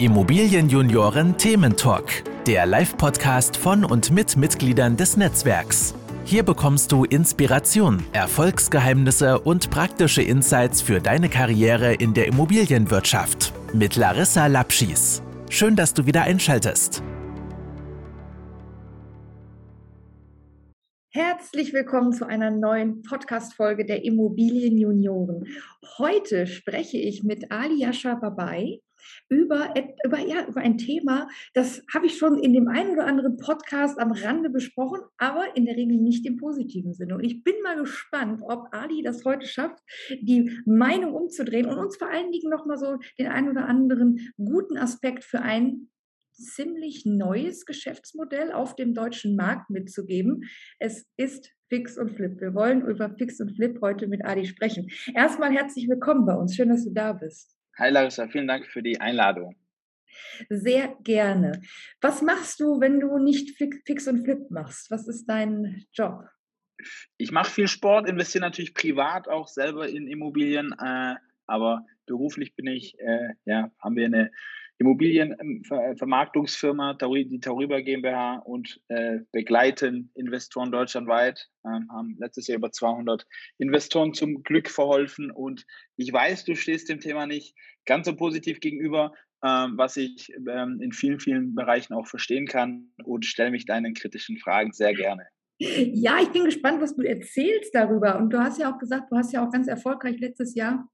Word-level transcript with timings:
Immobilienjunioren 0.00 1.36
Thementalk, 1.36 2.24
der 2.46 2.64
Live-Podcast 2.64 3.58
von 3.58 3.84
und 3.84 4.10
mit 4.10 4.34
Mitgliedern 4.34 4.96
des 4.96 5.18
Netzwerks. 5.18 5.94
Hier 6.24 6.42
bekommst 6.42 6.90
du 6.90 7.04
Inspiration, 7.04 8.02
Erfolgsgeheimnisse 8.14 9.38
und 9.40 9.68
praktische 9.68 10.22
Insights 10.22 10.80
für 10.80 11.00
deine 11.00 11.28
Karriere 11.28 11.92
in 11.92 12.14
der 12.14 12.28
Immobilienwirtschaft 12.28 13.52
mit 13.74 13.96
Larissa 13.96 14.46
Lapschis. 14.46 15.22
Schön, 15.50 15.76
dass 15.76 15.92
du 15.92 16.06
wieder 16.06 16.22
einschaltest. 16.22 17.02
Herzlich 21.10 21.74
willkommen 21.74 22.14
zu 22.14 22.26
einer 22.26 22.50
neuen 22.50 23.02
Podcast-Folge 23.02 23.84
der 23.84 24.02
Immobilienjunioren. 24.02 25.44
Heute 25.98 26.46
spreche 26.46 26.96
ich 26.96 27.22
mit 27.22 27.52
Ali 27.52 27.82
Yasha 27.82 28.14
Babai 28.14 28.80
über, 29.30 29.72
über, 30.04 30.18
ja, 30.18 30.46
über 30.46 30.60
ein 30.60 30.76
Thema, 30.76 31.28
das 31.54 31.82
habe 31.94 32.06
ich 32.06 32.18
schon 32.18 32.42
in 32.42 32.52
dem 32.52 32.68
einen 32.68 32.90
oder 32.90 33.06
anderen 33.06 33.36
Podcast 33.36 33.98
am 33.98 34.10
Rande 34.10 34.50
besprochen, 34.50 35.00
aber 35.18 35.56
in 35.56 35.64
der 35.64 35.76
Regel 35.76 35.98
nicht 35.98 36.26
im 36.26 36.36
positiven 36.36 36.92
Sinne. 36.92 37.14
Und 37.14 37.24
ich 37.24 37.42
bin 37.44 37.54
mal 37.62 37.76
gespannt, 37.76 38.42
ob 38.42 38.66
Ali 38.72 39.02
das 39.02 39.24
heute 39.24 39.46
schafft, 39.46 39.78
die 40.20 40.60
Meinung 40.66 41.14
umzudrehen 41.14 41.66
und 41.66 41.78
uns 41.78 41.96
vor 41.96 42.10
allen 42.10 42.32
Dingen 42.32 42.50
nochmal 42.50 42.76
so 42.76 42.98
den 43.18 43.28
einen 43.28 43.48
oder 43.48 43.66
anderen 43.66 44.32
guten 44.36 44.76
Aspekt 44.76 45.24
für 45.24 45.40
ein 45.40 45.88
ziemlich 46.32 47.06
neues 47.06 47.66
Geschäftsmodell 47.66 48.50
auf 48.50 48.74
dem 48.74 48.94
deutschen 48.94 49.36
Markt 49.36 49.70
mitzugeben. 49.70 50.42
Es 50.78 51.06
ist 51.16 51.52
Fix 51.68 51.96
und 51.98 52.10
Flip. 52.16 52.40
Wir 52.40 52.54
wollen 52.54 52.82
über 52.82 53.10
Fix 53.10 53.40
und 53.40 53.54
Flip 53.54 53.78
heute 53.80 54.08
mit 54.08 54.24
Ali 54.24 54.46
sprechen. 54.46 54.88
Erstmal 55.14 55.52
herzlich 55.52 55.88
willkommen 55.88 56.26
bei 56.26 56.34
uns. 56.34 56.56
Schön, 56.56 56.70
dass 56.70 56.84
du 56.84 56.92
da 56.92 57.12
bist. 57.12 57.59
Hi 57.80 57.88
Larissa, 57.88 58.28
vielen 58.28 58.46
Dank 58.46 58.66
für 58.66 58.82
die 58.82 59.00
Einladung. 59.00 59.56
Sehr 60.50 60.94
gerne. 61.02 61.62
Was 62.02 62.20
machst 62.20 62.60
du, 62.60 62.78
wenn 62.78 63.00
du 63.00 63.16
nicht 63.16 63.56
Fix 63.56 64.06
und 64.06 64.22
Flip 64.22 64.50
machst? 64.50 64.90
Was 64.90 65.08
ist 65.08 65.24
dein 65.24 65.86
Job? 65.94 66.28
Ich 67.16 67.32
mache 67.32 67.50
viel 67.50 67.68
Sport, 67.68 68.06
investiere 68.06 68.42
natürlich 68.42 68.74
privat 68.74 69.28
auch 69.28 69.48
selber 69.48 69.88
in 69.88 70.08
Immobilien, 70.08 70.74
äh, 70.78 71.14
aber 71.46 71.86
beruflich 72.04 72.54
bin 72.54 72.66
ich, 72.66 73.00
äh, 73.00 73.30
ja, 73.46 73.70
haben 73.78 73.96
wir 73.96 74.04
eine 74.04 74.30
Immobilienvermarktungsfirma, 74.80 76.94
die 76.94 77.40
Tauriba 77.40 77.80
GmbH 77.80 78.36
und 78.36 78.80
äh, 78.88 79.18
begleiten 79.30 80.10
Investoren 80.14 80.72
deutschlandweit, 80.72 81.50
ähm, 81.66 81.86
haben 81.92 82.16
letztes 82.18 82.46
Jahr 82.46 82.56
über 82.56 82.72
200 82.72 83.26
Investoren 83.58 84.14
zum 84.14 84.42
Glück 84.42 84.70
verholfen 84.70 85.30
und 85.30 85.66
ich 85.96 86.10
weiß, 86.10 86.46
du 86.46 86.56
stehst 86.56 86.88
dem 86.88 87.00
Thema 87.00 87.26
nicht 87.26 87.54
ganz 87.84 88.06
so 88.06 88.16
positiv 88.16 88.60
gegenüber, 88.60 89.12
ähm, 89.44 89.74
was 89.76 89.98
ich 89.98 90.32
ähm, 90.48 90.80
in 90.80 90.92
vielen, 90.92 91.20
vielen 91.20 91.54
Bereichen 91.54 91.92
auch 91.92 92.06
verstehen 92.06 92.46
kann 92.46 92.90
und 93.04 93.26
stelle 93.26 93.50
mich 93.50 93.66
deinen 93.66 93.92
kritischen 93.92 94.38
Fragen 94.38 94.72
sehr 94.72 94.94
gerne. 94.94 95.26
Ja, 95.58 96.20
ich 96.22 96.30
bin 96.30 96.46
gespannt, 96.46 96.80
was 96.80 96.96
du 96.96 97.02
erzählst 97.02 97.74
darüber. 97.74 98.18
Und 98.18 98.30
du 98.30 98.38
hast 98.38 98.58
ja 98.58 98.72
auch 98.72 98.78
gesagt, 98.78 99.12
du 99.12 99.16
hast 99.16 99.34
ja 99.34 99.46
auch 99.46 99.52
ganz 99.52 99.68
erfolgreich 99.68 100.18
letztes 100.18 100.54
Jahr 100.54 100.88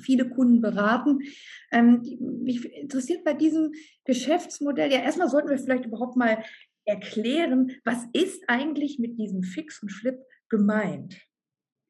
viele 0.00 0.28
Kunden 0.28 0.60
beraten. 0.60 1.18
Ähm, 1.72 2.02
mich 2.42 2.64
interessiert 2.72 3.24
bei 3.24 3.34
diesem 3.34 3.72
Geschäftsmodell, 4.04 4.92
ja, 4.92 5.00
erstmal 5.00 5.28
sollten 5.28 5.50
wir 5.50 5.58
vielleicht 5.58 5.86
überhaupt 5.86 6.16
mal 6.16 6.42
erklären, 6.84 7.72
was 7.84 8.04
ist 8.12 8.44
eigentlich 8.48 8.98
mit 8.98 9.18
diesem 9.18 9.42
Fix 9.42 9.82
und 9.82 9.90
Flip 9.90 10.18
gemeint? 10.48 11.16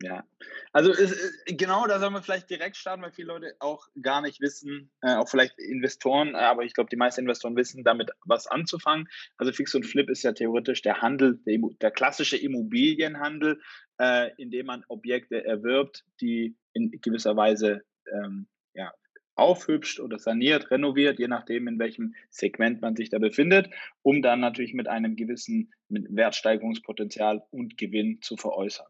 Ja, 0.02 0.24
also 0.72 0.92
ist, 0.92 1.46
genau 1.46 1.86
da 1.86 1.98
sollen 1.98 2.12
wir 2.12 2.22
vielleicht 2.22 2.50
direkt 2.50 2.76
starten, 2.76 3.02
weil 3.02 3.12
viele 3.12 3.28
Leute 3.28 3.56
auch 3.60 3.88
gar 4.02 4.20
nicht 4.20 4.42
wissen, 4.42 4.90
äh, 5.00 5.14
auch 5.14 5.28
vielleicht 5.28 5.58
Investoren, 5.58 6.34
äh, 6.34 6.38
aber 6.38 6.64
ich 6.64 6.74
glaube, 6.74 6.90
die 6.90 6.96
meisten 6.96 7.22
Investoren 7.22 7.56
wissen 7.56 7.82
damit 7.82 8.10
was 8.26 8.46
anzufangen. 8.46 9.08
Also 9.38 9.52
Fix 9.52 9.74
und 9.74 9.86
Flip 9.86 10.08
ist 10.10 10.22
ja 10.22 10.32
theoretisch 10.32 10.82
der 10.82 11.00
Handel, 11.00 11.40
der, 11.46 11.58
der 11.80 11.90
klassische 11.90 12.36
Immobilienhandel, 12.36 13.58
äh, 13.98 14.30
in 14.36 14.50
dem 14.50 14.66
man 14.66 14.84
Objekte 14.88 15.42
erwirbt, 15.42 16.04
die 16.20 16.58
in 16.74 16.90
gewisser 17.00 17.34
Weise 17.34 17.82
ähm, 18.12 18.46
ja, 18.74 18.92
aufhübscht 19.34 20.00
oder 20.00 20.18
saniert, 20.18 20.70
renoviert, 20.70 21.18
je 21.18 21.28
nachdem, 21.28 21.68
in 21.68 21.78
welchem 21.78 22.14
Segment 22.30 22.80
man 22.80 22.96
sich 22.96 23.10
da 23.10 23.18
befindet, 23.18 23.70
um 24.02 24.22
dann 24.22 24.40
natürlich 24.40 24.74
mit 24.74 24.88
einem 24.88 25.14
gewissen 25.14 25.72
Wertsteigerungspotenzial 25.88 27.42
und 27.50 27.76
Gewinn 27.76 28.20
zu 28.22 28.36
veräußern. 28.36 28.86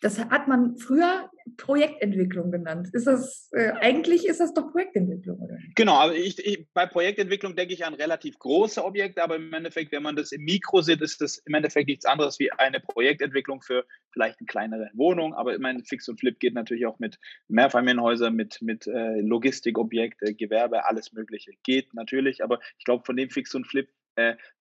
Das 0.00 0.18
hat 0.18 0.48
man 0.48 0.76
früher 0.76 1.30
Projektentwicklung 1.56 2.50
genannt. 2.50 2.88
Ist 2.92 3.06
das, 3.06 3.50
äh, 3.52 3.72
eigentlich 3.80 4.26
ist 4.26 4.40
das 4.40 4.54
doch 4.54 4.70
Projektentwicklung, 4.72 5.38
oder? 5.38 5.58
Genau, 5.74 5.94
aber 5.94 6.14
ich, 6.14 6.38
ich, 6.38 6.66
bei 6.72 6.86
Projektentwicklung 6.86 7.54
denke 7.54 7.74
ich 7.74 7.84
an 7.84 7.94
relativ 7.94 8.38
große 8.38 8.82
Objekte, 8.82 9.22
aber 9.22 9.36
im 9.36 9.52
Endeffekt, 9.52 9.92
wenn 9.92 10.02
man 10.02 10.16
das 10.16 10.32
im 10.32 10.42
Mikro 10.44 10.80
sieht, 10.80 11.02
ist 11.02 11.20
das 11.20 11.38
im 11.44 11.54
Endeffekt 11.54 11.88
nichts 11.88 12.06
anderes 12.06 12.38
wie 12.38 12.50
eine 12.52 12.80
Projektentwicklung 12.80 13.60
für 13.60 13.84
vielleicht 14.12 14.40
eine 14.40 14.46
kleinere 14.46 14.90
Wohnung. 14.94 15.34
Aber 15.34 15.52
ich 15.52 15.60
meine, 15.60 15.84
Fix 15.84 16.08
und 16.08 16.18
Flip 16.18 16.38
geht 16.38 16.54
natürlich 16.54 16.86
auch 16.86 16.98
mit 16.98 17.18
Mehrfamilienhäusern, 17.48 18.34
mit, 18.34 18.62
mit 18.62 18.86
äh, 18.86 19.20
Logistikobjekte, 19.20 20.34
Gewerbe, 20.34 20.86
alles 20.86 21.12
Mögliche. 21.12 21.52
Geht 21.62 21.92
natürlich, 21.94 22.42
aber 22.42 22.60
ich 22.78 22.84
glaube, 22.84 23.04
von 23.04 23.16
dem 23.16 23.28
Fix 23.28 23.54
und 23.54 23.66
Flip 23.66 23.88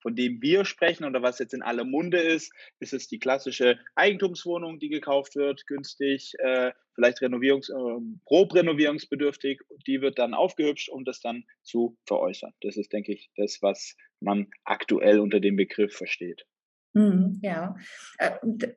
von 0.01 0.15
dem 0.15 0.41
wir 0.41 0.65
sprechen 0.65 1.05
oder 1.05 1.21
was 1.21 1.39
jetzt 1.39 1.53
in 1.53 1.61
aller 1.61 1.83
Munde 1.83 2.19
ist, 2.19 2.53
ist 2.79 2.93
es 2.93 3.07
die 3.07 3.19
klassische 3.19 3.79
Eigentumswohnung, 3.95 4.79
die 4.79 4.89
gekauft 4.89 5.35
wird, 5.35 5.65
günstig, 5.67 6.33
äh, 6.39 6.71
vielleicht 6.95 7.19
renovierungs-, 7.19 7.69
äh, 7.69 8.01
grob 8.25 8.53
renovierungsbedürftig. 8.53 9.61
Die 9.87 10.01
wird 10.01 10.19
dann 10.19 10.33
aufgehübscht, 10.33 10.89
um 10.89 11.05
das 11.05 11.21
dann 11.21 11.43
zu 11.63 11.97
veräußern. 12.05 12.53
Das 12.61 12.77
ist, 12.77 12.93
denke 12.93 13.13
ich, 13.13 13.29
das, 13.35 13.59
was 13.61 13.95
man 14.19 14.47
aktuell 14.63 15.19
unter 15.19 15.39
dem 15.39 15.55
Begriff 15.55 15.95
versteht. 15.95 16.45
Mhm, 16.93 17.39
ja, 17.43 17.75
äh, 18.17 18.31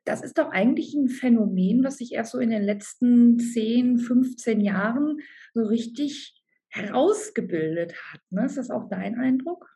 das 0.05 0.21
ist 0.21 0.37
doch 0.37 0.51
eigentlich 0.51 0.93
ein 0.93 1.09
Phänomen, 1.09 1.83
was 1.83 1.97
sich 1.97 2.13
erst 2.13 2.31
so 2.31 2.39
in 2.39 2.51
den 2.51 2.61
letzten 2.61 3.39
10, 3.39 3.97
15 3.97 4.61
Jahren 4.61 5.17
so 5.53 5.63
richtig 5.63 6.39
herausgebildet 6.69 7.93
hat. 8.11 8.21
Ne? 8.29 8.45
Ist 8.45 8.57
das 8.57 8.69
auch 8.69 8.87
dein 8.89 9.19
Eindruck? 9.19 9.72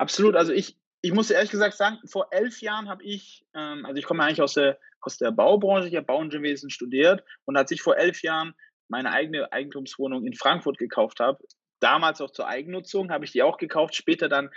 Absolut. 0.00 0.34
Also 0.34 0.54
ich, 0.54 0.78
ich 1.02 1.12
muss 1.12 1.30
ehrlich 1.30 1.50
gesagt 1.50 1.76
sagen, 1.76 1.98
vor 2.06 2.28
elf 2.30 2.62
Jahren 2.62 2.88
habe 2.88 3.04
ich, 3.04 3.44
ähm, 3.54 3.84
also 3.84 3.98
ich 3.98 4.06
komme 4.06 4.24
eigentlich 4.24 4.40
aus 4.40 4.54
der, 4.54 4.78
aus 5.02 5.18
der 5.18 5.30
Baubranche, 5.30 5.88
ich 5.88 5.94
habe 5.94 6.06
Bauingenieurwesen 6.06 6.70
studiert 6.70 7.22
und 7.44 7.58
als 7.58 7.70
ich 7.70 7.82
vor 7.82 7.98
elf 7.98 8.22
Jahren 8.22 8.54
meine 8.88 9.12
eigene 9.12 9.52
Eigentumswohnung 9.52 10.24
in 10.24 10.32
Frankfurt 10.32 10.78
gekauft 10.78 11.20
habe, 11.20 11.44
damals 11.80 12.22
auch 12.22 12.30
zur 12.30 12.48
Eigennutzung, 12.48 13.10
habe 13.10 13.26
ich 13.26 13.32
die 13.32 13.42
auch 13.42 13.58
gekauft, 13.58 13.94
später 13.94 14.30
dann 14.30 14.48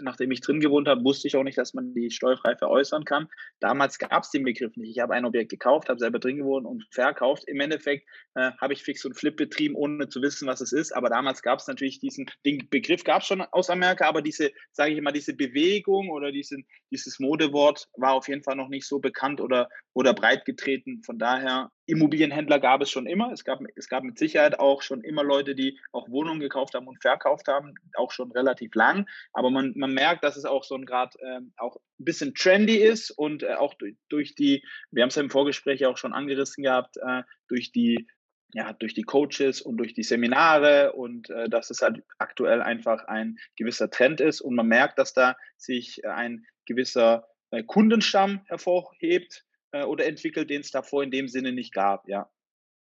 nachdem 0.00 0.30
ich 0.30 0.40
drin 0.40 0.60
gewohnt 0.60 0.88
habe, 0.88 1.04
wusste 1.04 1.28
ich 1.28 1.36
auch 1.36 1.42
nicht, 1.42 1.58
dass 1.58 1.74
man 1.74 1.94
die 1.94 2.10
steuerfrei 2.10 2.56
veräußern 2.56 3.04
kann. 3.04 3.28
Damals 3.60 3.98
gab 3.98 4.22
es 4.22 4.30
den 4.30 4.44
Begriff 4.44 4.76
nicht. 4.76 4.90
Ich 4.90 5.00
habe 5.00 5.14
ein 5.14 5.24
Objekt 5.24 5.50
gekauft, 5.50 5.88
habe 5.88 5.98
selber 5.98 6.18
drin 6.18 6.38
gewohnt 6.38 6.66
und 6.66 6.86
verkauft. 6.90 7.44
Im 7.46 7.60
Endeffekt 7.60 8.06
äh, 8.34 8.52
habe 8.60 8.72
ich 8.72 8.82
Fix 8.82 9.04
und 9.04 9.14
Flip 9.14 9.36
betrieben, 9.36 9.74
ohne 9.74 10.08
zu 10.08 10.22
wissen, 10.22 10.48
was 10.48 10.60
es 10.60 10.72
ist. 10.72 10.92
Aber 10.92 11.08
damals 11.08 11.42
gab 11.42 11.58
es 11.58 11.66
natürlich 11.66 11.98
diesen 11.98 12.26
den 12.44 12.68
Begriff, 12.70 13.04
gab 13.04 13.22
es 13.22 13.28
schon 13.28 13.40
aus 13.40 13.70
Amerika, 13.70 14.08
aber 14.08 14.22
diese, 14.22 14.52
sage 14.72 14.92
ich 14.92 14.98
immer, 14.98 15.12
diese 15.12 15.34
Bewegung 15.34 16.10
oder 16.10 16.32
diesen, 16.32 16.66
dieses 16.90 17.20
Modewort 17.20 17.88
war 17.96 18.14
auf 18.14 18.28
jeden 18.28 18.42
Fall 18.42 18.56
noch 18.56 18.68
nicht 18.68 18.86
so 18.86 18.98
bekannt 18.98 19.40
oder, 19.40 19.68
oder 19.94 20.14
breit 20.14 20.44
getreten. 20.44 21.02
Von 21.04 21.18
daher 21.18 21.70
Immobilienhändler 21.86 22.60
gab 22.60 22.80
es 22.80 22.90
schon 22.90 23.06
immer. 23.06 23.32
Es 23.32 23.44
gab, 23.44 23.60
es 23.76 23.88
gab 23.88 24.04
mit 24.04 24.18
Sicherheit 24.18 24.58
auch 24.60 24.82
schon 24.82 25.02
immer 25.02 25.24
Leute, 25.24 25.54
die 25.54 25.78
auch 25.90 26.08
Wohnungen 26.08 26.40
gekauft 26.40 26.74
haben 26.74 26.86
und 26.86 27.02
verkauft 27.02 27.48
haben, 27.48 27.74
auch 27.96 28.12
schon 28.12 28.30
relativ 28.30 28.74
lang. 28.74 29.06
Aber 29.32 29.50
man, 29.50 29.71
man 29.76 29.92
merkt, 29.92 30.24
dass 30.24 30.36
es 30.36 30.44
auch 30.44 30.64
so 30.64 30.74
ein 30.74 30.86
Grad 30.86 31.14
äh, 31.20 31.40
auch 31.56 31.76
ein 31.76 32.04
bisschen 32.04 32.34
trendy 32.34 32.76
ist 32.76 33.10
und 33.10 33.42
äh, 33.42 33.54
auch 33.54 33.74
durch, 33.74 33.96
durch 34.08 34.34
die, 34.34 34.64
wir 34.90 35.02
haben 35.02 35.08
es 35.08 35.16
ja 35.16 35.22
im 35.22 35.30
Vorgespräch 35.30 35.84
auch 35.86 35.96
schon 35.96 36.12
angerissen 36.12 36.64
gehabt, 36.64 36.96
äh, 36.96 37.22
durch 37.48 37.72
die 37.72 38.08
ja, 38.54 38.74
durch 38.74 38.92
die 38.92 39.04
Coaches 39.04 39.62
und 39.62 39.78
durch 39.78 39.94
die 39.94 40.02
Seminare 40.02 40.92
und 40.92 41.30
äh, 41.30 41.48
dass 41.48 41.70
es 41.70 41.80
halt 41.80 42.02
aktuell 42.18 42.60
einfach 42.60 43.04
ein 43.06 43.38
gewisser 43.56 43.88
Trend 43.88 44.20
ist 44.20 44.42
und 44.42 44.54
man 44.54 44.66
merkt, 44.66 44.98
dass 44.98 45.14
da 45.14 45.36
sich 45.56 46.04
ein 46.04 46.44
gewisser 46.66 47.26
äh, 47.50 47.62
Kundenstamm 47.62 48.42
hervorhebt, 48.48 49.46
äh, 49.72 49.84
oder 49.84 50.06
entwickelt, 50.06 50.50
den 50.50 50.60
es 50.60 50.70
davor 50.70 51.02
in 51.02 51.10
dem 51.10 51.28
Sinne 51.28 51.52
nicht 51.52 51.74
gab, 51.74 52.08
ja. 52.08 52.30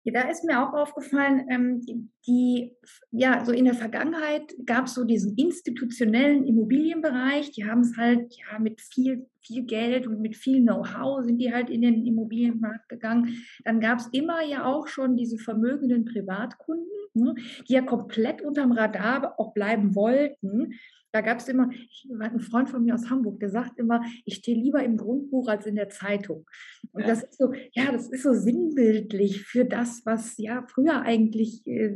Da 0.03 0.29
ist 0.29 0.43
mir 0.43 0.61
auch 0.61 0.73
aufgefallen, 0.73 1.45
ähm, 1.49 1.81
die, 1.81 2.09
die, 2.25 2.75
ja, 3.11 3.45
so 3.45 3.51
in 3.51 3.65
der 3.65 3.75
Vergangenheit 3.75 4.53
gab 4.65 4.85
es 4.85 4.95
so 4.95 5.03
diesen 5.03 5.35
institutionellen 5.37 6.43
Immobilienbereich, 6.45 7.51
die 7.51 7.65
haben 7.65 7.81
es 7.81 7.95
halt, 7.97 8.33
ja, 8.35 8.57
mit 8.57 8.81
viel, 8.81 9.27
viel 9.41 9.63
Geld 9.63 10.07
und 10.07 10.19
mit 10.19 10.35
viel 10.35 10.61
Know-how 10.61 11.23
sind 11.23 11.37
die 11.37 11.53
halt 11.53 11.69
in 11.69 11.83
den 11.83 12.05
Immobilienmarkt 12.05 12.89
gegangen. 12.89 13.43
Dann 13.63 13.79
gab 13.79 13.99
es 13.99 14.07
immer 14.11 14.43
ja 14.43 14.65
auch 14.65 14.87
schon 14.87 15.15
diese 15.17 15.37
vermögenden 15.37 16.05
Privatkunden, 16.05 16.87
ne, 17.13 17.35
die 17.67 17.73
ja 17.73 17.81
komplett 17.81 18.41
unterm 18.41 18.71
Radar 18.71 19.39
auch 19.39 19.53
bleiben 19.53 19.93
wollten. 19.93 20.73
Da 21.11 21.21
gab 21.21 21.39
es 21.39 21.47
immer, 21.47 21.69
ich 21.71 22.07
hatte 22.19 22.31
einen 22.31 22.39
Freund 22.39 22.69
von 22.69 22.83
mir 22.83 22.93
aus 22.93 23.09
Hamburg, 23.09 23.39
der 23.39 23.49
sagt 23.49 23.77
immer, 23.79 24.01
ich 24.25 24.35
stehe 24.35 24.57
lieber 24.57 24.83
im 24.83 24.97
Grundbuch 24.97 25.47
als 25.47 25.65
in 25.65 25.75
der 25.75 25.89
Zeitung. 25.89 26.45
Und 26.93 27.01
ja. 27.01 27.07
das 27.07 27.23
ist 27.23 27.37
so, 27.37 27.53
ja, 27.73 27.91
das 27.91 28.09
ist 28.09 28.23
so 28.23 28.33
sinnbildlich 28.33 29.43
für 29.43 29.65
das, 29.65 30.01
was 30.05 30.37
ja 30.37 30.65
früher 30.67 31.01
eigentlich 31.01 31.65
äh, 31.67 31.93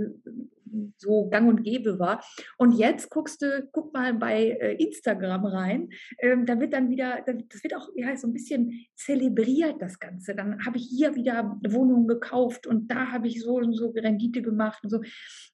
so 0.98 1.30
gang 1.30 1.48
und 1.48 1.64
gäbe 1.64 2.00
war. 2.00 2.24
Und 2.58 2.74
jetzt 2.74 3.10
guckst 3.10 3.42
du, 3.42 3.68
guck 3.72 3.94
mal 3.94 4.14
bei 4.14 4.50
äh, 4.50 4.76
Instagram 4.84 5.46
rein, 5.46 5.90
ähm, 6.20 6.46
da 6.46 6.60
wird 6.60 6.74
dann 6.74 6.90
wieder, 6.90 7.24
das 7.26 7.64
wird 7.64 7.76
auch 7.76 7.90
ja, 7.96 8.16
so 8.18 8.28
ein 8.28 8.34
bisschen 8.34 8.86
zelebriert, 8.96 9.82
das 9.82 10.00
Ganze. 10.00 10.36
Dann 10.36 10.66
habe 10.66 10.78
ich 10.78 10.88
hier 10.90 11.16
wieder 11.16 11.60
Wohnungen 11.68 12.08
gekauft 12.08 12.68
und 12.68 12.90
da 12.90 13.12
habe 13.12 13.28
ich 13.28 13.42
so 13.42 13.56
und 13.56 13.74
so 13.74 13.90
Rendite 13.90 14.42
gemacht 14.42 14.84
und 14.84 14.90
so. 14.90 15.02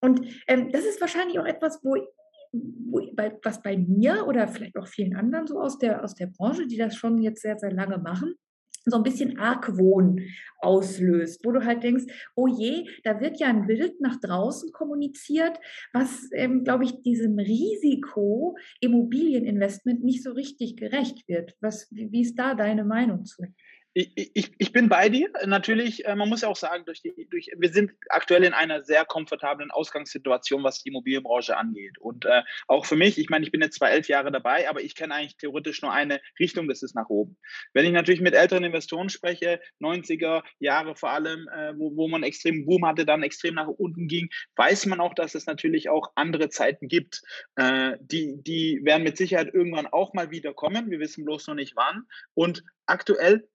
Und 0.02 0.22
ähm, 0.48 0.72
das 0.72 0.86
ist 0.86 1.02
wahrscheinlich 1.02 1.40
auch 1.40 1.46
etwas, 1.46 1.80
wo 1.84 1.96
was 2.54 3.62
bei 3.62 3.78
mir 3.78 4.26
oder 4.28 4.48
vielleicht 4.48 4.78
auch 4.78 4.88
vielen 4.88 5.16
anderen 5.16 5.48
so 5.48 5.60
aus 5.60 5.78
der, 5.78 6.04
aus 6.04 6.16
der 6.16 6.28
Branche, 6.28 6.68
die 6.68 6.78
das 6.78 6.96
schon 6.96 7.22
jetzt 7.22 7.42
sehr, 7.42 7.58
sehr 7.58 7.72
lange 7.72 7.98
machen, 7.98 8.36
so 8.86 8.98
ein 8.98 9.04
bisschen 9.04 9.38
Argwohn 9.38 10.22
auslöst, 10.60 11.46
wo 11.46 11.52
du 11.52 11.64
halt 11.64 11.84
denkst, 11.84 12.06
oh 12.36 12.48
je, 12.48 12.88
da 13.04 13.20
wird 13.20 13.40
ja 13.40 13.48
ein 13.48 13.68
Bild 13.68 14.02
nach 14.02 14.20
draußen 14.20 14.72
kommuniziert, 14.72 15.60
was, 15.94 16.30
ähm, 16.34 16.64
glaube 16.64 16.86
ich, 16.86 17.02
diesem 17.02 17.38
Risiko 17.38 18.58
Immobilieninvestment 18.80 20.04
nicht 20.04 20.24
so 20.24 20.32
richtig 20.32 20.78
gerecht 20.78 21.28
wird. 21.28 21.56
Was, 21.62 21.90
wie, 21.92 22.12
wie 22.12 22.22
ist 22.22 22.40
da 22.40 22.56
deine 22.56 22.84
Meinung 22.84 23.26
zu? 23.26 23.44
Ich, 23.94 24.54
ich, 24.58 24.72
bin 24.72 24.88
bei 24.88 25.10
dir. 25.10 25.30
Natürlich, 25.46 26.06
äh, 26.06 26.16
man 26.16 26.30
muss 26.30 26.42
ja 26.42 26.48
auch 26.48 26.56
sagen, 26.56 26.86
durch 26.86 27.02
die, 27.02 27.28
durch, 27.30 27.50
wir 27.58 27.70
sind 27.70 27.92
aktuell 28.10 28.44
in 28.44 28.54
einer 28.54 28.84
sehr 28.84 29.04
komfortablen 29.04 29.70
Ausgangssituation, 29.70 30.64
was 30.64 30.82
die 30.82 30.90
Immobilienbranche 30.90 31.58
angeht. 31.58 31.98
Und 32.00 32.26
äh, 32.26 32.44
auch 32.68 32.86
für 32.86 32.96
mich, 32.96 33.18
ich 33.18 33.30
meine, 33.30 33.44
ich 33.44 33.52
bin 33.52 33.62
jetzt 33.62 33.78
zwar 33.78 33.92
elf 33.92 34.08
Jahre 34.08 34.32
dabei, 34.32 34.70
aber 34.70 34.82
ich 34.82 34.96
kenne 34.96 35.16
eigentlich 35.16 35.36
theoretisch 35.36 35.82
nur 35.82 35.92
eine 35.92 36.22
Richtung, 36.40 36.70
das 36.70 36.84
ist 36.84 36.96
nach 36.96 37.10
oben. 37.10 37.38
Wenn 37.74 37.86
ich 37.86 37.92
natürlich 37.92 38.22
mit 38.22 38.34
älteren 38.34 38.64
Investoren 38.64 39.10
spreche, 39.10 39.60
90er 39.82 40.44
Jahre 40.60 40.96
vor 40.96 41.10
allem, 41.10 41.50
äh, 41.50 41.74
wo, 41.78 41.96
wo 41.98 42.08
man 42.08 42.24
extrem 42.24 42.66
Boom 42.66 42.86
hatte, 42.86 43.06
dann 43.06 43.24
extrem 43.24 43.56
nach 43.56 43.68
unten 43.68 44.08
ging, 44.08 44.30
weiß 44.56 44.86
man 44.86 45.02
auch, 45.02 45.14
dass 45.14 45.36
es 45.36 45.48
natürlich 45.48 45.90
auch 45.90 46.12
andere 46.16 46.50
Zeiten 46.50 46.88
gibt. 46.88 47.22
Äh, 47.56 47.98
die, 48.00 48.42
die 48.42 48.80
werden 48.84 49.04
mit 49.04 49.18
Sicherheit 49.18 49.54
irgendwann 49.54 49.88
auch 49.88 50.14
mal 50.14 50.32
wieder 50.32 50.54
kommen. 50.54 50.90
Wir 50.90 51.00
wissen 51.00 51.26
bloß 51.26 51.48
noch 51.48 51.56
nicht 51.56 51.76
wann. 51.76 52.04
Und 52.34 52.64
aktuell 52.86 53.48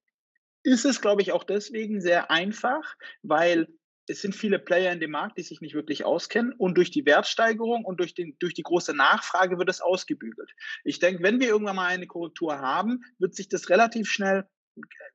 ist 0.67 0.83
es, 0.83 0.99
glaube 0.99 1.21
ich, 1.21 1.31
auch 1.31 1.45
deswegen 1.45 2.01
sehr 2.01 2.29
einfach, 2.29 2.95
weil 3.23 3.67
es 4.09 4.21
sind 4.21 4.35
viele 4.35 4.59
Player 4.59 4.91
in 4.91 4.99
dem 4.99 5.11
Markt, 5.11 5.37
die 5.37 5.43
sich 5.43 5.61
nicht 5.61 5.75
wirklich 5.75 6.03
auskennen 6.03 6.51
und 6.51 6.75
durch 6.77 6.91
die 6.91 7.05
Wertsteigerung 7.05 7.85
und 7.85 8.01
durch, 8.01 8.13
den, 8.13 8.35
durch 8.39 8.53
die 8.53 8.63
große 8.63 8.93
Nachfrage 8.93 9.57
wird 9.57 9.69
es 9.69 9.79
ausgebügelt. 9.79 10.51
Ich 10.83 10.99
denke, 10.99 11.23
wenn 11.23 11.39
wir 11.39 11.47
irgendwann 11.47 11.77
mal 11.77 11.87
eine 11.87 12.05
Korrektur 12.05 12.59
haben, 12.59 13.03
wird 13.17 13.33
sich 13.33 13.47
das 13.47 13.69
relativ 13.69 14.09
schnell 14.09 14.45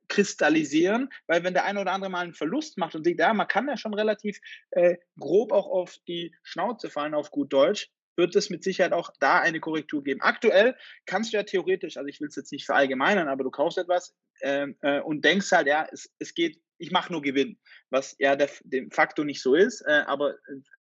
kristallisieren, 0.07 1.09
weil 1.27 1.43
wenn 1.43 1.53
der 1.53 1.65
eine 1.65 1.81
oder 1.81 1.91
andere 1.91 2.11
mal 2.11 2.23
einen 2.23 2.33
Verlust 2.33 2.79
macht 2.79 2.95
und 2.95 3.05
sieht, 3.05 3.19
ja, 3.19 3.31
man 3.33 3.47
kann 3.47 3.67
ja 3.67 3.77
schon 3.77 3.93
relativ 3.93 4.39
äh, 4.71 4.97
grob 5.19 5.51
auch 5.51 5.67
auf 5.67 5.97
die 6.07 6.35
Schnauze 6.41 6.89
fallen, 6.89 7.13
auf 7.13 7.29
gut 7.29 7.53
Deutsch, 7.53 7.91
wird 8.15 8.35
es 8.35 8.49
mit 8.49 8.63
Sicherheit 8.63 8.93
auch 8.93 9.11
da 9.19 9.39
eine 9.39 9.59
Korrektur 9.59 10.03
geben. 10.03 10.21
Aktuell 10.21 10.75
kannst 11.05 11.33
du 11.33 11.37
ja 11.37 11.43
theoretisch, 11.43 11.97
also 11.97 12.07
ich 12.07 12.19
will 12.19 12.27
es 12.27 12.35
jetzt 12.35 12.51
nicht 12.51 12.65
verallgemeinern, 12.65 13.27
aber 13.27 13.43
du 13.43 13.51
kaufst 13.51 13.77
etwas 13.77 14.15
äh, 14.41 14.67
äh, 14.81 15.01
und 15.01 15.23
denkst 15.25 15.51
halt, 15.51 15.67
ja, 15.67 15.87
es, 15.91 16.11
es 16.19 16.33
geht, 16.33 16.59
ich 16.77 16.91
mache 16.91 17.11
nur 17.11 17.21
Gewinn, 17.21 17.57
was 17.89 18.15
ja 18.19 18.35
der, 18.35 18.49
de 18.63 18.89
facto 18.91 19.23
nicht 19.23 19.41
so 19.41 19.55
ist, 19.55 19.81
äh, 19.81 20.03
aber 20.05 20.35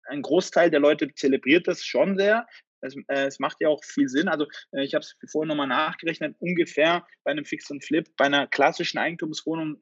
ein 0.05 0.21
Großteil 0.21 0.71
der 0.71 0.79
Leute 0.79 1.13
zelebriert 1.13 1.67
das 1.67 1.83
schon 1.83 2.17
sehr. 2.17 2.47
Es, 2.81 2.95
äh, 3.07 3.27
es 3.27 3.39
macht 3.39 3.57
ja 3.61 3.69
auch 3.69 3.83
viel 3.83 4.09
Sinn. 4.09 4.27
Also 4.27 4.47
äh, 4.71 4.83
ich 4.83 4.93
habe 4.95 5.03
es 5.03 5.15
vorhin 5.31 5.49
nochmal 5.49 5.67
nachgerechnet, 5.67 6.35
ungefähr 6.39 7.05
bei 7.23 7.31
einem 7.31 7.45
Fix 7.45 7.69
und 7.69 7.85
Flip, 7.85 8.07
bei 8.17 8.25
einer 8.25 8.47
klassischen 8.47 8.97
Eigentumswohnung 8.97 9.81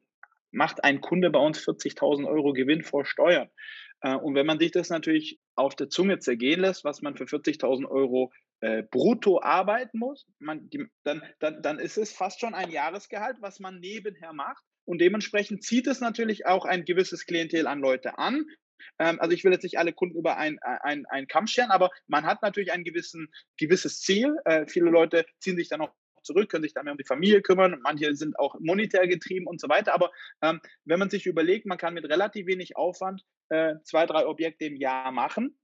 macht 0.52 0.84
ein 0.84 1.00
Kunde 1.00 1.30
bei 1.30 1.38
uns 1.38 1.66
40.000 1.66 2.26
Euro 2.26 2.52
Gewinn 2.52 2.82
vor 2.82 3.04
Steuern. 3.04 3.48
Äh, 4.02 4.16
und 4.16 4.34
wenn 4.34 4.46
man 4.46 4.58
sich 4.58 4.70
das 4.70 4.88
natürlich 4.88 5.38
auf 5.54 5.74
der 5.74 5.88
Zunge 5.88 6.18
zergehen 6.18 6.60
lässt, 6.60 6.84
was 6.84 7.02
man 7.02 7.16
für 7.16 7.24
40.000 7.24 7.86
Euro 7.88 8.32
äh, 8.60 8.82
brutto 8.82 9.42
arbeiten 9.42 9.98
muss, 9.98 10.26
man, 10.38 10.68
die, 10.70 10.86
dann, 11.04 11.22
dann, 11.38 11.62
dann 11.62 11.78
ist 11.78 11.98
es 11.98 12.12
fast 12.12 12.40
schon 12.40 12.54
ein 12.54 12.70
Jahresgehalt, 12.70 13.36
was 13.40 13.60
man 13.60 13.80
nebenher 13.80 14.32
macht. 14.32 14.62
Und 14.84 15.00
dementsprechend 15.00 15.62
zieht 15.62 15.86
es 15.86 16.00
natürlich 16.00 16.46
auch 16.46 16.64
ein 16.64 16.84
gewisses 16.84 17.26
Klientel 17.26 17.66
an 17.66 17.80
Leute 17.80 18.18
an. 18.18 18.44
Ähm, 18.98 19.20
also 19.20 19.34
ich 19.34 19.44
will 19.44 19.52
jetzt 19.52 19.62
nicht 19.62 19.78
alle 19.78 19.92
Kunden 19.92 20.18
über 20.18 20.36
ein, 20.36 20.58
ein, 20.60 21.06
ein 21.06 21.26
Kamm 21.26 21.46
scheren, 21.46 21.70
aber 21.70 21.90
man 22.06 22.24
hat 22.24 22.42
natürlich 22.42 22.72
ein 22.72 22.84
gewissen, 22.84 23.28
gewisses 23.56 24.00
Ziel. 24.00 24.36
Äh, 24.44 24.66
viele 24.66 24.90
Leute 24.90 25.26
ziehen 25.38 25.56
sich 25.56 25.68
dann 25.68 25.80
auch 25.80 25.92
zurück, 26.22 26.50
können 26.50 26.62
sich 26.62 26.74
dann 26.74 26.84
mehr 26.84 26.92
um 26.92 26.98
die 26.98 27.04
Familie 27.04 27.42
kümmern. 27.42 27.80
Manche 27.82 28.14
sind 28.14 28.38
auch 28.38 28.56
monetär 28.60 29.06
getrieben 29.06 29.46
und 29.46 29.60
so 29.60 29.68
weiter. 29.68 29.94
Aber 29.94 30.10
ähm, 30.42 30.60
wenn 30.84 30.98
man 30.98 31.10
sich 31.10 31.26
überlegt, 31.26 31.66
man 31.66 31.78
kann 31.78 31.94
mit 31.94 32.04
relativ 32.04 32.46
wenig 32.46 32.76
Aufwand 32.76 33.24
äh, 33.48 33.74
zwei, 33.84 34.06
drei 34.06 34.26
Objekte 34.26 34.64
im 34.64 34.76
Jahr 34.76 35.12
machen, 35.12 35.58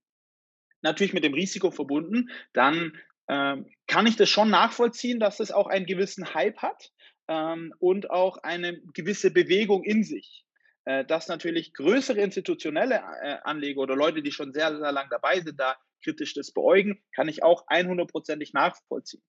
natürlich 0.82 1.14
mit 1.14 1.24
dem 1.24 1.34
Risiko 1.34 1.70
verbunden, 1.70 2.30
dann 2.52 2.96
ähm, 3.28 3.66
kann 3.86 4.06
ich 4.06 4.16
das 4.16 4.28
schon 4.28 4.50
nachvollziehen, 4.50 5.20
dass 5.20 5.40
es 5.40 5.50
auch 5.50 5.66
einen 5.66 5.86
gewissen 5.86 6.34
Hype 6.34 6.58
hat 6.58 6.92
ähm, 7.28 7.74
und 7.78 8.10
auch 8.10 8.38
eine 8.38 8.80
gewisse 8.92 9.30
Bewegung 9.30 9.82
in 9.84 10.04
sich. 10.04 10.46
Äh, 10.86 11.04
dass 11.04 11.26
natürlich 11.26 11.74
größere 11.74 12.20
institutionelle 12.20 12.94
äh, 12.94 13.38
Anleger 13.42 13.80
oder 13.80 13.96
Leute, 13.96 14.22
die 14.22 14.30
schon 14.30 14.52
sehr, 14.52 14.70
sehr 14.78 14.92
lang 14.92 15.08
dabei 15.10 15.40
sind, 15.40 15.58
da 15.58 15.76
kritisch 16.06 16.34
das 16.34 16.52
beäugen, 16.52 17.02
kann 17.14 17.28
ich 17.28 17.42
auch 17.42 17.66
100%ig 17.66 18.52
nachvollziehen. 18.52 19.22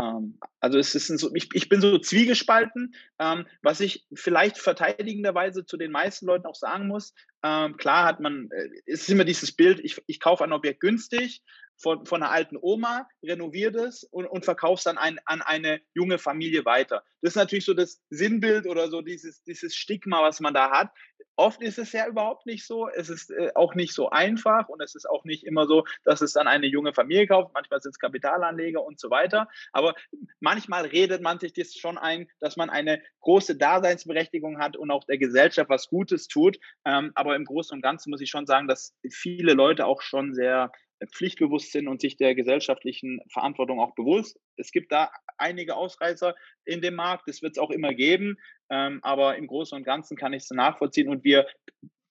Ähm, 0.00 0.38
also 0.60 0.78
es 0.78 0.94
ist 0.94 1.08
so, 1.08 1.34
ich, 1.34 1.48
ich 1.54 1.68
bin 1.68 1.80
so 1.80 1.98
zwiegespalten, 1.98 2.94
ähm, 3.18 3.46
was 3.62 3.80
ich 3.80 4.06
vielleicht 4.14 4.58
verteidigenderweise 4.58 5.66
zu 5.66 5.76
den 5.76 5.90
meisten 5.90 6.26
Leuten 6.26 6.46
auch 6.46 6.54
sagen 6.54 6.86
muss. 6.86 7.14
Ähm, 7.42 7.76
klar 7.76 8.04
hat 8.04 8.20
man, 8.20 8.48
äh, 8.52 8.68
es 8.86 9.02
ist 9.02 9.10
immer 9.10 9.24
dieses 9.24 9.52
Bild, 9.52 9.80
ich, 9.80 10.00
ich 10.06 10.20
kaufe 10.20 10.44
ein 10.44 10.52
Objekt 10.52 10.80
günstig, 10.80 11.42
von, 11.80 12.04
von 12.04 12.22
einer 12.22 12.30
alten 12.30 12.58
Oma, 12.60 13.08
renoviert 13.22 13.74
es 13.74 14.04
und, 14.04 14.26
und 14.26 14.44
verkaufst 14.44 14.86
dann 14.86 14.98
ein, 14.98 15.18
an 15.24 15.40
eine 15.40 15.80
junge 15.94 16.18
Familie 16.18 16.64
weiter. 16.64 17.02
Das 17.22 17.30
ist 17.30 17.36
natürlich 17.36 17.64
so 17.64 17.74
das 17.74 18.02
Sinnbild 18.10 18.66
oder 18.66 18.90
so 18.90 19.00
dieses, 19.00 19.42
dieses 19.44 19.74
Stigma, 19.74 20.22
was 20.22 20.40
man 20.40 20.52
da 20.52 20.70
hat. 20.70 20.90
Oft 21.36 21.62
ist 21.62 21.78
es 21.78 21.92
ja 21.92 22.06
überhaupt 22.06 22.46
nicht 22.46 22.66
so. 22.66 22.88
Es 22.88 23.08
ist 23.08 23.30
äh, 23.30 23.50
auch 23.54 23.74
nicht 23.74 23.94
so 23.94 24.10
einfach 24.10 24.68
und 24.68 24.82
es 24.82 24.94
ist 24.94 25.08
auch 25.08 25.24
nicht 25.24 25.44
immer 25.44 25.66
so, 25.66 25.84
dass 26.04 26.20
es 26.20 26.34
dann 26.34 26.46
eine 26.46 26.66
junge 26.66 26.92
Familie 26.92 27.26
kauft. 27.26 27.52
Manchmal 27.54 27.80
sind 27.80 27.92
es 27.92 27.98
Kapitalanleger 27.98 28.82
und 28.82 29.00
so 29.00 29.10
weiter. 29.10 29.48
Aber 29.72 29.94
manchmal 30.40 30.86
redet 30.86 31.22
man 31.22 31.38
sich 31.38 31.52
das 31.52 31.74
schon 31.74 31.98
ein, 31.98 32.28
dass 32.40 32.56
man 32.56 32.70
eine 32.70 33.02
große 33.20 33.56
Daseinsberechtigung 33.56 34.58
hat 34.58 34.76
und 34.76 34.90
auch 34.90 35.04
der 35.04 35.18
Gesellschaft 35.18 35.70
was 35.70 35.88
Gutes 35.88 36.28
tut. 36.28 36.58
Ähm, 36.84 37.12
aber 37.14 37.36
im 37.36 37.44
Großen 37.44 37.74
und 37.74 37.82
Ganzen 37.82 38.10
muss 38.10 38.20
ich 38.20 38.30
schon 38.30 38.46
sagen, 38.46 38.68
dass 38.68 38.94
viele 39.10 39.54
Leute 39.54 39.86
auch 39.86 40.02
schon 40.02 40.34
sehr 40.34 40.70
pflichtbewusst 41.12 41.72
sind 41.72 41.88
und 41.88 42.00
sich 42.00 42.16
der 42.16 42.34
gesellschaftlichen 42.34 43.20
Verantwortung 43.30 43.80
auch 43.80 43.94
bewusst. 43.94 44.38
Es 44.56 44.70
gibt 44.70 44.92
da 44.92 45.10
einige 45.38 45.76
Ausreißer 45.76 46.34
in 46.64 46.82
dem 46.82 46.94
Markt, 46.94 47.28
das 47.28 47.42
wird 47.42 47.52
es 47.52 47.58
auch 47.58 47.70
immer 47.70 47.94
geben, 47.94 48.36
ähm, 48.70 49.00
aber 49.02 49.36
im 49.36 49.46
Großen 49.46 49.76
und 49.76 49.84
Ganzen 49.84 50.16
kann 50.16 50.32
ich 50.32 50.42
es 50.42 50.50
nachvollziehen 50.50 51.08
und 51.08 51.24
wir 51.24 51.46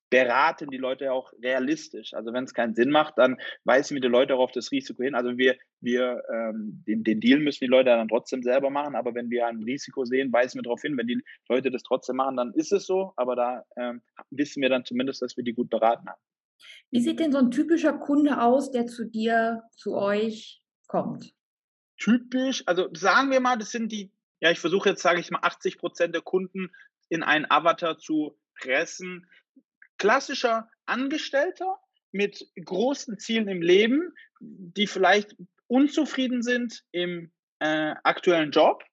beraten 0.10 0.70
die 0.70 0.78
Leute 0.78 1.14
auch 1.14 1.32
realistisch. 1.42 2.14
Also 2.14 2.34
wenn 2.34 2.44
es 2.44 2.54
keinen 2.54 2.74
Sinn 2.74 2.90
macht, 2.90 3.18
dann 3.18 3.38
weisen 3.64 3.96
wir 3.96 4.02
die 4.02 4.08
Leute 4.08 4.36
auch 4.36 4.40
auf 4.40 4.52
das 4.52 4.72
Risiko 4.72 5.04
hin. 5.04 5.16
Also 5.16 5.38
wir, 5.38 5.56
wir 5.82 6.24
ähm, 6.34 6.84
den, 6.88 7.04
den 7.04 7.20
Deal 7.20 7.40
müssen 7.40 7.66
die 7.66 7.70
Leute 7.70 7.92
dann 7.92 8.08
trotzdem 8.08 8.42
selber 8.42 8.70
machen, 8.70 8.96
aber 8.96 9.14
wenn 9.14 9.30
wir 9.30 9.48
ein 9.48 9.64
Risiko 9.64 10.06
sehen, 10.06 10.34
weisen 10.34 10.60
wir 10.60 10.64
darauf 10.64 10.82
hin. 10.82 10.98
Wenn 10.98 11.08
die 11.08 11.22
Leute 11.48 11.70
das 11.72 11.84
trotzdem 11.84 12.18
machen, 12.18 12.38
dann 12.38 12.54
ist 12.54 12.72
es 12.72 12.86
so, 12.86 13.14
aber 13.18 13.36
da 13.36 13.66
ähm, 13.78 14.02
wissen 14.32 14.62
wir 14.62 14.70
dann 14.70 14.86
zumindest, 14.86 15.22
dass 15.22 15.38
wir 15.38 15.44
die 15.44 15.54
gut 15.54 15.70
beraten 15.70 16.08
haben. 16.10 16.22
Wie 16.92 17.02
sieht 17.02 17.20
denn 17.20 17.32
so 17.32 17.38
ein 17.38 17.52
typischer 17.52 17.94
Kunde 17.94 18.42
aus, 18.42 18.72
der 18.72 18.88
zu 18.88 19.06
dir, 19.06 19.64
zu 19.76 19.96
euch 19.96 20.62
kommt? 20.88 21.34
Typisch, 21.98 22.64
also 22.66 22.90
sagen 22.94 23.32
wir 23.32 23.40
mal, 23.40 23.58
das 23.58 23.72
sind 23.72 23.92
die, 23.92 24.12
ja, 24.40 24.52
ich 24.52 24.60
versuche 24.60 24.90
jetzt, 24.90 25.02
sage 25.02 25.20
ich 25.20 25.32
mal, 25.32 25.42
80 25.42 25.78
Prozent 25.78 26.16
der 26.16 26.22
Kunden 26.22 26.72
in 27.10 27.24
einen 27.24 27.50
Avatar 27.50 27.98
zu 27.98 28.38
pressen. 28.56 29.30
Klassischer 29.98 30.70
Angestellter 30.86 31.78
mit 32.12 32.50
großen 32.64 33.20
Zielen 33.20 33.48
im 33.48 33.62
Leben, 33.62 34.14
die 34.40 34.88
vielleicht 34.88 35.36
unzufrieden 35.68 36.42
sind 36.42 36.84
im 36.92 37.32
äh, 37.60 37.94
aktuellen 38.04 38.52
Job, 38.52 38.84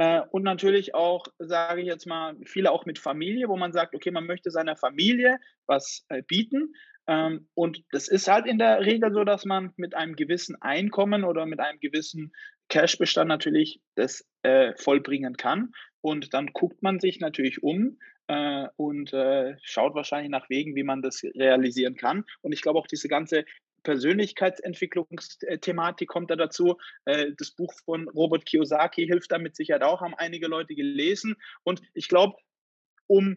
äh, 0.00 0.22
und 0.30 0.44
natürlich 0.44 0.94
auch, 0.94 1.26
sage 1.38 1.82
ich 1.82 1.86
jetzt 1.86 2.06
mal, 2.06 2.34
viele 2.46 2.70
auch 2.70 2.86
mit 2.86 2.98
Familie, 2.98 3.50
wo 3.50 3.58
man 3.58 3.74
sagt, 3.74 3.94
okay, 3.94 4.10
man 4.10 4.24
möchte 4.24 4.50
seiner 4.50 4.74
Familie 4.74 5.38
was 5.66 6.06
äh, 6.08 6.22
bieten. 6.22 6.74
Ähm, 7.10 7.48
und 7.54 7.82
das 7.90 8.06
ist 8.06 8.28
halt 8.28 8.46
in 8.46 8.58
der 8.58 8.86
Regel 8.86 9.12
so, 9.12 9.24
dass 9.24 9.44
man 9.44 9.72
mit 9.76 9.96
einem 9.96 10.14
gewissen 10.14 10.54
Einkommen 10.62 11.24
oder 11.24 11.44
mit 11.44 11.58
einem 11.58 11.80
gewissen 11.80 12.32
Cashbestand 12.68 13.26
natürlich 13.28 13.80
das 13.96 14.24
äh, 14.42 14.74
vollbringen 14.76 15.36
kann. 15.36 15.72
Und 16.00 16.34
dann 16.34 16.52
guckt 16.52 16.84
man 16.84 17.00
sich 17.00 17.18
natürlich 17.18 17.64
um 17.64 17.98
äh, 18.28 18.68
und 18.76 19.12
äh, 19.12 19.56
schaut 19.60 19.96
wahrscheinlich 19.96 20.30
nach 20.30 20.48
Wegen, 20.48 20.76
wie 20.76 20.84
man 20.84 21.02
das 21.02 21.24
realisieren 21.24 21.96
kann. 21.96 22.24
Und 22.42 22.52
ich 22.52 22.62
glaube 22.62 22.78
auch 22.78 22.86
diese 22.86 23.08
ganze 23.08 23.44
Persönlichkeitsentwicklungsthematik 23.82 26.08
kommt 26.08 26.30
da 26.30 26.36
dazu. 26.36 26.78
Äh, 27.06 27.32
das 27.36 27.50
Buch 27.50 27.74
von 27.84 28.08
Robert 28.08 28.46
Kiyosaki 28.46 29.04
hilft 29.04 29.32
damit 29.32 29.56
sicher 29.56 29.84
auch, 29.84 30.00
haben 30.00 30.14
einige 30.14 30.46
Leute 30.46 30.76
gelesen. 30.76 31.34
Und 31.64 31.82
ich 31.92 32.06
glaube, 32.06 32.36
um 33.08 33.36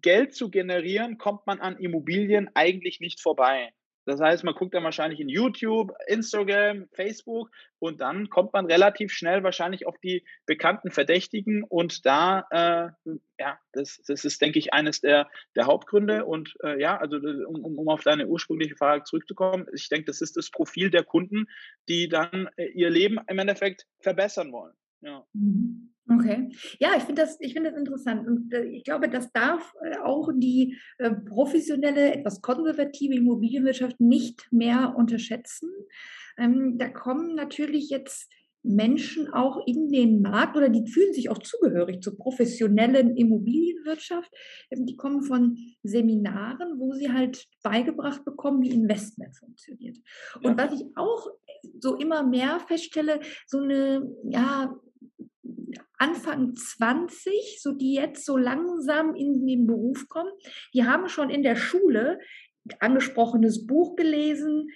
Geld 0.00 0.34
zu 0.34 0.50
generieren, 0.50 1.18
kommt 1.18 1.46
man 1.46 1.60
an 1.60 1.78
Immobilien 1.78 2.50
eigentlich 2.54 3.00
nicht 3.00 3.20
vorbei. 3.20 3.72
Das 4.04 4.20
heißt, 4.20 4.42
man 4.42 4.54
guckt 4.54 4.74
dann 4.74 4.82
wahrscheinlich 4.82 5.20
in 5.20 5.28
YouTube, 5.28 5.92
Instagram, 6.08 6.88
Facebook 6.92 7.50
und 7.78 8.00
dann 8.00 8.30
kommt 8.30 8.52
man 8.52 8.66
relativ 8.66 9.12
schnell 9.12 9.44
wahrscheinlich 9.44 9.86
auf 9.86 9.96
die 9.98 10.24
bekannten 10.44 10.90
Verdächtigen 10.90 11.62
und 11.62 12.04
da, 12.04 12.46
äh, 12.50 13.12
ja, 13.38 13.58
das, 13.72 14.02
das 14.06 14.24
ist, 14.24 14.40
denke 14.40 14.58
ich, 14.58 14.72
eines 14.72 15.00
der, 15.00 15.30
der 15.54 15.66
Hauptgründe 15.66 16.24
und 16.24 16.54
äh, 16.64 16.80
ja, 16.80 16.96
also 16.98 17.16
um, 17.16 17.78
um 17.78 17.88
auf 17.88 18.02
deine 18.02 18.26
ursprüngliche 18.26 18.74
Frage 18.74 19.04
zurückzukommen, 19.04 19.66
ich 19.72 19.88
denke, 19.88 20.06
das 20.06 20.20
ist 20.20 20.36
das 20.36 20.50
Profil 20.50 20.90
der 20.90 21.04
Kunden, 21.04 21.46
die 21.88 22.08
dann 22.08 22.48
äh, 22.56 22.66
ihr 22.66 22.90
Leben 22.90 23.20
im 23.28 23.38
Endeffekt 23.38 23.86
verbessern 24.00 24.50
wollen. 24.52 24.74
Ja. 25.00 25.24
Mhm. 25.32 25.91
Okay. 26.08 26.48
Ja, 26.80 26.90
ich 26.96 27.04
finde 27.04 27.22
das, 27.22 27.36
ich 27.40 27.54
das 27.54 27.74
interessant. 27.74 28.26
Und 28.26 28.52
äh, 28.52 28.64
ich 28.64 28.84
glaube, 28.84 29.08
das 29.08 29.30
darf 29.32 29.72
äh, 29.82 29.98
auch 29.98 30.30
die 30.34 30.76
äh, 30.98 31.10
professionelle, 31.10 32.14
etwas 32.14 32.40
konservative 32.40 33.14
Immobilienwirtschaft 33.14 34.00
nicht 34.00 34.48
mehr 34.50 34.94
unterschätzen. 34.96 35.70
Ähm, 36.38 36.76
da 36.78 36.88
kommen 36.88 37.34
natürlich 37.34 37.90
jetzt 37.90 38.32
Menschen 38.64 39.32
auch 39.32 39.66
in 39.66 39.88
den 39.88 40.22
Markt 40.22 40.56
oder 40.56 40.68
die 40.68 40.86
fühlen 40.86 41.12
sich 41.12 41.30
auch 41.30 41.38
zugehörig 41.38 42.00
zur 42.00 42.16
professionellen 42.16 43.16
Immobilienwirtschaft. 43.16 44.30
Ähm, 44.70 44.86
die 44.86 44.96
kommen 44.96 45.22
von 45.22 45.56
Seminaren, 45.82 46.78
wo 46.78 46.92
sie 46.92 47.12
halt 47.12 47.46
beigebracht 47.62 48.24
bekommen, 48.24 48.62
wie 48.62 48.70
Investment 48.70 49.36
funktioniert. 49.36 49.98
Und 50.42 50.58
ja. 50.58 50.64
was 50.64 50.80
ich 50.80 50.86
auch 50.96 51.28
so 51.78 51.96
immer 51.96 52.22
mehr 52.22 52.60
feststelle, 52.60 53.20
so 53.46 53.58
eine, 53.58 54.08
ja, 54.28 54.74
Anfang 56.02 56.56
20, 56.56 57.60
so 57.60 57.72
die 57.72 57.94
jetzt 57.94 58.26
so 58.26 58.36
langsam 58.36 59.14
in 59.14 59.46
den 59.46 59.68
Beruf 59.68 60.08
kommen, 60.08 60.32
die 60.74 60.84
haben 60.84 61.08
schon 61.08 61.30
in 61.30 61.44
der 61.44 61.54
Schule 61.54 62.18
angesprochenes 62.80 63.68
Buch 63.68 63.94
gelesen, 63.94 64.68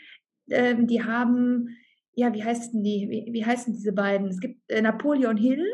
ähm, 0.50 0.86
die 0.86 1.02
haben, 1.02 1.76
ja, 2.12 2.32
wie 2.32 2.44
heißen 2.44 2.80
die, 2.80 3.08
wie, 3.10 3.32
wie 3.32 3.44
heißen 3.44 3.74
diese 3.74 3.92
beiden? 3.92 4.28
Es 4.28 4.38
gibt 4.38 4.60
äh, 4.70 4.80
Napoleon 4.80 5.36
Hill, 5.36 5.66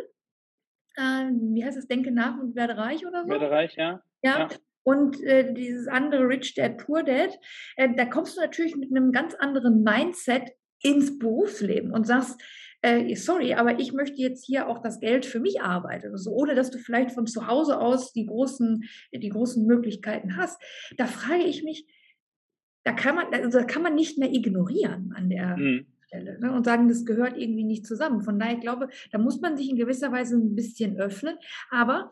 äh, 0.97 1.27
wie 1.53 1.63
heißt 1.63 1.77
es, 1.77 1.87
Denke 1.87 2.13
nach 2.13 2.39
und 2.39 2.57
werde 2.57 2.79
reich 2.79 3.07
oder 3.07 3.25
so? 3.25 3.29
Werde 3.29 3.51
reich, 3.51 3.77
ja. 3.77 4.03
Ja. 4.23 4.39
ja. 4.39 4.49
Und 4.85 5.23
äh, 5.23 5.53
dieses 5.53 5.87
andere 5.87 6.27
Rich 6.29 6.55
Dad, 6.55 6.79
Poor 6.79 7.03
Dad, 7.03 7.39
äh, 7.77 7.95
da 7.95 8.07
kommst 8.07 8.39
du 8.39 8.41
natürlich 8.41 8.75
mit 8.75 8.91
einem 8.91 9.13
ganz 9.13 9.35
anderen 9.35 9.83
Mindset 9.83 10.51
ins 10.83 11.19
Berufsleben 11.19 11.93
und 11.93 12.07
sagst, 12.07 12.41
äh, 12.83 13.15
sorry, 13.15 13.55
aber 13.55 13.79
ich 13.79 13.93
möchte 13.93 14.21
jetzt 14.21 14.45
hier 14.45 14.69
auch 14.69 14.83
das 14.83 15.01
Geld 15.01 15.25
für 15.25 15.41
mich 15.41 15.63
arbeiten, 15.63 16.11
also 16.11 16.33
ohne 16.33 16.55
dass 16.55 16.71
du 16.71 16.79
vielleicht 16.79 17.13
von 17.13 17.27
zu 17.27 17.47
Hause 17.47 17.79
aus 17.79 18.13
die 18.13 18.27
großen, 18.27 18.83
die 19.13 19.29
großen 19.29 19.65
Möglichkeiten 19.67 20.37
hast. 20.37 20.61
Da 20.97 21.07
frage 21.07 21.45
ich 21.45 21.63
mich, 21.63 21.87
da 22.85 22.93
kann 22.93 23.15
man, 23.15 23.33
also 23.33 23.61
da 23.61 23.65
kann 23.65 23.83
man 23.83 23.95
nicht 23.95 24.19
mehr 24.19 24.33
ignorieren 24.33 25.13
an 25.17 25.31
der 25.31 25.57
mhm. 25.57 25.87
Stelle 26.07 26.41
ne, 26.41 26.53
und 26.53 26.65
sagen, 26.65 26.89
das 26.89 27.05
gehört 27.05 27.39
irgendwie 27.39 27.65
nicht 27.65 27.87
zusammen. 27.87 28.23
Von 28.23 28.41
daher 28.41 28.55
ich 28.55 28.61
glaube, 28.61 28.89
da 29.13 29.19
muss 29.19 29.41
man 29.41 29.57
sich 29.57 29.71
in 29.71 29.77
gewisser 29.77 30.11
Weise 30.11 30.37
ein 30.37 30.57
bisschen 30.57 30.99
öffnen. 30.99 31.37
Aber 31.71 32.11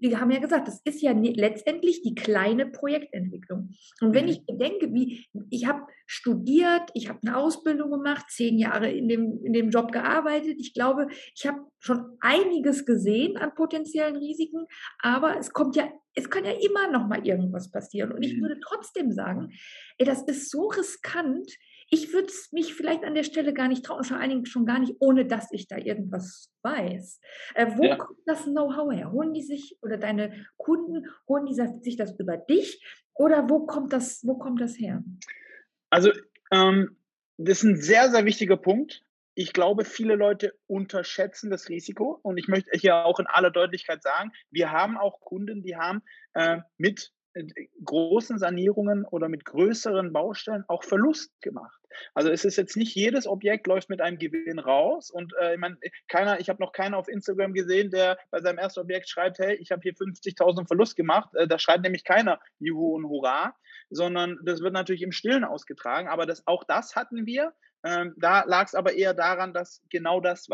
wir 0.00 0.20
haben 0.20 0.30
ja 0.30 0.40
gesagt, 0.40 0.66
das 0.66 0.80
ist 0.84 1.02
ja 1.02 1.12
letztendlich 1.12 2.02
die 2.02 2.14
kleine 2.14 2.66
Projektentwicklung. 2.66 3.70
Und 4.00 4.14
wenn 4.14 4.24
mhm. 4.24 4.30
ich 4.30 4.46
bedenke, 4.46 4.92
wie 4.92 5.26
ich 5.50 5.66
habe 5.66 5.82
studiert, 6.06 6.90
ich 6.94 7.08
habe 7.08 7.20
eine 7.24 7.36
Ausbildung 7.36 7.90
gemacht, 7.90 8.26
zehn 8.30 8.58
Jahre 8.58 8.90
in 8.90 9.08
dem, 9.08 9.44
in 9.44 9.52
dem 9.52 9.70
Job 9.70 9.92
gearbeitet, 9.92 10.56
ich 10.58 10.74
glaube, 10.74 11.08
ich 11.34 11.46
habe 11.46 11.58
schon 11.78 12.16
einiges 12.20 12.86
gesehen 12.86 13.36
an 13.36 13.54
potenziellen 13.54 14.16
Risiken, 14.16 14.66
aber 14.98 15.38
es 15.38 15.52
kommt 15.52 15.76
ja, 15.76 15.88
es 16.14 16.28
kann 16.30 16.44
ja 16.44 16.52
immer 16.52 16.90
noch 16.90 17.06
mal 17.06 17.26
irgendwas 17.26 17.70
passieren. 17.70 18.12
Und 18.12 18.22
ich 18.22 18.36
mhm. 18.36 18.42
würde 18.42 18.60
trotzdem 18.60 19.12
sagen, 19.12 19.50
ey, 19.98 20.06
das 20.06 20.22
ist 20.22 20.50
so 20.50 20.68
riskant, 20.68 21.52
ich 21.90 22.12
würde 22.12 22.28
es 22.28 22.52
mich 22.52 22.74
vielleicht 22.74 23.04
an 23.04 23.14
der 23.14 23.24
Stelle 23.24 23.52
gar 23.52 23.66
nicht 23.66 23.84
trauen, 23.84 24.04
vor 24.04 24.16
allen 24.16 24.30
Dingen 24.30 24.46
schon 24.46 24.64
gar 24.64 24.78
nicht, 24.78 24.94
ohne 25.00 25.26
dass 25.26 25.50
ich 25.50 25.66
da 25.66 25.76
irgendwas 25.76 26.50
weiß. 26.62 27.20
Äh, 27.54 27.66
wo 27.76 27.84
ja. 27.84 27.96
kommt 27.96 28.20
das 28.26 28.44
Know-how 28.44 28.92
her? 28.92 29.10
Holen 29.10 29.34
die 29.34 29.42
sich 29.42 29.76
oder 29.82 29.98
deine 29.98 30.46
Kunden, 30.56 31.06
holen 31.28 31.46
die 31.46 31.54
sich 31.82 31.96
das 31.96 32.18
über 32.18 32.36
dich 32.36 32.80
oder 33.14 33.50
wo 33.50 33.66
kommt 33.66 33.92
das, 33.92 34.24
wo 34.24 34.38
kommt 34.38 34.60
das 34.60 34.78
her? 34.78 35.02
Also, 35.90 36.12
ähm, 36.52 36.96
das 37.36 37.58
ist 37.58 37.64
ein 37.64 37.76
sehr, 37.76 38.10
sehr 38.10 38.24
wichtiger 38.24 38.56
Punkt. 38.56 39.02
Ich 39.34 39.52
glaube, 39.52 39.84
viele 39.84 40.14
Leute 40.14 40.54
unterschätzen 40.66 41.50
das 41.50 41.68
Risiko 41.68 42.20
und 42.22 42.36
ich 42.36 42.46
möchte 42.46 42.70
hier 42.78 43.04
auch 43.04 43.18
in 43.18 43.26
aller 43.26 43.50
Deutlichkeit 43.50 44.02
sagen, 44.02 44.32
wir 44.50 44.70
haben 44.70 44.96
auch 44.96 45.20
Kunden, 45.20 45.62
die 45.62 45.76
haben 45.76 46.02
äh, 46.34 46.58
mit 46.76 47.12
großen 47.84 48.38
Sanierungen 48.38 49.04
oder 49.04 49.28
mit 49.28 49.44
größeren 49.44 50.12
Baustellen 50.12 50.64
auch 50.68 50.84
Verlust 50.84 51.32
gemacht. 51.40 51.80
Also 52.14 52.30
es 52.30 52.44
ist 52.44 52.56
jetzt 52.56 52.76
nicht 52.76 52.94
jedes 52.94 53.26
Objekt 53.26 53.66
läuft 53.66 53.88
mit 53.88 54.00
einem 54.00 54.18
Gewinn 54.18 54.58
raus 54.58 55.10
und 55.10 55.32
äh, 55.40 55.54
ich 55.54 55.60
meine, 55.60 55.76
keiner, 56.08 56.40
ich 56.40 56.48
habe 56.48 56.62
noch 56.62 56.72
keinen 56.72 56.94
auf 56.94 57.08
Instagram 57.08 57.52
gesehen, 57.52 57.90
der 57.90 58.18
bei 58.30 58.40
seinem 58.40 58.58
ersten 58.58 58.80
Objekt 58.80 59.08
schreibt, 59.08 59.38
hey, 59.38 59.56
ich 59.56 59.70
habe 59.70 59.82
hier 59.82 59.94
50.000 59.94 60.66
Verlust 60.66 60.96
gemacht. 60.96 61.34
Äh, 61.34 61.48
da 61.48 61.58
schreibt 61.58 61.82
nämlich 61.82 62.04
keiner 62.04 62.40
Juhu 62.58 62.94
und 62.94 63.06
Hurra, 63.06 63.54
sondern 63.90 64.38
das 64.44 64.60
wird 64.60 64.72
natürlich 64.72 65.02
im 65.02 65.12
Stillen 65.12 65.44
ausgetragen. 65.44 66.08
Aber 66.08 66.26
das, 66.26 66.46
auch 66.46 66.64
das 66.64 66.94
hatten 66.94 67.26
wir 67.26 67.52
ähm, 67.84 68.14
da 68.16 68.44
lag 68.44 68.66
es 68.66 68.74
aber 68.74 68.94
eher 68.94 69.14
daran, 69.14 69.54
dass 69.54 69.82
genau 69.90 70.20
das, 70.20 70.48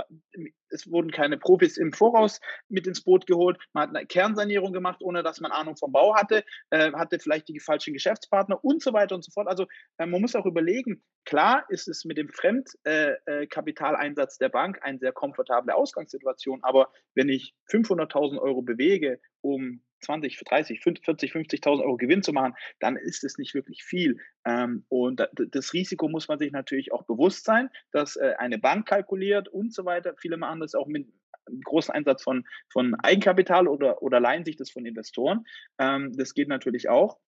es 0.70 0.90
wurden 0.90 1.10
keine 1.10 1.36
Profis 1.38 1.76
im 1.76 1.92
Voraus 1.92 2.40
mit 2.68 2.86
ins 2.86 3.02
Boot 3.02 3.26
geholt. 3.26 3.58
Man 3.72 3.88
hat 3.88 3.96
eine 3.96 4.06
Kernsanierung 4.06 4.72
gemacht, 4.72 5.02
ohne 5.02 5.22
dass 5.22 5.40
man 5.40 5.52
Ahnung 5.52 5.76
vom 5.76 5.92
Bau 5.92 6.14
hatte, 6.14 6.44
äh, 6.70 6.92
hatte 6.92 7.18
vielleicht 7.18 7.48
die 7.48 7.60
falschen 7.60 7.94
Geschäftspartner 7.94 8.62
und 8.64 8.82
so 8.82 8.92
weiter 8.92 9.14
und 9.14 9.24
so 9.24 9.30
fort. 9.32 9.48
Also 9.48 9.66
äh, 9.98 10.06
man 10.06 10.20
muss 10.20 10.36
auch 10.36 10.46
überlegen, 10.46 11.02
klar 11.24 11.64
ist 11.68 11.88
es 11.88 12.04
mit 12.04 12.18
dem 12.18 12.28
Fremdkapitaleinsatz 12.28 14.34
äh, 14.34 14.36
äh 14.36 14.38
der 14.46 14.50
Bank 14.50 14.78
eine 14.82 14.98
sehr 14.98 15.12
komfortable 15.12 15.74
Ausgangssituation, 15.74 16.60
aber 16.62 16.92
wenn 17.14 17.28
ich 17.28 17.54
500.000 17.70 18.38
Euro 18.38 18.62
bewege, 18.62 19.20
um 19.40 19.82
20, 20.00 20.38
30, 20.38 20.80
40, 20.80 21.32
50.000 21.32 21.82
Euro 21.82 21.96
Gewinn 21.96 22.22
zu 22.22 22.32
machen, 22.32 22.54
dann 22.80 22.96
ist 22.96 23.24
es 23.24 23.38
nicht 23.38 23.54
wirklich 23.54 23.84
viel. 23.84 24.18
Ähm, 24.44 24.84
und 24.88 25.28
das 25.36 25.72
Risiko 25.72 26.08
muss 26.08 26.28
man 26.28 26.38
sich 26.38 26.52
natürlich 26.52 26.92
auch 26.92 27.04
bewusst 27.04 27.44
sein, 27.44 27.70
dass 27.92 28.16
äh, 28.16 28.34
eine 28.38 28.58
Bank 28.58 28.86
kalkuliert 28.86 29.48
und 29.48 29.72
so 29.72 29.84
weiter. 29.84 30.14
Viele 30.18 30.36
machen 30.36 30.60
das 30.60 30.74
auch 30.74 30.86
mit 30.86 31.08
einem 31.46 31.60
großen 31.62 31.94
Einsatz 31.94 32.22
von, 32.22 32.44
von 32.72 32.94
Eigenkapital 32.96 33.68
oder, 33.68 34.02
oder 34.02 34.20
leihen 34.20 34.44
sich 34.44 34.56
das 34.56 34.70
von 34.70 34.84
Investoren. 34.84 35.44
Ähm, 35.78 36.12
das 36.16 36.34
geht 36.34 36.48
natürlich 36.48 36.88
auch. 36.88 37.18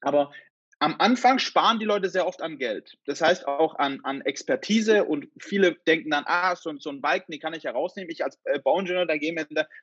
Aber 0.00 0.30
am 0.80 0.96
Anfang 0.98 1.38
sparen 1.38 1.78
die 1.78 1.84
Leute 1.84 2.08
sehr 2.08 2.26
oft 2.26 2.40
an 2.40 2.58
Geld. 2.58 2.98
Das 3.06 3.20
heißt 3.20 3.48
auch 3.48 3.76
an, 3.78 4.00
an 4.04 4.20
Expertise 4.20 5.04
und 5.04 5.28
viele 5.40 5.74
denken 5.86 6.10
dann, 6.10 6.24
ah, 6.26 6.54
so, 6.54 6.72
so 6.78 6.90
ein 6.90 7.00
Balken, 7.00 7.32
den 7.32 7.40
kann 7.40 7.54
ich 7.54 7.64
ja 7.64 7.72
rausnehmen. 7.72 8.10
Ich 8.10 8.22
als 8.22 8.38
äh, 8.44 8.60
Bauingenieur, 8.60 9.06
da, 9.06 9.16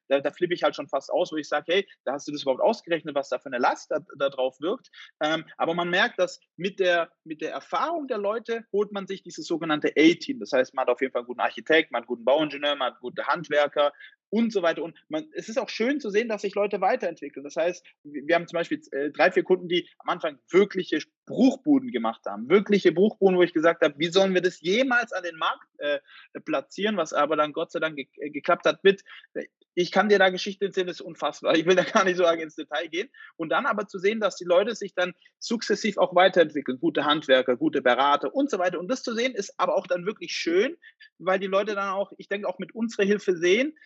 da, 0.07 0.19
da, 0.21 0.31
flippe 0.31 0.53
ich 0.53 0.63
halt 0.63 0.75
schon 0.75 0.87
fast 0.87 1.11
aus, 1.11 1.31
wo 1.31 1.35
ich 1.35 1.49
sage, 1.49 1.65
hey, 1.67 1.87
da 2.05 2.13
hast 2.13 2.27
du 2.27 2.31
das 2.31 2.43
überhaupt 2.43 2.61
ausgerechnet, 2.61 3.13
was 3.13 3.29
da 3.29 3.39
für 3.39 3.47
eine 3.47 3.57
Last 3.57 3.91
da, 3.91 3.99
da 4.17 4.29
drauf 4.29 4.55
wirkt. 4.61 4.89
Ähm, 5.21 5.45
aber 5.57 5.73
man 5.73 5.89
merkt, 5.89 6.17
dass 6.17 6.39
mit 6.55 6.79
der, 6.79 7.11
mit 7.25 7.41
der 7.41 7.51
Erfahrung 7.51 8.07
der 8.07 8.17
Leute 8.17 8.65
holt 8.71 8.91
man 8.93 9.05
sich 9.05 9.21
dieses 9.21 9.47
sogenannte 9.47 9.89
A-Team. 9.97 10.39
Das 10.39 10.53
heißt, 10.53 10.73
man 10.73 10.83
hat 10.83 10.89
auf 10.89 11.01
jeden 11.01 11.11
Fall 11.11 11.21
einen 11.21 11.27
guten 11.27 11.41
Architekt, 11.41 11.91
man 11.91 12.01
hat 12.01 12.03
einen 12.03 12.15
guten 12.15 12.25
Bauingenieur, 12.25 12.75
man 12.75 12.93
hat 12.93 12.99
gute 13.01 13.27
Handwerker, 13.27 13.91
und 14.35 14.51
so 14.51 14.61
weiter. 14.61 14.83
Und 14.83 14.97
man, 15.07 15.29
es 15.33 15.47
ist 15.47 15.57
auch 15.57 15.69
schön 15.69 16.01
zu 16.01 16.09
sehen, 16.09 16.27
dass 16.27 16.41
sich 16.41 16.55
Leute 16.55 16.81
weiterentwickeln. 16.81 17.45
Das 17.45 17.55
heißt, 17.55 17.85
wir 18.03 18.35
haben 18.35 18.47
zum 18.47 18.57
Beispiel 18.57 18.81
äh, 18.91 19.09
drei, 19.09 19.31
vier 19.31 19.43
Kunden, 19.43 19.69
die 19.69 19.87
am 19.99 20.09
Anfang 20.09 20.37
wirkliche 20.51 20.99
Bruchbuden 21.25 21.89
gemacht 21.89 22.25
haben. 22.25 22.49
Wirkliche 22.49 22.91
Bruchbuden, 22.91 23.37
wo 23.37 23.43
ich 23.43 23.53
gesagt 23.53 23.81
habe, 23.81 23.95
wie 23.97 24.09
sollen 24.09 24.33
wir 24.33 24.41
das 24.41 24.59
jemals 24.59 25.13
an 25.13 25.23
den 25.23 25.37
Markt 25.37 25.65
äh, 25.77 25.99
platzieren, 26.43 26.97
was 26.97 27.13
aber 27.13 27.37
dann 27.37 27.53
Gott 27.53 27.71
sei 27.71 27.79
Dank 27.79 27.95
ge 27.95 28.07
äh, 28.17 28.29
geklappt 28.29 28.65
hat 28.65 28.83
mit, 28.83 29.03
äh, 29.35 29.45
ich 29.77 29.91
kann 29.91 30.07
dir 30.07 30.19
da 30.19 30.29
Geschichte 30.29 30.65
erzählen, 30.65 30.87
das 30.87 30.97
ist 30.97 31.05
unfassbar. 31.05 31.55
Ich 31.55 31.65
will 31.65 31.75
da 31.75 31.83
gar 31.83 32.05
nicht 32.05 32.17
so 32.17 32.25
ins 32.25 32.55
Detail 32.55 32.87
gehen. 32.87 33.09
Und 33.35 33.49
dann 33.49 33.65
aber 33.65 33.87
zu 33.87 33.99
sehen, 33.99 34.19
dass 34.19 34.37
die 34.37 34.45
Leute 34.45 34.73
sich 34.73 34.93
dann 34.95 35.13
sukzessiv 35.39 35.97
auch 35.97 36.15
weiterentwickeln. 36.15 36.79
Gute 36.79 37.05
Handwerker, 37.05 37.57
gute 37.57 37.81
Berater 37.81 38.33
und 38.33 38.49
so 38.49 38.57
weiter. 38.57 38.79
Und 38.79 38.89
das 38.89 39.03
zu 39.03 39.13
sehen 39.13 39.35
ist 39.35 39.53
aber 39.57 39.75
auch 39.75 39.87
dann 39.87 40.05
wirklich 40.05 40.31
schön, 40.31 40.77
weil 41.19 41.39
die 41.39 41.47
Leute 41.47 41.75
dann 41.75 41.89
auch, 41.89 42.13
ich 42.17 42.29
denke, 42.29 42.47
auch 42.47 42.57
mit 42.57 42.73
unserer 42.73 43.03
Hilfe 43.03 43.35
sehen, 43.35 43.77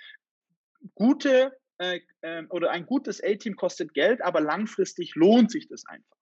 gute 0.95 1.53
äh, 1.77 2.00
äh, 2.21 2.43
oder 2.50 2.71
ein 2.71 2.86
gutes 2.86 3.24
A-Team 3.24 3.55
kostet 3.55 3.93
Geld, 3.93 4.21
aber 4.21 4.41
langfristig 4.41 5.15
lohnt 5.15 5.51
sich 5.51 5.67
das 5.67 5.86
einfach. 5.86 6.17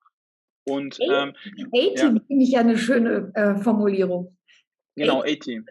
Und 0.66 1.00
ähm, 1.00 1.34
A-Team 1.74 2.16
ja. 2.18 2.22
finde 2.28 2.44
ich 2.44 2.52
ja 2.52 2.60
eine 2.60 2.78
schöne 2.78 3.32
äh, 3.34 3.56
Formulierung. 3.56 4.38
Genau, 4.96 5.22
A-Team. 5.22 5.66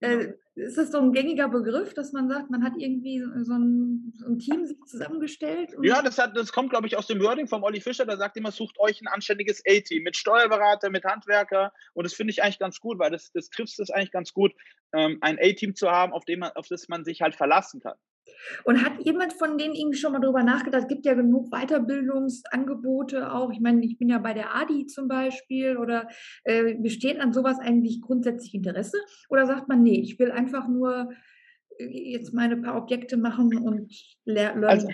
Äh, 0.00 0.32
ist 0.54 0.76
das 0.76 0.90
so 0.90 0.98
ein 0.98 1.12
gängiger 1.12 1.48
Begriff, 1.48 1.94
dass 1.94 2.12
man 2.12 2.28
sagt, 2.28 2.50
man 2.50 2.64
hat 2.64 2.72
irgendwie 2.78 3.20
so 3.20 3.54
ein, 3.54 4.12
so 4.16 4.26
ein 4.26 4.38
Team 4.38 4.66
sich 4.66 4.78
zusammengestellt? 4.86 5.72
ja, 5.82 6.02
das, 6.02 6.18
hat, 6.18 6.36
das 6.36 6.52
kommt, 6.52 6.70
glaube 6.70 6.88
ich, 6.88 6.96
aus 6.96 7.06
dem 7.06 7.20
Wording 7.20 7.46
von 7.46 7.62
Olli 7.62 7.80
Fischer. 7.80 8.06
Der 8.06 8.16
sagt 8.16 8.36
immer, 8.36 8.50
sucht 8.50 8.78
euch 8.80 9.00
ein 9.00 9.06
anständiges 9.06 9.62
A-Team 9.68 10.02
mit 10.02 10.16
Steuerberater, 10.16 10.90
mit 10.90 11.04
Handwerker. 11.04 11.72
Und 11.94 12.04
das 12.04 12.14
finde 12.14 12.32
ich 12.32 12.42
eigentlich 12.42 12.58
ganz 12.58 12.80
gut, 12.80 12.98
weil 12.98 13.10
das, 13.10 13.30
das 13.32 13.50
trifft 13.50 13.78
es 13.78 13.90
eigentlich 13.90 14.10
ganz 14.10 14.32
gut, 14.32 14.52
ähm, 14.92 15.18
ein 15.20 15.38
A-Team 15.38 15.76
zu 15.76 15.90
haben, 15.90 16.12
auf, 16.12 16.24
dem 16.24 16.40
man, 16.40 16.50
auf 16.52 16.66
das 16.66 16.88
man 16.88 17.04
sich 17.04 17.20
halt 17.20 17.36
verlassen 17.36 17.80
kann. 17.80 17.96
Und 18.64 18.84
hat 18.84 19.04
jemand 19.04 19.32
von 19.32 19.58
denen 19.58 19.74
irgendwie 19.74 19.98
schon 19.98 20.12
mal 20.12 20.20
darüber 20.20 20.42
nachgedacht? 20.42 20.82
Es 20.82 20.88
gibt 20.88 21.06
ja 21.06 21.14
genug 21.14 21.50
Weiterbildungsangebote 21.50 23.32
auch. 23.32 23.50
Ich 23.52 23.60
meine, 23.60 23.84
ich 23.84 23.98
bin 23.98 24.08
ja 24.08 24.18
bei 24.18 24.34
der 24.34 24.54
ADI 24.54 24.86
zum 24.86 25.08
Beispiel 25.08 25.76
oder 25.76 26.08
äh, 26.44 26.74
besteht 26.74 27.20
an 27.20 27.32
sowas 27.32 27.58
eigentlich 27.60 28.00
grundsätzlich 28.00 28.54
Interesse? 28.54 28.98
Oder 29.28 29.46
sagt 29.46 29.68
man, 29.68 29.82
nee, 29.82 30.00
ich 30.00 30.18
will 30.18 30.30
einfach 30.30 30.68
nur 30.68 31.10
äh, 31.78 32.12
jetzt 32.12 32.32
meine 32.32 32.56
paar 32.56 32.76
Objekte 32.76 33.16
machen 33.16 33.56
und 33.58 33.92
lernen? 34.24 34.64
Also, 34.64 34.88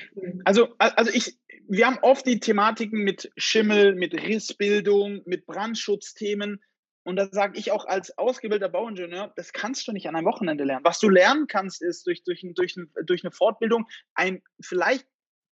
also, 0.45 0.69
also 0.79 1.11
ich, 1.13 1.39
wir 1.69 1.87
haben 1.87 1.99
oft 2.03 2.27
die 2.27 2.41
Thematiken 2.41 3.03
mit 3.03 3.31
Schimmel, 3.37 3.95
mit 3.95 4.15
Rissbildung, 4.15 5.23
mit 5.27 5.47
Brandschutzthemen. 5.47 6.61
Und 7.05 7.17
da 7.17 7.29
sage 7.31 7.59
ich 7.59 7.71
auch 7.71 7.85
als 7.85 8.17
ausgebildeter 8.19 8.71
Bauingenieur, 8.71 9.33
das 9.37 9.53
kannst 9.53 9.87
du 9.87 9.93
nicht 9.93 10.09
an 10.09 10.17
einem 10.17 10.27
Wochenende 10.27 10.65
lernen. 10.65 10.85
Was 10.85 10.99
du 10.99 11.09
lernen 11.09 11.47
kannst, 11.47 11.83
ist 11.83 12.07
durch, 12.07 12.25
durch, 12.25 12.45
durch, 12.55 12.77
durch 13.05 13.25
eine 13.25 13.31
Fortbildung 13.31 13.87
ein 14.15 14.43
vielleicht 14.61 15.07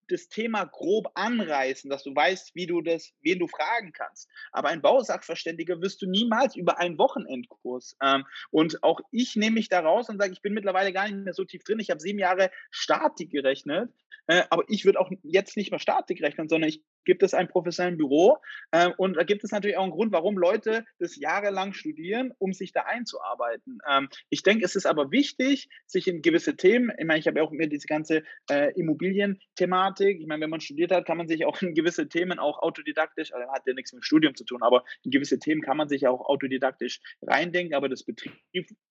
das 0.09 0.29
Thema 0.29 0.65
grob 0.65 1.11
anreißen, 1.15 1.89
dass 1.91 2.03
du 2.03 2.15
weißt, 2.15 2.55
wie 2.55 2.67
du 2.67 2.81
das, 2.81 3.13
wen 3.23 3.39
du 3.39 3.47
fragen 3.49 3.93
kannst. 3.93 4.29
Aber 4.51 4.69
ein 4.69 4.83
Bausachverständiger 4.83 5.81
wirst 5.81 6.03
du 6.03 6.07
niemals 6.07 6.57
über 6.57 6.79
einen 6.79 6.99
Wochenendkurs. 6.99 7.97
Ähm, 8.03 8.25
und 8.51 8.83
auch 8.83 9.01
ich 9.11 9.37
nehme 9.37 9.55
mich 9.55 9.69
da 9.69 9.81
raus 9.81 10.09
und 10.09 10.19
sage, 10.19 10.33
ich 10.33 10.43
bin 10.43 10.55
mittlerweile 10.55 10.93
gar 10.93 11.09
nicht 11.09 11.25
mehr 11.25 11.35
so 11.35 11.45
tief 11.45 11.65
drin. 11.65 11.81
Ich 11.81 11.91
habe 11.91 12.01
sieben 12.01 12.19
Jahre 12.19 12.51
Statik 12.71 13.31
gerechnet, 13.31 13.91
äh, 14.27 14.43
aber 14.51 14.65
ich 14.69 14.85
würde 14.85 15.01
auch 15.01 15.11
jetzt 15.23 15.57
nicht 15.57 15.71
mehr 15.71 15.81
Statik 15.81 16.23
rechnen, 16.23 16.49
sondern 16.49 16.69
ich 16.69 16.83
gibt 17.05 17.23
es 17.23 17.35
ein 17.35 17.49
professionelles 17.49 17.99
Büro. 17.99 18.39
Äh, 18.71 18.91
und 18.97 19.17
da 19.17 19.25
gibt 19.25 19.45
es 19.45 19.51
natürlich 19.51 19.77
auch 19.77 19.83
einen 19.83 19.93
Grund, 19.93 20.13
warum 20.13 20.39
Leute 20.39 20.85
das 20.99 21.17
jahrelang 21.17 21.73
studieren, 21.73 22.33
um 22.39 22.53
sich 22.53 22.73
da 22.73 22.83
einzuarbeiten. 22.83 23.79
Ähm, 23.89 24.09
ich 24.31 24.43
denke, 24.43 24.65
es 24.65 24.77
ist 24.77 24.87
aber 24.87 25.11
wichtig, 25.11 25.69
sich 25.87 26.09
in 26.09 26.23
gewisse 26.23 26.57
Themen, 26.57 26.93
ich 26.99 27.05
meine, 27.05 27.19
ich 27.19 27.27
habe 27.27 27.39
ja 27.39 27.45
auch 27.45 27.51
mir 27.51 27.69
diese 27.69 27.87
ganze 27.87 28.23
äh, 28.51 28.73
Immobilienthematik, 28.79 30.21
ich 30.21 30.27
meine, 30.27 30.43
wenn 30.43 30.51
man 30.51 30.61
studiert 30.61 30.93
hat, 30.93 31.07
kann 31.07 31.17
man 31.17 31.29
sich 31.29 31.45
auch 31.45 31.61
in 31.63 31.75
gewisse 31.75 32.09
Themen 32.09 32.39
auch 32.39 32.63
autodidaktisch, 32.63 33.33
also 33.33 33.51
hat 33.51 33.63
ja 33.67 33.75
nichts 33.75 33.93
mit 33.93 34.05
Studium 34.05 34.35
zu 34.35 34.45
tun, 34.45 34.63
aber 34.63 34.85
in 35.05 35.11
gewisse 35.11 35.39
Themen 35.39 35.63
kann 35.63 35.77
man 35.77 35.89
sich 35.89 36.03
ja 36.03 36.11
auch 36.11 36.27
autodidaktisch 36.27 37.01
reindenken, 37.23 37.75
aber 37.75 37.89
das 37.89 38.05
Betrieb, 38.05 38.33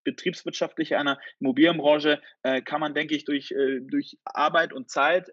Betriebswirtschaftliche 0.04 0.98
einer 0.98 1.20
Immobilienbranche 1.40 2.22
äh, 2.44 2.62
kann 2.62 2.82
man, 2.82 2.94
denke 2.94 3.16
ich, 3.16 3.26
durch, 3.26 3.52
äh, 3.52 3.80
durch 3.82 4.18
Arbeit 4.26 4.74
und 4.74 4.90
Zeit 4.90 5.30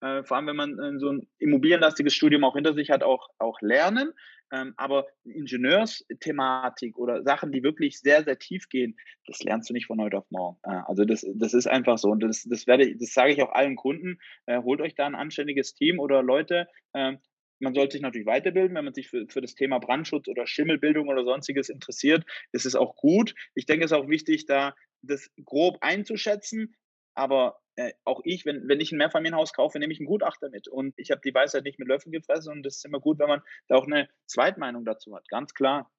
äh, 0.00 0.22
vor 0.24 0.36
allem 0.36 0.46
wenn 0.46 0.56
man 0.56 0.78
äh, 0.78 0.98
so 0.98 1.10
ein 1.10 1.28
immobilienlastiges 1.38 2.14
Studium 2.14 2.44
auch 2.44 2.54
hinter 2.54 2.74
sich 2.74 2.90
hat, 2.90 3.02
auch, 3.02 3.28
auch 3.38 3.60
lernen. 3.60 4.12
Ähm, 4.52 4.74
aber 4.76 5.06
Ingenieursthematik 5.24 6.98
oder 6.98 7.22
Sachen, 7.22 7.52
die 7.52 7.62
wirklich 7.62 8.00
sehr, 8.00 8.24
sehr 8.24 8.38
tief 8.38 8.68
gehen, 8.68 8.96
das 9.26 9.42
lernst 9.44 9.70
du 9.70 9.74
nicht 9.74 9.86
von 9.86 10.00
heute 10.00 10.18
auf 10.18 10.30
morgen. 10.30 10.58
Äh, 10.64 10.80
also 10.86 11.04
das, 11.04 11.24
das 11.34 11.54
ist 11.54 11.68
einfach 11.68 11.98
so. 11.98 12.10
Und 12.10 12.20
das, 12.20 12.42
das 12.44 12.66
werde 12.66 12.96
das 12.96 13.12
sage 13.12 13.32
ich 13.32 13.42
auch 13.42 13.52
allen 13.52 13.76
Kunden. 13.76 14.18
Äh, 14.46 14.58
holt 14.62 14.80
euch 14.80 14.94
da 14.94 15.06
ein 15.06 15.14
anständiges 15.14 15.74
Team 15.74 16.00
oder 16.00 16.22
Leute. 16.22 16.66
Ähm, 16.94 17.18
man 17.60 17.74
sollte 17.74 17.92
sich 17.92 18.02
natürlich 18.02 18.26
weiterbilden, 18.26 18.74
wenn 18.74 18.86
man 18.86 18.94
sich 18.94 19.08
für, 19.08 19.26
für 19.28 19.40
das 19.40 19.54
Thema 19.54 19.78
Brandschutz 19.78 20.28
oder 20.28 20.46
Schimmelbildung 20.46 21.08
oder 21.08 21.24
sonstiges 21.24 21.68
interessiert, 21.68 22.24
ist 22.52 22.66
es 22.66 22.74
auch 22.74 22.96
gut. 22.96 23.34
Ich 23.54 23.66
denke, 23.66 23.84
es 23.84 23.92
ist 23.92 23.96
auch 23.96 24.08
wichtig, 24.08 24.46
da 24.46 24.74
das 25.02 25.30
grob 25.44 25.78
einzuschätzen, 25.80 26.74
aber 27.20 27.60
äh, 27.76 27.92
auch 28.04 28.22
ich, 28.24 28.46
wenn, 28.46 28.66
wenn 28.66 28.80
ich 28.80 28.92
ein 28.92 28.98
Mehrfamilienhaus 28.98 29.52
kaufe, 29.52 29.78
nehme 29.78 29.92
ich 29.92 30.00
einen 30.00 30.06
Gutachter 30.06 30.48
mit. 30.48 30.68
Und 30.68 30.94
ich 30.96 31.10
habe 31.10 31.20
die 31.22 31.34
Weisheit 31.34 31.64
nicht 31.64 31.78
mit 31.78 31.86
Löffeln 31.86 32.12
gefressen. 32.12 32.50
Und 32.50 32.64
das 32.64 32.76
ist 32.76 32.84
immer 32.86 32.98
gut, 32.98 33.18
wenn 33.18 33.28
man 33.28 33.42
da 33.68 33.76
auch 33.76 33.86
eine 33.86 34.08
Zweitmeinung 34.26 34.86
dazu 34.86 35.14
hat. 35.14 35.28
Ganz 35.28 35.52
klar. 35.52 35.90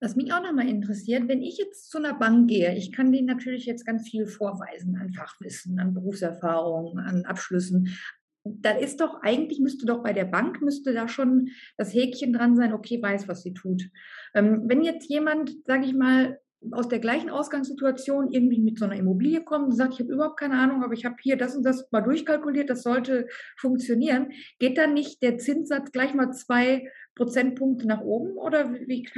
Was 0.00 0.16
mich 0.16 0.32
auch 0.32 0.42
nochmal 0.42 0.68
interessiert, 0.68 1.28
wenn 1.28 1.40
ich 1.40 1.56
jetzt 1.56 1.88
zu 1.88 1.98
einer 1.98 2.14
Bank 2.14 2.48
gehe, 2.48 2.74
ich 2.76 2.90
kann 2.90 3.12
denen 3.12 3.28
natürlich 3.28 3.64
jetzt 3.64 3.86
ganz 3.86 4.08
viel 4.08 4.26
vorweisen 4.26 4.96
an 4.96 5.12
Fachwissen, 5.12 5.78
an 5.78 5.94
Berufserfahrung, 5.94 6.98
an 6.98 7.24
Abschlüssen. 7.24 7.96
Da 8.42 8.72
ist 8.72 9.00
doch 9.00 9.22
eigentlich, 9.22 9.60
müsste 9.60 9.86
doch 9.86 10.02
bei 10.02 10.12
der 10.12 10.26
Bank, 10.26 10.60
müsste 10.60 10.92
da 10.92 11.06
schon 11.06 11.48
das 11.78 11.94
Häkchen 11.94 12.32
dran 12.32 12.56
sein, 12.56 12.74
okay, 12.74 13.00
weiß, 13.00 13.28
was 13.28 13.42
sie 13.42 13.54
tut. 13.54 13.88
Ähm, 14.34 14.64
wenn 14.66 14.82
jetzt 14.82 15.08
jemand, 15.08 15.52
sage 15.64 15.86
ich 15.86 15.94
mal, 15.94 16.38
aus 16.72 16.88
der 16.88 16.98
gleichen 16.98 17.30
Ausgangssituation 17.30 18.30
irgendwie 18.30 18.60
mit 18.60 18.78
so 18.78 18.84
einer 18.84 18.96
Immobilie 18.96 19.42
kommen 19.44 19.66
und 19.66 19.76
sagt, 19.76 19.94
ich 19.94 20.00
habe 20.00 20.12
überhaupt 20.12 20.38
keine 20.38 20.58
Ahnung, 20.58 20.82
aber 20.82 20.94
ich 20.94 21.04
habe 21.04 21.16
hier 21.20 21.36
das 21.36 21.56
und 21.56 21.64
das 21.64 21.90
mal 21.90 22.00
durchkalkuliert, 22.00 22.70
das 22.70 22.82
sollte 22.82 23.28
funktionieren, 23.56 24.32
geht 24.58 24.78
dann 24.78 24.94
nicht 24.94 25.22
der 25.22 25.38
Zinssatz 25.38 25.92
gleich 25.92 26.14
mal 26.14 26.32
zwei 26.32 26.90
Prozentpunkte 27.14 27.86
nach 27.86 28.00
oben 28.00 28.36
oder 28.36 28.72
wie? 28.72 29.08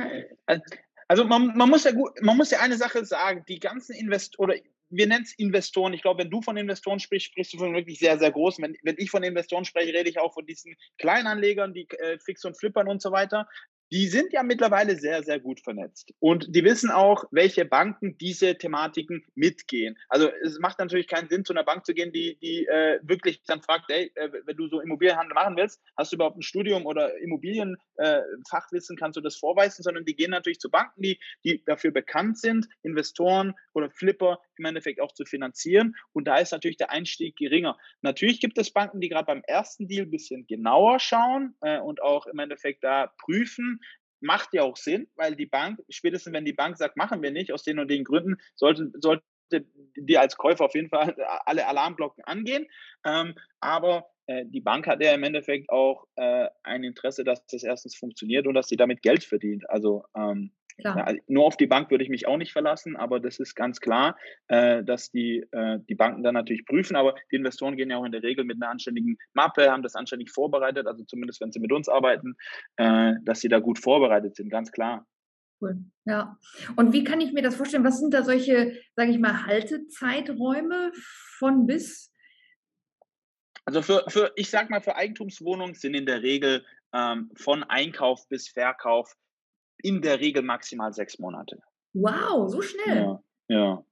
Also 1.08 1.24
man, 1.24 1.56
man 1.56 1.68
muss 1.68 1.84
ja 1.84 1.92
gut, 1.92 2.10
man 2.20 2.36
muss 2.36 2.50
ja 2.50 2.60
eine 2.60 2.76
Sache 2.76 3.04
sagen, 3.04 3.44
die 3.48 3.60
ganzen 3.60 3.94
Investoren 3.94 4.50
oder 4.50 4.60
wir 4.88 5.06
nennen 5.06 5.24
es 5.24 5.34
Investoren. 5.36 5.92
Ich 5.94 6.02
glaube, 6.02 6.22
wenn 6.22 6.30
du 6.30 6.42
von 6.42 6.56
Investoren 6.56 7.00
sprichst, 7.00 7.28
sprichst 7.28 7.52
du 7.54 7.58
von 7.58 7.74
wirklich 7.74 7.98
sehr, 7.98 8.18
sehr 8.18 8.30
großen. 8.30 8.62
Wenn, 8.62 8.76
wenn 8.82 8.94
ich 8.98 9.10
von 9.10 9.22
Investoren 9.22 9.64
spreche, 9.64 9.92
rede 9.92 10.08
ich 10.08 10.20
auch 10.20 10.32
von 10.32 10.46
diesen 10.46 10.76
Kleinanlegern, 10.98 11.74
die 11.74 11.88
äh, 11.90 12.18
Fix 12.24 12.44
und 12.44 12.56
Flippern 12.56 12.88
und 12.88 13.02
so 13.02 13.10
weiter 13.10 13.48
die 13.92 14.08
sind 14.08 14.32
ja 14.32 14.42
mittlerweile 14.42 14.96
sehr, 14.96 15.22
sehr 15.22 15.38
gut 15.38 15.60
vernetzt. 15.60 16.12
Und 16.18 16.54
die 16.54 16.64
wissen 16.64 16.90
auch, 16.90 17.24
welche 17.30 17.64
Banken 17.64 18.18
diese 18.18 18.56
Thematiken 18.56 19.24
mitgehen. 19.34 19.96
Also 20.08 20.28
es 20.42 20.58
macht 20.58 20.78
natürlich 20.78 21.06
keinen 21.06 21.28
Sinn, 21.28 21.44
zu 21.44 21.52
einer 21.52 21.64
Bank 21.64 21.86
zu 21.86 21.94
gehen, 21.94 22.12
die, 22.12 22.36
die 22.40 22.66
äh, 22.66 22.98
wirklich 23.02 23.42
dann 23.46 23.62
fragt, 23.62 23.84
hey, 23.88 24.10
äh, 24.14 24.30
wenn 24.44 24.56
du 24.56 24.68
so 24.68 24.80
Immobilienhandel 24.80 25.34
machen 25.34 25.56
willst, 25.56 25.80
hast 25.96 26.12
du 26.12 26.16
überhaupt 26.16 26.38
ein 26.38 26.42
Studium 26.42 26.86
oder 26.86 27.16
Immobilienfachwissen, 27.18 28.96
äh, 28.96 29.00
kannst 29.00 29.16
du 29.16 29.20
das 29.20 29.36
vorweisen, 29.36 29.82
sondern 29.82 30.04
die 30.04 30.16
gehen 30.16 30.30
natürlich 30.30 30.58
zu 30.58 30.70
Banken, 30.70 31.02
die, 31.02 31.20
die 31.44 31.62
dafür 31.64 31.92
bekannt 31.92 32.38
sind, 32.38 32.68
Investoren 32.82 33.54
oder 33.72 33.90
Flipper 33.90 34.40
im 34.56 34.64
Endeffekt 34.64 35.00
auch 35.00 35.12
zu 35.12 35.24
finanzieren. 35.24 35.94
Und 36.12 36.26
da 36.26 36.38
ist 36.38 36.52
natürlich 36.52 36.76
der 36.76 36.90
Einstieg 36.90 37.36
geringer. 37.36 37.76
Natürlich 38.02 38.40
gibt 38.40 38.58
es 38.58 38.72
Banken, 38.72 39.00
die 39.00 39.08
gerade 39.08 39.26
beim 39.26 39.42
ersten 39.46 39.86
Deal 39.86 40.06
ein 40.06 40.10
bisschen 40.10 40.46
genauer 40.46 40.98
schauen 40.98 41.54
äh, 41.60 41.78
und 41.78 42.02
auch 42.02 42.26
im 42.26 42.38
Endeffekt 42.38 42.82
da 42.82 43.12
prüfen, 43.18 43.75
macht 44.20 44.52
ja 44.52 44.62
auch 44.62 44.76
Sinn, 44.76 45.08
weil 45.16 45.36
die 45.36 45.46
Bank, 45.46 45.80
spätestens 45.88 46.32
wenn 46.32 46.44
die 46.44 46.52
Bank 46.52 46.76
sagt, 46.76 46.96
machen 46.96 47.22
wir 47.22 47.30
nicht, 47.30 47.52
aus 47.52 47.62
den 47.62 47.78
und 47.78 47.88
den 47.88 48.04
Gründen, 48.04 48.36
sollte, 48.54 48.90
sollte 48.94 49.24
die 49.96 50.18
als 50.18 50.36
Käufer 50.36 50.64
auf 50.64 50.74
jeden 50.74 50.88
Fall 50.88 51.14
alle 51.46 51.66
Alarmglocken 51.66 52.24
angehen. 52.24 52.66
Ähm, 53.04 53.34
aber 53.60 54.06
äh, 54.26 54.44
die 54.46 54.60
Bank 54.60 54.86
hat 54.86 55.02
ja 55.02 55.12
im 55.12 55.22
Endeffekt 55.22 55.70
auch 55.70 56.06
äh, 56.16 56.48
ein 56.62 56.84
Interesse, 56.84 57.24
dass 57.24 57.46
das 57.46 57.62
erstens 57.62 57.96
funktioniert 57.96 58.46
und 58.46 58.54
dass 58.54 58.68
sie 58.68 58.76
damit 58.76 59.02
Geld 59.02 59.24
verdient. 59.24 59.68
Also 59.70 60.04
ähm, 60.16 60.52
ja, 60.78 60.94
also 60.94 61.20
nur 61.26 61.44
auf 61.44 61.56
die 61.56 61.66
Bank 61.66 61.90
würde 61.90 62.04
ich 62.04 62.10
mich 62.10 62.26
auch 62.26 62.36
nicht 62.36 62.52
verlassen, 62.52 62.96
aber 62.96 63.18
das 63.18 63.38
ist 63.38 63.54
ganz 63.54 63.80
klar, 63.80 64.16
äh, 64.48 64.84
dass 64.84 65.10
die, 65.10 65.46
äh, 65.52 65.80
die 65.88 65.94
Banken 65.94 66.22
dann 66.22 66.34
natürlich 66.34 66.66
prüfen, 66.66 66.96
aber 66.96 67.14
die 67.30 67.36
Investoren 67.36 67.76
gehen 67.76 67.90
ja 67.90 67.96
auch 67.96 68.04
in 68.04 68.12
der 68.12 68.22
Regel 68.22 68.44
mit 68.44 68.56
einer 68.56 68.70
anständigen 68.70 69.16
Mappe, 69.32 69.70
haben 69.70 69.82
das 69.82 69.94
anständig 69.94 70.30
vorbereitet, 70.30 70.86
also 70.86 71.04
zumindest 71.04 71.40
wenn 71.40 71.52
sie 71.52 71.60
mit 71.60 71.72
uns 71.72 71.88
arbeiten, 71.88 72.36
äh, 72.76 73.14
dass 73.22 73.40
sie 73.40 73.48
da 73.48 73.58
gut 73.58 73.78
vorbereitet 73.78 74.36
sind, 74.36 74.50
ganz 74.50 74.70
klar. 74.70 75.06
Cool. 75.60 75.78
Ja. 76.04 76.38
Und 76.76 76.92
wie 76.92 77.04
kann 77.04 77.22
ich 77.22 77.32
mir 77.32 77.42
das 77.42 77.56
vorstellen? 77.56 77.84
Was 77.84 77.98
sind 77.98 78.12
da 78.12 78.22
solche, 78.22 78.78
sage 78.94 79.10
ich 79.10 79.18
mal, 79.18 79.46
Haltezeiträume 79.46 80.92
von 81.38 81.66
bis? 81.66 82.12
Also 83.64 83.80
für, 83.80 84.04
für 84.08 84.32
ich 84.36 84.50
sag 84.50 84.68
mal, 84.68 84.82
für 84.82 84.96
Eigentumswohnungen 84.96 85.74
sind 85.74 85.94
in 85.94 86.04
der 86.04 86.22
Regel 86.22 86.64
ähm, 86.92 87.30
von 87.34 87.64
Einkauf 87.64 88.28
bis 88.28 88.48
Verkauf 88.48 89.16
in 89.78 90.02
der 90.02 90.20
Regel 90.20 90.42
maximal 90.42 90.92
sechs 90.92 91.18
Monate. 91.18 91.60
Wow, 91.94 92.50
so 92.50 92.62
schnell. 92.62 92.96
Ja, 92.96 93.20
ja. 93.48 93.84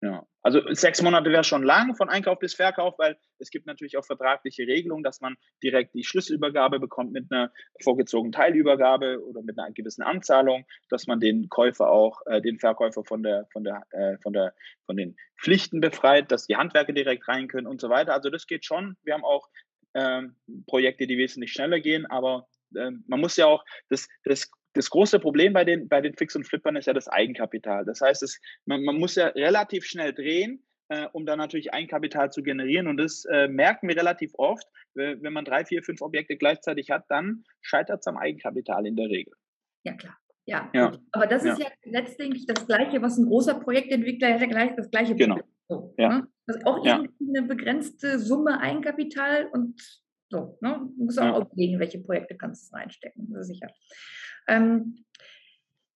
ja. 0.00 0.26
Also 0.44 0.60
sechs 0.74 1.00
Monate 1.00 1.30
wäre 1.30 1.44
schon 1.44 1.62
lang 1.62 1.94
von 1.94 2.08
Einkauf 2.08 2.40
bis 2.40 2.54
Verkauf, 2.54 2.98
weil 2.98 3.16
es 3.38 3.50
gibt 3.50 3.66
natürlich 3.66 3.96
auch 3.96 4.04
vertragliche 4.04 4.66
Regelungen, 4.66 5.04
dass 5.04 5.20
man 5.20 5.36
direkt 5.62 5.94
die 5.94 6.02
Schlüsselübergabe 6.02 6.80
bekommt 6.80 7.12
mit 7.12 7.30
einer 7.30 7.52
vorgezogenen 7.80 8.32
Teilübergabe 8.32 9.24
oder 9.24 9.42
mit 9.42 9.56
einer 9.56 9.70
gewissen 9.70 10.02
Anzahlung, 10.02 10.66
dass 10.88 11.06
man 11.06 11.20
den 11.20 11.48
Käufer 11.48 11.88
auch, 11.88 12.22
äh, 12.26 12.40
den 12.40 12.58
Verkäufer 12.58 13.04
von 13.04 13.22
der, 13.22 13.46
von 13.52 13.62
der, 13.62 13.84
äh, 13.90 14.18
von 14.18 14.32
der, 14.32 14.52
von 14.84 14.96
den 14.96 15.16
Pflichten 15.40 15.80
befreit, 15.80 16.32
dass 16.32 16.48
die 16.48 16.56
Handwerker 16.56 16.92
direkt 16.92 17.28
rein 17.28 17.46
können 17.46 17.68
und 17.68 17.80
so 17.80 17.88
weiter. 17.88 18.12
Also 18.12 18.28
das 18.28 18.48
geht 18.48 18.64
schon. 18.64 18.96
Wir 19.04 19.14
haben 19.14 19.24
auch 19.24 19.48
ähm, 19.94 20.34
Projekte, 20.66 21.06
die 21.06 21.18
wesentlich 21.18 21.52
schneller 21.52 21.78
gehen, 21.78 22.06
aber 22.06 22.48
man 23.06 23.20
muss 23.20 23.36
ja 23.36 23.46
auch, 23.46 23.64
das, 23.88 24.08
das, 24.24 24.50
das 24.74 24.90
große 24.90 25.18
Problem 25.20 25.52
bei 25.52 25.64
den, 25.64 25.88
bei 25.88 26.00
den 26.00 26.14
Fix 26.14 26.34
und 26.36 26.46
Flippern 26.46 26.76
ist 26.76 26.86
ja 26.86 26.92
das 26.92 27.08
Eigenkapital. 27.08 27.84
Das 27.84 28.00
heißt, 28.00 28.22
es, 28.22 28.40
man, 28.64 28.82
man 28.84 28.98
muss 28.98 29.14
ja 29.14 29.28
relativ 29.28 29.84
schnell 29.84 30.12
drehen, 30.12 30.64
äh, 30.88 31.06
um 31.12 31.26
dann 31.26 31.38
natürlich 31.38 31.72
Eigenkapital 31.72 32.30
zu 32.30 32.42
generieren. 32.42 32.86
Und 32.86 32.96
das 32.98 33.24
äh, 33.26 33.48
merken 33.48 33.88
wir 33.88 33.96
relativ 33.96 34.32
oft. 34.34 34.66
Wenn 34.94 35.32
man 35.32 35.46
drei, 35.46 35.64
vier, 35.64 35.82
fünf 35.82 36.02
Objekte 36.02 36.36
gleichzeitig 36.36 36.90
hat, 36.90 37.06
dann 37.08 37.44
scheitert 37.62 38.00
es 38.00 38.06
am 38.06 38.18
Eigenkapital 38.18 38.86
in 38.86 38.94
der 38.94 39.08
Regel. 39.08 39.32
Ja, 39.84 39.94
klar. 39.94 40.18
Ja, 40.44 40.70
ja. 40.74 40.92
aber 41.12 41.26
das 41.26 41.44
ist 41.44 41.58
ja. 41.58 41.66
ja 41.66 41.72
letztendlich 41.84 42.46
das 42.46 42.66
Gleiche, 42.66 43.00
was 43.00 43.16
ein 43.16 43.26
großer 43.26 43.60
Projektentwickler 43.60 44.36
ja 44.36 44.46
gleich 44.46 44.74
das 44.76 44.90
Gleiche 44.90 45.14
genau. 45.14 45.38
So, 45.68 45.94
ja. 45.96 46.08
Ne? 46.08 46.28
Das 46.46 46.64
auch 46.66 46.84
ja. 46.84 46.96
eine 47.20 47.42
begrenzte 47.42 48.18
Summe 48.18 48.60
Eigenkapital 48.60 49.48
und 49.52 49.80
so, 50.32 50.56
ne? 50.62 50.80
Du 50.96 51.04
musst 51.04 51.20
auch 51.20 51.24
ja. 51.24 51.38
überlegen, 51.38 51.78
welche 51.78 52.00
Projekte 52.00 52.34
kannst 52.36 52.72
du 52.72 52.76
reinstecken, 52.76 53.28
sicher. 53.44 53.68
Ähm, 54.48 55.04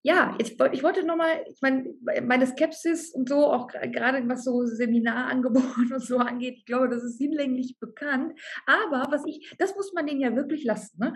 ja, 0.07 0.37
jetzt, 0.39 0.55
ich 0.71 0.85
wollte 0.85 1.05
nochmal, 1.05 1.45
ich 1.53 1.61
meine, 1.61 1.93
meine 2.23 2.47
Skepsis 2.47 3.11
und 3.11 3.29
so, 3.29 3.47
auch 3.47 3.67
gerade 3.67 4.23
was 4.29 4.45
so 4.45 4.65
Seminarangebote 4.65 5.67
und 5.95 6.01
so 6.01 6.19
angeht, 6.19 6.59
ich 6.59 6.65
glaube, 6.65 6.89
das 6.89 7.03
ist 7.03 7.19
hinlänglich 7.19 7.77
bekannt. 7.81 8.39
Aber 8.67 9.11
was 9.11 9.25
ich, 9.27 9.53
das 9.59 9.75
muss 9.75 9.93
man 9.95 10.07
denen 10.07 10.21
ja 10.21 10.37
wirklich 10.37 10.63
lassen. 10.63 11.01
Ne? 11.01 11.15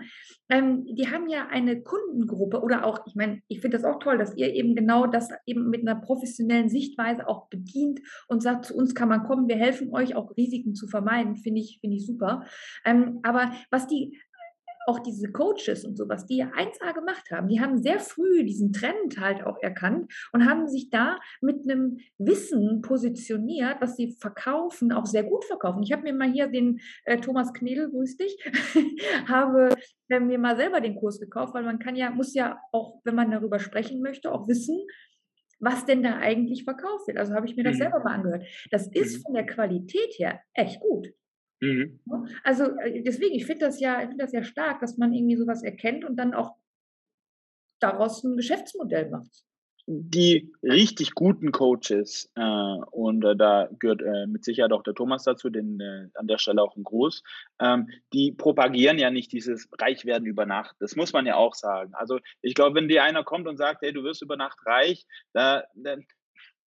Ähm, 0.49 0.83
die 0.83 1.09
haben 1.09 1.29
ja 1.29 1.47
eine 1.47 1.81
Kundengruppe 1.81 2.59
oder 2.59 2.85
auch, 2.85 2.99
ich 3.07 3.15
meine, 3.15 3.41
ich 3.47 3.61
finde 3.61 3.77
das 3.77 3.85
auch 3.85 3.99
toll, 3.99 4.17
dass 4.17 4.35
ihr 4.35 4.53
eben 4.53 4.75
genau 4.75 5.07
das 5.07 5.29
eben 5.45 5.69
mit 5.69 5.87
einer 5.87 6.01
professionellen 6.01 6.67
Sichtweise 6.67 7.29
auch 7.29 7.47
bedient 7.47 8.01
und 8.27 8.43
sagt, 8.43 8.65
zu 8.65 8.75
uns 8.75 8.93
kann 8.93 9.07
man 9.07 9.23
kommen, 9.23 9.47
wir 9.47 9.55
helfen 9.55 9.93
euch 9.93 10.15
auch 10.15 10.35
Risiken 10.35 10.75
zu 10.75 10.87
vermeiden, 10.87 11.37
finde 11.37 11.61
ich, 11.61 11.77
finde 11.79 11.95
ich 11.95 12.05
super. 12.05 12.43
Ähm, 12.83 13.21
aber 13.23 13.53
was 13.69 13.87
die 13.87 14.19
auch 14.87 14.99
diese 14.99 15.31
Coaches 15.31 15.85
und 15.85 15.97
sowas, 15.97 16.25
die 16.25 16.37
ja 16.37 16.47
1A 16.47 16.93
gemacht 16.93 17.29
haben, 17.31 17.47
die 17.47 17.61
haben 17.61 17.81
sehr 17.81 17.99
früh 17.99 18.43
diesen 18.43 18.73
Trend 18.73 19.19
halt 19.19 19.43
auch 19.43 19.57
erkannt 19.61 20.11
und 20.33 20.45
haben 20.49 20.67
sich 20.67 20.89
da 20.89 21.19
mit 21.41 21.63
einem 21.63 21.97
Wissen 22.17 22.81
positioniert, 22.81 23.77
was 23.79 23.95
sie 23.95 24.15
verkaufen, 24.19 24.91
auch 24.91 25.05
sehr 25.05 25.23
gut 25.23 25.45
verkaufen. 25.45 25.83
Ich 25.83 25.91
habe 25.91 26.03
mir 26.03 26.13
mal 26.13 26.31
hier 26.31 26.47
den 26.47 26.79
äh, 27.05 27.17
Thomas 27.17 27.53
Knedel, 27.53 27.89
grüß 27.89 28.17
dich, 28.17 28.37
habe 29.27 29.75
äh, 30.09 30.19
mir 30.19 30.39
mal 30.39 30.57
selber 30.57 30.81
den 30.81 30.95
Kurs 30.95 31.19
gekauft, 31.19 31.53
weil 31.53 31.63
man 31.63 31.79
kann 31.79 31.95
ja, 31.95 32.09
muss 32.09 32.33
ja 32.33 32.59
auch, 32.71 33.01
wenn 33.03 33.15
man 33.15 33.31
darüber 33.31 33.59
sprechen 33.59 34.01
möchte, 34.01 34.31
auch 34.31 34.47
wissen, 34.47 34.79
was 35.59 35.85
denn 35.85 36.03
da 36.03 36.17
eigentlich 36.17 36.63
verkauft 36.63 37.07
wird. 37.07 37.17
Also 37.17 37.33
habe 37.33 37.45
ich 37.45 37.55
mir 37.55 37.63
das 37.63 37.75
mhm. 37.75 37.83
selber 37.83 37.99
mal 37.99 38.15
angehört. 38.15 38.45
Das 38.71 38.87
ist 38.87 39.19
mhm. 39.19 39.21
von 39.21 39.33
der 39.35 39.45
Qualität 39.45 40.15
her 40.17 40.41
echt 40.53 40.79
gut. 40.79 41.07
Mhm. 41.61 41.99
Also 42.43 42.63
äh, 42.79 43.01
deswegen, 43.03 43.35
ich 43.35 43.45
finde 43.45 43.65
das 43.67 43.79
ja, 43.79 44.01
ich 44.01 44.09
finde 44.09 44.23
das 44.23 44.33
ja 44.33 44.43
stark, 44.43 44.81
dass 44.81 44.97
man 44.97 45.13
irgendwie 45.13 45.37
sowas 45.37 45.63
erkennt 45.63 46.03
und 46.03 46.17
dann 46.17 46.33
auch 46.33 46.55
daraus 47.79 48.23
ein 48.23 48.35
Geschäftsmodell 48.35 49.09
macht. 49.09 49.43
Die 49.87 50.53
richtig 50.63 51.15
guten 51.15 51.51
Coaches, 51.51 52.31
äh, 52.35 52.41
und 52.91 53.23
äh, 53.25 53.35
da 53.35 53.67
gehört 53.79 54.01
äh, 54.01 54.27
mit 54.27 54.43
Sicherheit 54.43 54.71
auch 54.71 54.83
der 54.83 54.93
Thomas 54.93 55.23
dazu, 55.23 55.49
den 55.49 55.79
äh, 55.79 56.07
an 56.13 56.27
der 56.27 56.37
Stelle 56.37 56.61
auch 56.61 56.75
ein 56.75 56.83
Gruß, 56.83 57.23
ähm, 57.59 57.89
die 58.13 58.31
propagieren 58.31 58.99
ja 58.99 59.09
nicht 59.09 59.31
dieses 59.31 59.67
Reichwerden 59.79 60.27
über 60.27 60.45
Nacht. 60.45 60.75
Das 60.79 60.95
muss 60.95 61.13
man 61.13 61.25
ja 61.25 61.35
auch 61.35 61.55
sagen. 61.55 61.93
Also 61.95 62.19
ich 62.41 62.53
glaube, 62.53 62.75
wenn 62.75 62.89
dir 62.89 63.03
einer 63.03 63.23
kommt 63.23 63.47
und 63.47 63.57
sagt, 63.57 63.81
hey, 63.81 63.91
du 63.91 64.03
wirst 64.03 64.21
über 64.21 64.37
Nacht 64.37 64.59
reich, 64.65 65.05
da, 65.33 65.63
dann, 65.75 66.05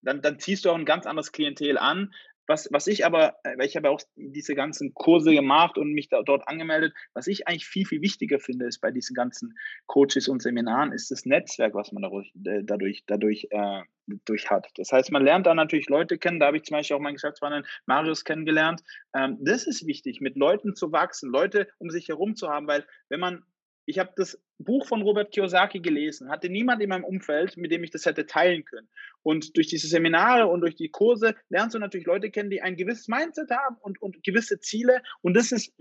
dann, 0.02 0.20
dann 0.20 0.38
ziehst 0.38 0.64
du 0.64 0.70
auch 0.70 0.78
ein 0.78 0.85
ganz 0.85 1.07
anderes 1.07 1.33
Klientel 1.33 1.78
an, 1.78 2.12
was, 2.46 2.68
was 2.70 2.87
ich 2.87 3.07
aber, 3.07 3.37
äh, 3.44 3.57
weil 3.57 3.66
ich 3.66 3.76
habe 3.76 3.90
auch 3.90 4.00
diese 4.16 4.54
ganzen 4.54 4.94
Kurse 4.94 5.33
gemacht 5.33 5.78
und 5.78 5.92
mich 5.92 6.09
da, 6.09 6.22
dort 6.22 6.46
angemeldet, 6.48 6.94
was 7.14 7.26
ich 7.26 7.48
eigentlich 7.48 7.66
viel, 7.66 7.87
viel 7.87 8.02
wichtiger 8.02 8.38
finde, 8.38 8.66
ist 8.66 8.80
bei 8.80 8.90
diesen 8.90 9.14
ganzen 9.14 9.57
Coaches 9.87 10.28
und 10.28 10.42
Seminaren, 10.42 10.92
ist 10.92 11.11
das 11.11 11.24
Netzwerk, 11.24 11.74
was 11.74 11.92
man 11.92 12.02
dadurch, 12.02 12.33
äh, 12.44 12.62
dadurch, 12.64 13.04
dadurch 13.07 13.48
äh, 13.50 13.83
durch 14.24 14.50
hat. 14.50 14.68
Das 14.76 14.92
heißt, 14.92 15.12
man 15.12 15.24
lernt 15.24 15.46
da 15.46 15.54
natürlich 15.54 15.88
Leute 15.88 16.18
kennen, 16.18 16.40
da 16.40 16.46
habe 16.46 16.59
ich 16.59 16.64
zum 16.64 16.76
Beispiel 16.76 16.96
auch 16.96 17.00
meinen 17.00 17.14
Geschäftspartner 17.14 17.64
Marius 17.87 18.24
kennengelernt. 18.24 18.83
Ähm, 19.14 19.38
das 19.40 19.66
ist 19.66 19.87
wichtig, 19.87 20.20
mit 20.20 20.37
Leuten 20.37 20.74
zu 20.74 20.92
wachsen, 20.92 21.30
Leute 21.30 21.68
um 21.78 21.90
sich 21.90 22.09
herum 22.09 22.37
zu 22.37 22.48
haben, 22.48 22.66
weil 22.66 22.87
wenn 23.09 23.20
man 23.20 23.44
ich 23.87 23.99
habe 23.99 24.12
das 24.16 24.40
Buch 24.59 24.87
von 24.87 25.03
Robert 25.03 25.33
Kiyosaki 25.33 25.81
gelesen, 25.81 26.31
hatte 26.31 26.49
niemand 26.49 26.81
in 26.83 26.88
meinem 26.88 27.05
Umfeld, 27.05 27.57
mit 27.57 27.70
dem 27.70 27.85
ich 27.85 27.90
das 27.90 28.07
hätte 28.07 28.27
teilen 28.27 28.64
können. 28.64 28.88
Und 29.23 29.57
durch 29.57 29.66
diese 29.66 29.88
Seminare 29.88 30.47
und 30.47 30.61
durch 30.61 30.77
die 30.77 30.90
Kurse 30.90 31.35
lernst 31.49 31.75
du 31.75 31.79
natürlich 31.79 32.07
Leute 32.07 32.31
kennen, 32.31 32.51
die 32.51 32.62
ein 32.62 32.77
gewisses 32.77 33.09
Mindset 33.09 33.51
haben 33.51 33.77
und, 33.81 34.01
und 34.01 34.23
gewisse 34.23 34.61
Ziele. 34.61 35.03
Und 35.23 35.35
das 35.35 35.53
ist, 35.53 35.73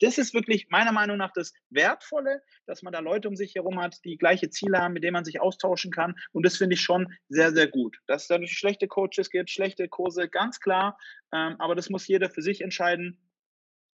das 0.00 0.18
ist 0.18 0.32
wirklich 0.32 0.68
meiner 0.70 0.92
Meinung 0.92 1.16
nach 1.16 1.32
das 1.32 1.52
Wertvolle, 1.70 2.42
dass 2.66 2.82
man 2.82 2.92
da 2.92 3.00
Leute 3.00 3.28
um 3.28 3.36
sich 3.36 3.54
herum 3.54 3.80
hat, 3.80 4.04
die 4.04 4.16
gleiche 4.16 4.50
Ziele 4.50 4.78
haben, 4.78 4.94
mit 4.94 5.02
denen 5.02 5.14
man 5.14 5.24
sich 5.24 5.40
austauschen 5.40 5.90
kann. 5.90 6.14
Und 6.32 6.46
das 6.46 6.56
finde 6.56 6.74
ich 6.74 6.80
schon 6.80 7.12
sehr, 7.28 7.52
sehr 7.52 7.66
gut. 7.66 7.98
Dass 8.06 8.22
es 8.22 8.28
da 8.28 8.38
durch 8.38 8.52
schlechte 8.52 8.86
Coaches 8.86 9.30
gibt, 9.30 9.50
schlechte 9.50 9.88
Kurse, 9.88 10.28
ganz 10.28 10.60
klar. 10.60 10.98
Ähm, 11.32 11.56
aber 11.58 11.74
das 11.74 11.90
muss 11.90 12.06
jeder 12.06 12.30
für 12.30 12.42
sich 12.42 12.60
entscheiden. 12.60 13.18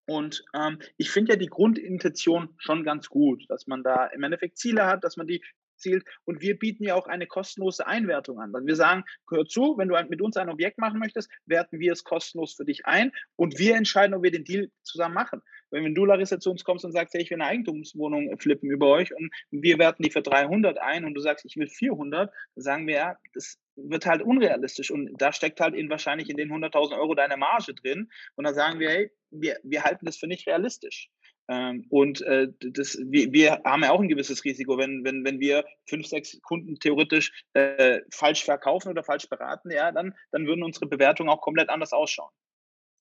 Und 0.08 0.42
ähm, 0.54 0.78
ich 0.96 1.10
finde 1.10 1.32
ja 1.32 1.36
die 1.36 1.48
Grundintention 1.48 2.48
schon 2.56 2.82
ganz 2.82 3.10
gut, 3.10 3.44
dass 3.50 3.66
man 3.66 3.82
da 3.82 4.06
im 4.06 4.22
Endeffekt 4.22 4.56
Ziele 4.56 4.86
hat, 4.86 5.04
dass 5.04 5.18
man 5.18 5.26
die 5.26 5.42
zielt. 5.76 6.04
Und 6.24 6.40
wir 6.40 6.58
bieten 6.58 6.82
ja 6.82 6.94
auch 6.94 7.06
eine 7.06 7.26
kostenlose 7.26 7.86
Einwertung 7.86 8.40
an. 8.40 8.54
wir 8.66 8.74
sagen, 8.74 9.04
hör 9.30 9.44
zu, 9.44 9.76
wenn 9.76 9.88
du 9.88 9.96
mit 10.08 10.22
uns 10.22 10.38
ein 10.38 10.48
Objekt 10.48 10.78
machen 10.78 10.98
möchtest, 10.98 11.30
werten 11.44 11.78
wir 11.78 11.92
es 11.92 12.04
kostenlos 12.04 12.54
für 12.54 12.64
dich 12.64 12.86
ein 12.86 13.12
und 13.36 13.58
wir 13.58 13.76
entscheiden, 13.76 14.14
ob 14.14 14.22
wir 14.22 14.30
den 14.30 14.44
Deal 14.44 14.70
zusammen 14.82 15.14
machen. 15.14 15.42
Wenn, 15.70 15.94
du, 15.94 16.06
Larissa, 16.06 16.40
zu 16.40 16.50
uns 16.50 16.64
kommst 16.64 16.86
und 16.86 16.92
sagst, 16.92 17.12
hey, 17.12 17.20
ich 17.20 17.30
will 17.30 17.40
eine 17.40 17.50
Eigentumswohnung 17.50 18.38
flippen 18.38 18.70
über 18.70 18.88
euch 18.88 19.14
und 19.14 19.30
wir 19.50 19.78
werten 19.78 20.02
die 20.02 20.10
für 20.10 20.22
300 20.22 20.78
ein 20.78 21.04
und 21.04 21.12
du 21.12 21.20
sagst, 21.20 21.44
ich 21.44 21.56
will 21.56 21.68
400, 21.68 22.32
dann 22.54 22.62
sagen 22.62 22.86
wir, 22.86 22.94
ja, 22.94 23.18
das 23.34 23.58
wird 23.84 24.06
halt 24.06 24.22
unrealistisch 24.22 24.90
und 24.90 25.10
da 25.20 25.32
steckt 25.32 25.60
halt 25.60 25.74
in, 25.74 25.90
wahrscheinlich 25.90 26.28
in 26.28 26.36
den 26.36 26.50
100.000 26.50 26.98
Euro 26.98 27.14
deine 27.14 27.36
Marge 27.36 27.74
drin 27.74 28.10
und 28.36 28.44
dann 28.44 28.54
sagen 28.54 28.80
wir, 28.80 28.90
hey, 28.90 29.10
wir, 29.30 29.58
wir 29.62 29.84
halten 29.84 30.06
das 30.06 30.16
für 30.16 30.26
nicht 30.26 30.46
realistisch. 30.46 31.10
Ähm, 31.50 31.86
und 31.88 32.20
äh, 32.22 32.48
das, 32.60 32.98
wir, 33.06 33.32
wir 33.32 33.62
haben 33.64 33.82
ja 33.82 33.90
auch 33.90 34.00
ein 34.00 34.08
gewisses 34.08 34.44
Risiko, 34.44 34.76
wenn, 34.76 35.02
wenn, 35.04 35.24
wenn 35.24 35.40
wir 35.40 35.64
fünf, 35.86 36.06
sechs 36.06 36.38
Kunden 36.42 36.78
theoretisch 36.78 37.32
äh, 37.54 38.00
falsch 38.10 38.44
verkaufen 38.44 38.90
oder 38.90 39.02
falsch 39.02 39.28
beraten, 39.28 39.70
ja, 39.70 39.90
dann, 39.90 40.14
dann 40.30 40.46
würden 40.46 40.62
unsere 40.62 40.86
Bewertungen 40.86 41.30
auch 41.30 41.40
komplett 41.40 41.70
anders 41.70 41.94
ausschauen. 41.94 42.30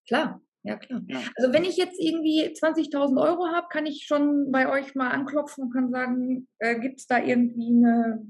Klar, 0.07 0.41
ja 0.63 0.77
klar. 0.77 1.01
Ja. 1.07 1.21
Also 1.35 1.51
wenn 1.51 1.65
ich 1.65 1.75
jetzt 1.75 1.99
irgendwie 1.99 2.45
20.000 2.45 3.21
Euro 3.21 3.47
habe, 3.47 3.67
kann 3.69 3.85
ich 3.85 4.05
schon 4.05 4.49
bei 4.51 4.71
euch 4.71 4.95
mal 4.95 5.09
anklopfen 5.09 5.65
und 5.65 5.73
kann 5.73 5.91
sagen, 5.91 6.47
äh, 6.59 6.79
gibt 6.79 6.99
es 6.99 7.07
da 7.07 7.21
irgendwie 7.21 7.67
eine 7.67 8.25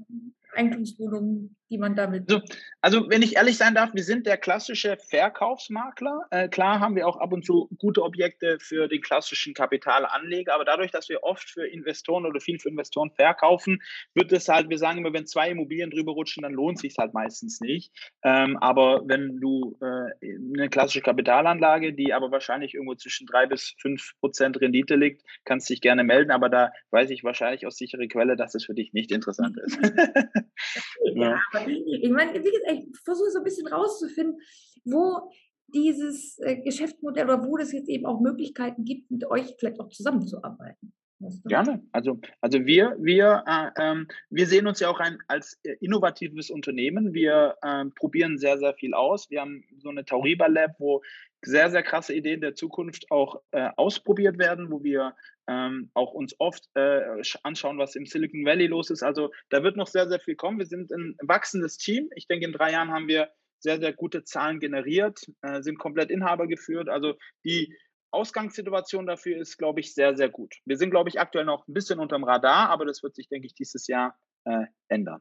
Eigentumswohnung, 0.52 1.54
die 1.70 1.78
man 1.78 1.94
damit. 1.94 2.30
Also, 2.30 2.42
also, 2.80 3.10
wenn 3.10 3.22
ich 3.22 3.36
ehrlich 3.36 3.56
sein 3.56 3.74
darf, 3.74 3.94
wir 3.94 4.02
sind 4.02 4.26
der 4.26 4.36
klassische 4.36 4.96
Verkaufsmakler. 4.96 6.26
Äh, 6.30 6.48
klar 6.48 6.80
haben 6.80 6.96
wir 6.96 7.06
auch 7.06 7.16
ab 7.18 7.32
und 7.32 7.44
zu 7.44 7.68
gute 7.78 8.02
Objekte 8.02 8.58
für 8.60 8.88
den 8.88 9.00
klassischen 9.02 9.54
Kapitalanleger, 9.54 10.54
aber 10.54 10.64
dadurch, 10.64 10.90
dass 10.90 11.08
wir 11.08 11.22
oft 11.22 11.50
für 11.50 11.66
Investoren 11.66 12.26
oder 12.26 12.40
viel 12.40 12.58
für 12.58 12.68
Investoren 12.68 13.10
verkaufen, 13.10 13.82
wird 14.14 14.32
es 14.32 14.48
halt, 14.48 14.70
wir 14.70 14.78
sagen 14.78 14.98
immer, 14.98 15.12
wenn 15.12 15.26
zwei 15.26 15.50
Immobilien 15.50 15.90
drüber 15.90 16.12
rutschen, 16.12 16.42
dann 16.42 16.52
lohnt 16.52 16.78
sich 16.78 16.96
halt 16.98 17.14
meistens 17.14 17.60
nicht. 17.60 17.92
Ähm, 18.22 18.56
aber 18.58 19.02
wenn 19.06 19.40
du 19.40 19.76
äh, 19.80 20.26
eine 20.54 20.68
klassische 20.70 21.02
Kapitalanlage, 21.02 21.92
die 21.92 22.12
aber 22.12 22.30
wahrscheinlich 22.30 22.74
irgendwo 22.74 22.94
zwischen 22.94 23.26
drei 23.26 23.46
bis 23.46 23.74
fünf 23.78 24.12
Prozent 24.20 24.60
Rendite 24.60 24.96
liegt, 24.96 25.22
kannst 25.44 25.68
dich 25.68 25.80
gerne 25.80 26.04
melden, 26.04 26.30
aber 26.30 26.48
da 26.48 26.72
weiß 26.90 27.10
ich 27.10 27.24
wahrscheinlich 27.24 27.66
aus 27.66 27.76
sicherer 27.76 28.06
Quelle, 28.06 28.36
dass 28.36 28.54
es 28.54 28.64
für 28.64 28.74
dich 28.74 28.92
nicht 28.92 29.12
interessant 29.12 29.56
ist. 29.58 29.78
ja, 31.14 31.40
aber 31.52 31.57
ich 31.66 32.10
meine, 32.10 32.32
wie 32.34 32.50
gesagt, 32.50 32.72
ich 32.72 32.98
versuche 33.04 33.30
so 33.30 33.38
ein 33.38 33.44
bisschen 33.44 33.66
rauszufinden, 33.66 34.40
wo 34.84 35.30
dieses 35.68 36.38
äh, 36.38 36.56
Geschäftsmodell 36.56 37.24
oder 37.24 37.44
wo 37.44 37.58
es 37.58 37.72
jetzt 37.72 37.88
eben 37.88 38.06
auch 38.06 38.20
Möglichkeiten 38.20 38.84
gibt, 38.84 39.10
mit 39.10 39.24
euch 39.26 39.54
vielleicht 39.58 39.80
auch 39.80 39.88
zusammenzuarbeiten. 39.88 40.92
Gerne. 41.46 41.82
Also, 41.90 42.20
also 42.40 42.64
wir, 42.64 42.96
wir, 43.00 43.42
äh, 43.46 43.70
ähm, 43.76 44.06
wir 44.30 44.46
sehen 44.46 44.68
uns 44.68 44.78
ja 44.78 44.88
auch 44.88 45.00
ein, 45.00 45.18
als 45.26 45.58
äh, 45.64 45.74
innovatives 45.80 46.48
Unternehmen. 46.48 47.12
Wir 47.12 47.56
äh, 47.62 47.86
probieren 47.96 48.38
sehr, 48.38 48.56
sehr 48.58 48.74
viel 48.74 48.94
aus. 48.94 49.28
Wir 49.28 49.40
haben 49.40 49.64
so 49.78 49.88
eine 49.88 50.04
Tauriba 50.04 50.46
Lab, 50.46 50.76
wo 50.78 51.02
sehr, 51.42 51.70
sehr 51.70 51.82
krasse 51.82 52.14
Ideen 52.14 52.40
der 52.40 52.54
Zukunft 52.54 53.10
auch 53.10 53.42
äh, 53.50 53.68
ausprobiert 53.76 54.38
werden, 54.38 54.70
wo 54.70 54.84
wir 54.84 55.16
ähm, 55.48 55.90
auch 55.94 56.12
uns 56.12 56.34
oft 56.38 56.68
äh, 56.74 57.00
anschauen, 57.42 57.78
was 57.78 57.96
im 57.96 58.06
Silicon 58.06 58.44
Valley 58.44 58.66
los 58.66 58.90
ist. 58.90 59.02
Also 59.02 59.30
da 59.48 59.62
wird 59.62 59.76
noch 59.76 59.86
sehr, 59.86 60.08
sehr 60.08 60.20
viel 60.20 60.36
kommen. 60.36 60.58
Wir 60.58 60.66
sind 60.66 60.92
ein 60.92 61.16
wachsendes 61.22 61.78
Team. 61.78 62.08
Ich 62.14 62.26
denke, 62.26 62.46
in 62.46 62.52
drei 62.52 62.72
Jahren 62.72 62.92
haben 62.92 63.08
wir 63.08 63.30
sehr, 63.60 63.80
sehr 63.80 63.92
gute 63.92 64.24
Zahlen 64.24 64.60
generiert, 64.60 65.20
äh, 65.42 65.62
sind 65.62 65.78
komplett 65.78 66.10
Inhaber 66.10 66.46
geführt. 66.46 66.88
Also 66.88 67.14
die 67.44 67.74
Ausgangssituation 68.10 69.06
dafür 69.06 69.38
ist, 69.38 69.56
glaube 69.56 69.80
ich, 69.80 69.94
sehr, 69.94 70.16
sehr 70.16 70.28
gut. 70.28 70.54
Wir 70.64 70.76
sind, 70.76 70.90
glaube 70.90 71.08
ich, 71.08 71.18
aktuell 71.18 71.44
noch 71.44 71.66
ein 71.66 71.74
bisschen 71.74 71.98
unterm 71.98 72.24
Radar, 72.24 72.68
aber 72.70 72.84
das 72.84 73.02
wird 73.02 73.14
sich, 73.14 73.28
denke 73.28 73.46
ich, 73.46 73.54
dieses 73.54 73.86
Jahr 73.86 74.18
äh, 74.44 74.66
ändern. 74.88 75.20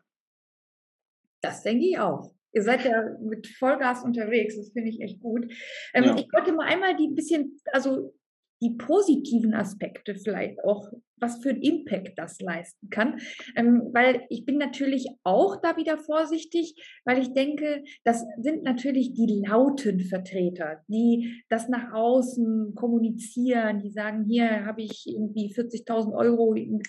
Das 1.42 1.64
denke 1.64 1.86
ich 1.86 2.00
auch. 2.00 2.34
Ihr 2.54 2.64
seid 2.64 2.86
ja 2.86 3.04
mit 3.22 3.48
Vollgas 3.48 4.04
unterwegs, 4.04 4.56
das 4.56 4.72
finde 4.72 4.90
ich 4.90 5.02
echt 5.02 5.20
gut. 5.20 5.52
Ähm, 5.94 6.04
ja. 6.06 6.16
Ich 6.16 6.28
wollte 6.34 6.54
mal 6.54 6.68
einmal 6.68 6.96
die 6.96 7.10
bisschen, 7.10 7.60
also 7.72 8.14
die 8.62 8.76
positiven 8.78 9.54
Aspekte 9.54 10.16
vielleicht 10.16 10.64
auch, 10.64 10.92
was 11.20 11.42
für 11.42 11.50
einen 11.50 11.62
Impact 11.62 12.18
das 12.18 12.40
leisten 12.40 12.90
kann. 12.90 13.20
Ähm, 13.56 13.90
weil 13.94 14.26
ich 14.30 14.46
bin 14.46 14.58
natürlich 14.58 15.08
auch 15.24 15.60
da 15.62 15.78
wieder 15.78 15.98
vorsichtig, 15.98 16.76
weil 17.06 17.22
ich 17.22 17.34
denke, 17.34 17.84
das 18.04 18.24
sind 18.40 18.64
natürlich 18.64 19.14
die 19.14 19.44
lauten 19.48 20.00
Vertreter, 20.00 20.84
die 20.88 21.44
das 21.50 21.70
nach 21.70 21.94
außen 21.94 22.74
kommunizieren, 22.76 23.80
die 23.80 23.92
sagen, 23.92 24.26
hier 24.28 24.66
habe 24.66 24.82
ich 24.82 25.06
irgendwie 25.08 25.54
40.000 25.54 26.16
Euro 26.16 26.54
in 26.54 26.82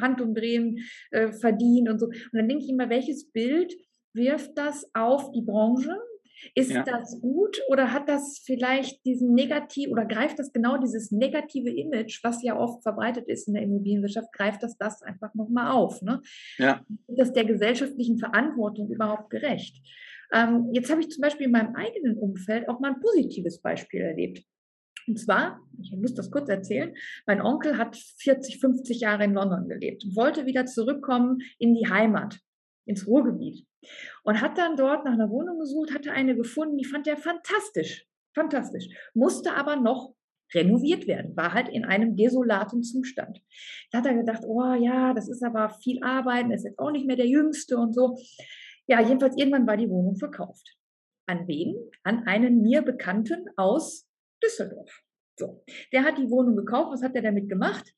Handumdrehen 0.00 0.78
äh, 1.10 1.32
verdient 1.32 1.88
und 1.88 1.98
so. 1.98 2.06
Und 2.06 2.32
dann 2.32 2.48
denke 2.48 2.64
ich 2.64 2.70
immer, 2.70 2.88
welches 2.88 3.30
Bild 3.30 3.74
wirft 4.14 4.56
das 4.56 4.88
auf 4.94 5.30
die 5.32 5.42
Branche? 5.42 5.96
Ist 6.54 6.70
ja. 6.70 6.82
das 6.82 7.20
gut 7.20 7.60
oder 7.68 7.92
hat 7.92 8.08
das 8.08 8.42
vielleicht 8.44 9.04
diesen 9.04 9.34
negativ 9.34 9.90
oder 9.90 10.04
greift 10.04 10.38
das 10.38 10.52
genau 10.52 10.76
dieses 10.78 11.10
negative 11.10 11.70
Image, 11.70 12.22
was 12.22 12.42
ja 12.42 12.56
oft 12.58 12.82
verbreitet 12.82 13.28
ist 13.28 13.48
in 13.48 13.54
der 13.54 13.62
Immobilienwirtschaft, 13.62 14.32
greift 14.32 14.62
das 14.62 14.76
das 14.76 15.02
einfach 15.02 15.34
nochmal 15.34 15.72
auf? 15.72 16.02
Ne? 16.02 16.20
Ja. 16.58 16.84
Ist 17.08 17.18
das 17.18 17.32
der 17.32 17.44
gesellschaftlichen 17.44 18.18
Verantwortung 18.18 18.90
überhaupt 18.90 19.30
gerecht? 19.30 19.80
Ähm, 20.32 20.70
jetzt 20.72 20.90
habe 20.90 21.00
ich 21.00 21.10
zum 21.10 21.22
Beispiel 21.22 21.46
in 21.46 21.52
meinem 21.52 21.74
eigenen 21.74 22.18
Umfeld 22.18 22.68
auch 22.68 22.80
mal 22.80 22.92
ein 22.92 23.00
positives 23.00 23.60
Beispiel 23.60 24.00
erlebt. 24.00 24.44
Und 25.06 25.18
zwar, 25.18 25.60
ich 25.80 25.92
muss 25.96 26.14
das 26.14 26.30
kurz 26.30 26.48
erzählen, 26.48 26.94
mein 27.26 27.42
Onkel 27.42 27.76
hat 27.76 27.96
40, 27.96 28.58
50 28.58 29.00
Jahre 29.00 29.24
in 29.24 29.34
London 29.34 29.68
gelebt 29.68 30.04
und 30.04 30.16
wollte 30.16 30.46
wieder 30.46 30.66
zurückkommen 30.66 31.38
in 31.58 31.74
die 31.74 31.88
Heimat, 31.88 32.38
ins 32.86 33.06
Ruhrgebiet. 33.06 33.66
Und 34.22 34.40
hat 34.40 34.58
dann 34.58 34.76
dort 34.76 35.04
nach 35.04 35.12
einer 35.12 35.30
Wohnung 35.30 35.58
gesucht, 35.58 35.92
hatte 35.92 36.12
eine 36.12 36.36
gefunden, 36.36 36.76
die 36.76 36.84
fand 36.84 37.06
er 37.06 37.16
fantastisch, 37.16 38.06
fantastisch, 38.34 38.86
musste 39.14 39.54
aber 39.54 39.76
noch 39.76 40.14
renoviert 40.52 41.06
werden, 41.06 41.36
war 41.36 41.52
halt 41.52 41.68
in 41.68 41.84
einem 41.84 42.16
desolaten 42.16 42.82
Zustand. 42.82 43.40
Da 43.90 43.98
hat 43.98 44.06
er 44.06 44.14
gedacht, 44.14 44.42
oh 44.46 44.74
ja, 44.74 45.12
das 45.14 45.28
ist 45.28 45.42
aber 45.42 45.70
viel 45.70 46.02
Arbeit, 46.02 46.50
ist 46.50 46.64
jetzt 46.64 46.78
auch 46.78 46.90
nicht 46.90 47.06
mehr 47.06 47.16
der 47.16 47.26
Jüngste 47.26 47.76
und 47.76 47.94
so. 47.94 48.16
Ja, 48.86 49.00
jedenfalls 49.00 49.36
irgendwann 49.36 49.66
war 49.66 49.76
die 49.76 49.88
Wohnung 49.88 50.16
verkauft. 50.16 50.76
An 51.26 51.48
wen? 51.48 51.74
An 52.02 52.26
einen 52.26 52.60
mir 52.60 52.82
Bekannten 52.82 53.46
aus 53.56 54.06
Düsseldorf. 54.42 55.02
So, 55.38 55.64
der 55.92 56.04
hat 56.04 56.18
die 56.18 56.30
Wohnung 56.30 56.56
gekauft. 56.56 56.92
Was 56.92 57.02
hat 57.02 57.16
er 57.16 57.22
damit 57.22 57.48
gemacht? 57.48 57.93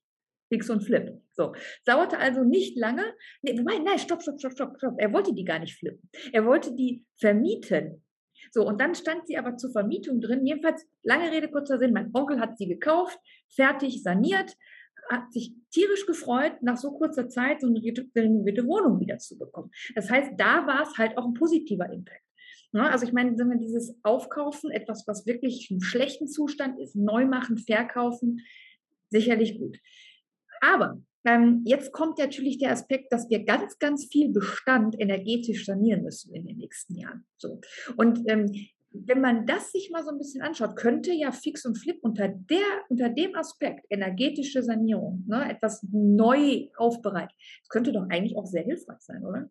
Fix 0.49 0.71
und 0.71 0.83
Flip. 0.83 1.21
So, 1.33 1.55
dauerte 1.85 2.19
also 2.19 2.45
nicht 2.45 2.77
lange. 2.79 3.05
Nee, 3.43 3.59
wobei, 3.59 3.79
nein, 3.79 3.99
stopp, 3.99 4.23
stopp, 4.23 4.39
stopp, 4.39 4.53
stopp, 4.53 4.79
stopp. 4.79 4.95
Er 4.99 5.13
wollte 5.13 5.35
die 5.35 5.45
gar 5.45 5.59
nicht 5.59 5.79
flippen. 5.79 6.09
Er 6.33 6.47
wollte 6.47 6.75
die 6.75 7.05
vermieten. 7.19 8.03
So, 8.53 8.67
und 8.67 8.81
dann 8.81 8.95
stand 8.95 9.27
sie 9.27 9.37
aber 9.37 9.57
zur 9.57 9.73
Vermietung 9.73 10.21
drin. 10.21 10.47
Jedenfalls, 10.47 10.87
lange 11.03 11.31
Rede, 11.31 11.49
kurzer 11.51 11.79
Sinn. 11.79 11.93
Mein 11.93 12.11
Onkel 12.15 12.41
hat 12.41 12.59
sie 12.59 12.69
gekauft, 12.69 13.19
fertig 13.49 14.03
saniert, 14.03 14.55
hat 15.11 15.33
sich 15.33 15.55
tierisch 15.73 16.07
gefreut, 16.07 16.53
nach 16.63 16.77
so 16.77 16.93
kurzer 16.93 17.29
Zeit 17.29 17.61
so 17.61 17.69
eine 17.69 17.81
renovierte 17.81 18.67
Wohnung 18.67 19.01
wieder 19.01 19.19
zu 19.19 19.39
bekommen. 19.39 19.71
Das 19.95 20.11
heißt, 20.11 20.33
da 20.37 20.67
war 20.67 20.83
es 20.83 20.97
halt 20.99 21.17
auch 21.17 21.27
ein 21.27 21.35
positiver 21.35 21.91
Impact. 21.93 22.23
Ne? 22.73 22.91
Also 22.91 23.07
ich 23.07 23.13
meine, 23.13 23.35
dieses 23.59 23.97
Aufkaufen, 24.03 24.71
etwas, 24.71 25.05
was 25.07 25.27
wirklich 25.27 25.71
im 25.71 25.81
schlechten 25.81 26.29
Zustand 26.29 26.81
ist, 26.81 26.97
neu 26.97 27.27
machen, 27.27 27.57
verkaufen, 27.59 28.41
sicherlich 29.11 29.59
gut. 29.59 29.79
Aber 30.61 31.01
ähm, 31.25 31.63
jetzt 31.65 31.93
kommt 31.93 32.19
natürlich 32.19 32.59
der 32.59 32.73
Aspekt, 32.73 33.13
dass 33.13 33.29
wir 33.29 33.45
ganz, 33.45 33.79
ganz 33.79 34.07
viel 34.07 34.33
Bestand 34.33 34.99
energetisch 34.99 35.67
sanieren 35.67 36.03
müssen 36.03 36.35
in 36.35 36.47
den 36.47 36.57
nächsten 36.57 36.95
Jahren. 36.95 37.27
So. 37.37 37.61
Und 37.97 38.21
ähm, 38.27 38.51
wenn 39.05 39.21
man 39.21 39.47
das 39.47 39.73
sich 39.73 39.91
mal 39.91 40.05
so 40.05 40.11
ein 40.11 40.19
bisschen 40.19 40.43
anschaut, 40.43 40.77
könnte 40.77 41.13
ja 41.13 41.33
Fix 41.33 41.67
und 41.67 41.77
Flip 41.77 41.99
unter, 42.03 42.29
der, 42.29 42.65
unter 42.89 43.09
dem 43.09 43.35
Aspekt 43.35 43.85
energetische 43.91 44.63
Sanierung, 44.63 45.25
ne, 45.27 45.51
etwas 45.51 45.85
neu 45.91 46.69
aufbereitet, 46.77 47.37
das 47.61 47.69
könnte 47.69 47.93
doch 47.93 48.07
eigentlich 48.09 48.37
auch 48.37 48.47
sehr 48.47 48.63
hilfreich 48.63 49.01
sein, 49.01 49.25
oder? 49.25 49.51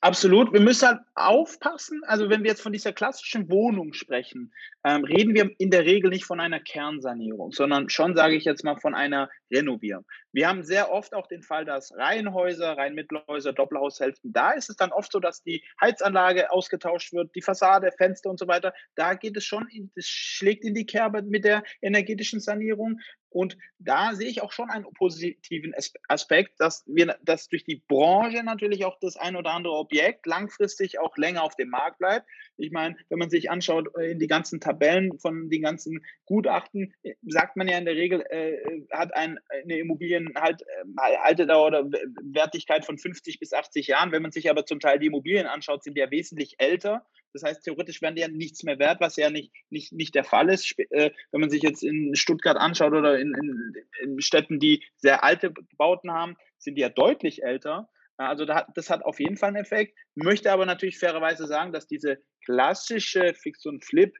Absolut. 0.00 0.52
Wir 0.52 0.60
müssen 0.60 0.86
halt 0.86 1.00
aufpassen. 1.16 2.02
Also 2.06 2.30
wenn 2.30 2.44
wir 2.44 2.50
jetzt 2.50 2.62
von 2.62 2.72
dieser 2.72 2.92
klassischen 2.92 3.50
Wohnung 3.50 3.92
sprechen, 3.94 4.52
ähm, 4.84 5.02
reden 5.04 5.34
wir 5.34 5.50
in 5.58 5.70
der 5.70 5.84
Regel 5.84 6.10
nicht 6.10 6.24
von 6.24 6.38
einer 6.38 6.60
Kernsanierung, 6.60 7.50
sondern 7.50 7.88
schon, 7.88 8.14
sage 8.14 8.36
ich 8.36 8.44
jetzt 8.44 8.62
mal, 8.62 8.76
von 8.76 8.94
einer 8.94 9.28
Renovierung. 9.50 10.04
Wir 10.32 10.48
haben 10.48 10.62
sehr 10.62 10.92
oft 10.92 11.14
auch 11.14 11.26
den 11.26 11.42
Fall, 11.42 11.64
dass 11.64 11.92
Reihenhäuser, 11.96 12.76
Reihenmittelhäuser, 12.76 13.52
Doppelhaushälften, 13.52 14.32
da 14.32 14.52
ist 14.52 14.70
es 14.70 14.76
dann 14.76 14.92
oft 14.92 15.10
so, 15.10 15.18
dass 15.18 15.42
die 15.42 15.64
Heizanlage 15.80 16.52
ausgetauscht 16.52 17.12
wird, 17.12 17.34
die 17.34 17.42
Fassade, 17.42 17.90
Fenster 17.90 18.30
und 18.30 18.38
so 18.38 18.46
weiter. 18.46 18.72
Da 18.94 19.14
geht 19.14 19.36
es 19.36 19.44
schon, 19.44 19.66
das 19.96 20.06
schlägt 20.06 20.64
in 20.64 20.74
die 20.74 20.86
Kerbe 20.86 21.22
mit 21.22 21.44
der 21.44 21.64
energetischen 21.82 22.38
Sanierung. 22.38 23.00
Und 23.30 23.58
da 23.78 24.14
sehe 24.14 24.28
ich 24.28 24.42
auch 24.42 24.52
schon 24.52 24.70
einen 24.70 24.86
positiven 24.94 25.74
Aspekt, 26.08 26.60
dass 26.60 26.84
wir, 26.86 27.16
dass 27.22 27.48
durch 27.48 27.64
die 27.64 27.82
Branche 27.88 28.42
natürlich 28.42 28.84
auch 28.84 28.98
das 29.00 29.16
ein 29.16 29.36
oder 29.36 29.52
andere 29.52 29.74
Objekt 29.74 30.26
langfristig 30.26 30.98
auch 30.98 31.16
länger 31.16 31.42
auf 31.42 31.54
dem 31.56 31.68
Markt 31.68 31.98
bleibt. 31.98 32.26
Ich 32.56 32.72
meine, 32.72 32.96
wenn 33.08 33.18
man 33.18 33.30
sich 33.30 33.50
anschaut 33.50 33.88
äh, 33.96 34.12
in 34.12 34.18
die 34.18 34.26
ganzen 34.26 34.60
Tabellen 34.60 35.18
von 35.18 35.48
den 35.50 35.62
ganzen 35.62 36.04
Gutachten, 36.26 36.94
äh, 37.02 37.14
sagt 37.26 37.56
man 37.56 37.68
ja 37.68 37.78
in 37.78 37.84
der 37.84 37.94
Regel, 37.94 38.24
äh, 38.30 38.56
hat 38.90 39.14
ein, 39.14 39.38
eine 39.48 39.78
Immobilien 39.78 40.32
halt, 40.36 40.62
äh, 40.62 41.16
Haltedauer 41.22 41.66
oder 41.68 41.90
Wertigkeit 42.22 42.84
von 42.84 42.98
50 42.98 43.38
bis 43.38 43.52
80 43.52 43.86
Jahren. 43.88 44.12
Wenn 44.12 44.22
man 44.22 44.32
sich 44.32 44.50
aber 44.50 44.66
zum 44.66 44.80
Teil 44.80 44.98
die 44.98 45.06
Immobilien 45.06 45.46
anschaut, 45.46 45.84
sind 45.84 45.96
die 45.96 46.00
ja 46.00 46.10
wesentlich 46.10 46.56
älter. 46.58 47.06
Das 47.32 47.42
heißt, 47.42 47.62
theoretisch 47.62 48.02
werden 48.02 48.16
die 48.16 48.22
ja 48.22 48.28
nichts 48.28 48.62
mehr 48.62 48.78
wert, 48.78 49.00
was 49.00 49.16
ja 49.16 49.30
nicht, 49.30 49.52
nicht, 49.70 49.92
nicht 49.92 50.14
der 50.14 50.24
Fall 50.24 50.48
ist. 50.48 50.74
Äh, 50.90 51.10
wenn 51.30 51.40
man 51.40 51.50
sich 51.50 51.62
jetzt 51.62 51.82
in 51.82 52.14
Stuttgart 52.14 52.56
anschaut 52.56 52.92
oder 52.92 53.18
in, 53.18 53.34
in, 53.34 53.74
in 54.02 54.20
Städten, 54.20 54.58
die 54.58 54.84
sehr 54.96 55.24
alte 55.24 55.52
Bauten 55.76 56.10
haben, 56.10 56.36
sind 56.58 56.76
die 56.76 56.82
ja 56.82 56.88
deutlich 56.88 57.42
älter. 57.42 57.88
Also 58.16 58.44
das 58.44 58.90
hat 58.90 59.04
auf 59.04 59.20
jeden 59.20 59.36
Fall 59.36 59.50
einen 59.50 59.62
Effekt. 59.64 59.96
Möchte 60.16 60.50
aber 60.50 60.66
natürlich 60.66 60.98
fairerweise 60.98 61.46
sagen, 61.46 61.72
dass 61.72 61.86
diese 61.86 62.18
klassische 62.44 63.32
Fix 63.34 63.64
und 63.64 63.84
Flip 63.84 64.12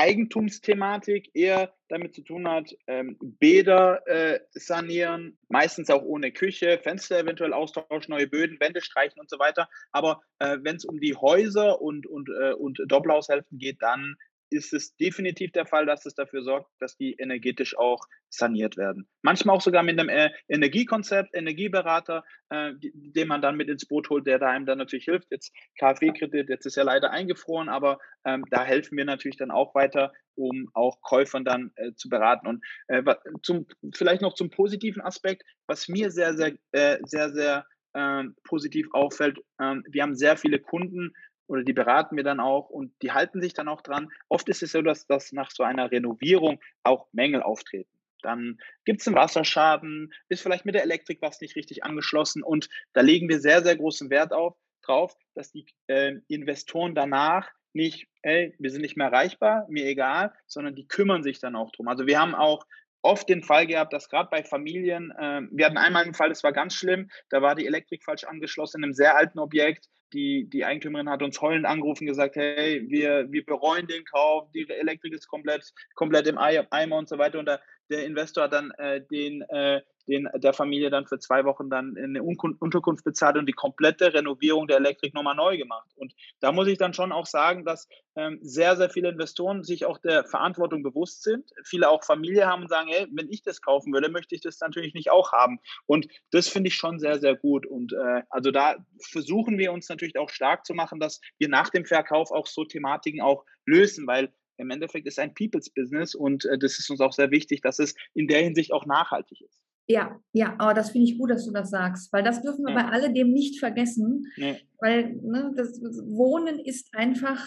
Eigentumsthematik 0.00 1.30
eher 1.34 1.74
damit 1.88 2.14
zu 2.14 2.22
tun 2.22 2.48
hat, 2.48 2.74
ähm, 2.86 3.18
Bäder 3.20 4.00
äh, 4.06 4.40
sanieren, 4.52 5.36
meistens 5.48 5.90
auch 5.90 6.02
ohne 6.02 6.32
Küche, 6.32 6.80
Fenster 6.82 7.18
eventuell 7.18 7.52
austauschen, 7.52 8.10
neue 8.10 8.26
Böden, 8.26 8.58
Wände 8.60 8.80
streichen 8.80 9.20
und 9.20 9.28
so 9.28 9.38
weiter. 9.38 9.68
Aber 9.92 10.22
äh, 10.38 10.56
wenn 10.62 10.76
es 10.76 10.86
um 10.86 11.00
die 11.00 11.16
Häuser 11.16 11.82
und, 11.82 12.06
und, 12.06 12.30
äh, 12.30 12.54
und 12.54 12.80
Doppelhaushälften 12.86 13.58
geht, 13.58 13.82
dann 13.82 14.16
ist 14.50 14.72
es 14.72 14.96
definitiv 14.96 15.52
der 15.52 15.66
Fall, 15.66 15.86
dass 15.86 16.06
es 16.06 16.14
dafür 16.14 16.42
sorgt, 16.42 16.70
dass 16.80 16.96
die 16.96 17.14
energetisch 17.18 17.76
auch 17.76 18.00
saniert 18.28 18.76
werden. 18.76 19.08
Manchmal 19.22 19.56
auch 19.56 19.60
sogar 19.60 19.82
mit 19.82 19.98
einem 19.98 20.08
äh, 20.08 20.30
Energiekonzept, 20.48 21.34
Energieberater, 21.34 22.24
äh, 22.50 22.72
den 22.80 23.28
man 23.28 23.42
dann 23.42 23.56
mit 23.56 23.68
ins 23.68 23.86
Boot 23.86 24.10
holt, 24.10 24.26
der 24.26 24.38
da 24.38 24.48
einem 24.48 24.66
dann 24.66 24.78
natürlich 24.78 25.04
hilft. 25.04 25.30
Jetzt 25.30 25.52
KfW-Kredit, 25.78 26.48
jetzt 26.48 26.66
ist 26.66 26.76
ja 26.76 26.82
leider 26.82 27.10
eingefroren, 27.10 27.68
aber 27.68 27.98
ähm, 28.24 28.44
da 28.50 28.64
helfen 28.64 28.96
wir 28.98 29.04
natürlich 29.04 29.36
dann 29.36 29.50
auch 29.50 29.74
weiter, 29.74 30.12
um 30.34 30.68
auch 30.74 31.00
Käufern 31.00 31.44
dann 31.44 31.72
äh, 31.76 31.92
zu 31.94 32.08
beraten. 32.08 32.46
Und 32.46 32.64
äh, 32.88 33.02
zum, 33.42 33.66
vielleicht 33.94 34.22
noch 34.22 34.34
zum 34.34 34.50
positiven 34.50 35.02
Aspekt, 35.02 35.42
was 35.66 35.88
mir 35.88 36.10
sehr, 36.10 36.34
sehr, 36.34 36.54
äh, 36.72 36.98
sehr, 37.04 37.30
sehr 37.30 37.66
ähm, 37.94 38.36
positiv 38.44 38.88
auffällt. 38.92 39.38
Ähm, 39.60 39.84
wir 39.88 40.02
haben 40.02 40.14
sehr 40.14 40.36
viele 40.36 40.60
Kunden, 40.60 41.12
oder 41.50 41.64
die 41.64 41.72
beraten 41.72 42.16
wir 42.16 42.22
dann 42.22 42.38
auch 42.38 42.70
und 42.70 42.92
die 43.02 43.10
halten 43.10 43.42
sich 43.42 43.54
dann 43.54 43.66
auch 43.66 43.82
dran. 43.82 44.08
Oft 44.28 44.48
ist 44.48 44.62
es 44.62 44.70
so, 44.70 44.82
dass, 44.82 45.06
dass 45.06 45.32
nach 45.32 45.50
so 45.50 45.64
einer 45.64 45.90
Renovierung 45.90 46.60
auch 46.84 47.08
Mängel 47.12 47.42
auftreten. 47.42 47.90
Dann 48.22 48.58
gibt 48.84 49.00
es 49.00 49.08
einen 49.08 49.16
Wasserschaden, 49.16 50.12
ist 50.28 50.42
vielleicht 50.42 50.64
mit 50.64 50.76
der 50.76 50.84
Elektrik 50.84 51.20
was 51.22 51.40
nicht 51.40 51.56
richtig 51.56 51.82
angeschlossen 51.82 52.44
und 52.44 52.68
da 52.92 53.00
legen 53.00 53.28
wir 53.28 53.40
sehr, 53.40 53.64
sehr 53.64 53.76
großen 53.76 54.10
Wert 54.10 54.32
auf, 54.32 54.56
drauf, 54.82 55.16
dass 55.34 55.50
die 55.50 55.66
äh, 55.88 56.20
Investoren 56.28 56.94
danach 56.94 57.50
nicht, 57.72 58.08
ey, 58.22 58.54
wir 58.58 58.70
sind 58.70 58.82
nicht 58.82 58.96
mehr 58.96 59.08
erreichbar, 59.08 59.66
mir 59.68 59.86
egal, 59.86 60.32
sondern 60.46 60.76
die 60.76 60.86
kümmern 60.86 61.24
sich 61.24 61.40
dann 61.40 61.56
auch 61.56 61.72
drum. 61.72 61.88
Also 61.88 62.06
wir 62.06 62.20
haben 62.20 62.34
auch 62.34 62.64
oft 63.02 63.28
den 63.28 63.42
Fall 63.42 63.66
gehabt, 63.66 63.92
dass 63.92 64.08
gerade 64.08 64.28
bei 64.30 64.42
Familien, 64.42 65.12
äh, 65.18 65.42
wir 65.50 65.66
hatten 65.66 65.78
einmal 65.78 66.04
einen 66.04 66.14
Fall, 66.14 66.28
das 66.28 66.42
war 66.44 66.52
ganz 66.52 66.74
schlimm, 66.74 67.10
da 67.30 67.42
war 67.42 67.54
die 67.54 67.66
Elektrik 67.66 68.04
falsch 68.04 68.24
angeschlossen 68.24 68.78
in 68.78 68.84
einem 68.84 68.94
sehr 68.94 69.16
alten 69.16 69.38
Objekt 69.38 69.88
die, 70.12 70.48
die 70.48 70.64
Eigentümerin 70.64 71.08
hat 71.08 71.22
uns 71.22 71.40
heulend 71.40 71.66
angerufen 71.66 72.06
gesagt, 72.06 72.36
hey, 72.36 72.84
wir, 72.88 73.30
wir 73.30 73.44
bereuen 73.44 73.86
den 73.86 74.04
Kauf, 74.04 74.50
die 74.52 74.68
Elektrik 74.68 75.14
ist 75.14 75.28
komplett, 75.28 75.72
komplett 75.94 76.26
im 76.26 76.38
Eimer 76.38 76.96
und 76.96 77.08
so 77.08 77.18
weiter. 77.18 77.38
Und 77.38 77.46
der, 77.46 77.60
der 77.90 78.04
Investor 78.04 78.44
hat 78.44 78.52
dann 78.52 78.70
äh, 78.78 79.00
den, 79.10 79.42
äh, 79.42 79.80
den 80.10 80.28
der 80.34 80.52
Familie 80.52 80.90
dann 80.90 81.06
für 81.06 81.18
zwei 81.18 81.44
Wochen 81.44 81.70
dann 81.70 81.96
eine 81.96 82.22
Unterkunft 82.22 83.04
bezahlt 83.04 83.36
und 83.36 83.46
die 83.46 83.52
komplette 83.52 84.12
Renovierung 84.12 84.66
der 84.66 84.78
Elektrik 84.78 85.14
nochmal 85.14 85.36
neu 85.36 85.56
gemacht. 85.56 85.88
Und 85.96 86.14
da 86.40 86.52
muss 86.52 86.66
ich 86.66 86.78
dann 86.78 86.92
schon 86.92 87.12
auch 87.12 87.26
sagen, 87.26 87.64
dass 87.64 87.88
ähm, 88.16 88.38
sehr, 88.42 88.76
sehr 88.76 88.90
viele 88.90 89.10
Investoren 89.10 89.62
sich 89.62 89.86
auch 89.86 89.98
der 89.98 90.24
Verantwortung 90.24 90.82
bewusst 90.82 91.22
sind. 91.22 91.50
Viele 91.64 91.88
auch 91.88 92.04
Familie 92.04 92.46
haben 92.46 92.62
und 92.62 92.68
sagen, 92.68 92.88
hey, 92.90 93.06
wenn 93.12 93.30
ich 93.30 93.42
das 93.42 93.62
kaufen 93.62 93.92
würde, 93.92 94.10
möchte 94.10 94.34
ich 94.34 94.40
das 94.40 94.58
natürlich 94.60 94.94
nicht 94.94 95.10
auch 95.10 95.32
haben. 95.32 95.60
Und 95.86 96.08
das 96.32 96.48
finde 96.48 96.68
ich 96.68 96.74
schon 96.74 96.98
sehr, 96.98 97.20
sehr 97.20 97.36
gut. 97.36 97.66
Und 97.66 97.92
äh, 97.92 98.22
also 98.28 98.50
da 98.50 98.76
versuchen 99.10 99.58
wir 99.58 99.72
uns 99.72 99.88
natürlich 99.88 100.18
auch 100.18 100.30
stark 100.30 100.66
zu 100.66 100.74
machen, 100.74 100.98
dass 100.98 101.20
wir 101.38 101.48
nach 101.48 101.70
dem 101.70 101.84
Verkauf 101.84 102.32
auch 102.32 102.46
so 102.46 102.64
Thematiken 102.64 103.20
auch 103.20 103.44
lösen, 103.64 104.06
weil 104.06 104.32
im 104.60 104.70
Endeffekt 104.70 105.06
ist 105.06 105.18
ein 105.18 105.34
People's 105.34 105.70
Business 105.70 106.14
und 106.14 106.44
äh, 106.44 106.58
das 106.58 106.78
ist 106.78 106.90
uns 106.90 107.00
auch 107.00 107.12
sehr 107.12 107.30
wichtig, 107.30 107.62
dass 107.62 107.78
es 107.78 107.94
in 108.14 108.28
der 108.28 108.42
Hinsicht 108.42 108.72
auch 108.72 108.86
nachhaltig 108.86 109.40
ist. 109.40 109.62
Ja, 109.86 110.20
ja, 110.32 110.54
aber 110.58 110.74
das 110.74 110.90
finde 110.90 111.10
ich 111.10 111.18
gut, 111.18 111.30
dass 111.30 111.44
du 111.46 111.52
das 111.52 111.70
sagst, 111.70 112.12
weil 112.12 112.22
das 112.22 112.42
dürfen 112.42 112.64
wir 112.64 112.74
ja. 112.74 112.82
bei 112.82 112.88
alledem 112.88 113.32
nicht 113.32 113.58
vergessen, 113.58 114.26
nee. 114.36 114.60
weil 114.80 115.16
ne, 115.22 115.52
das 115.56 115.80
Wohnen 115.82 116.60
ist 116.60 116.94
einfach 116.94 117.44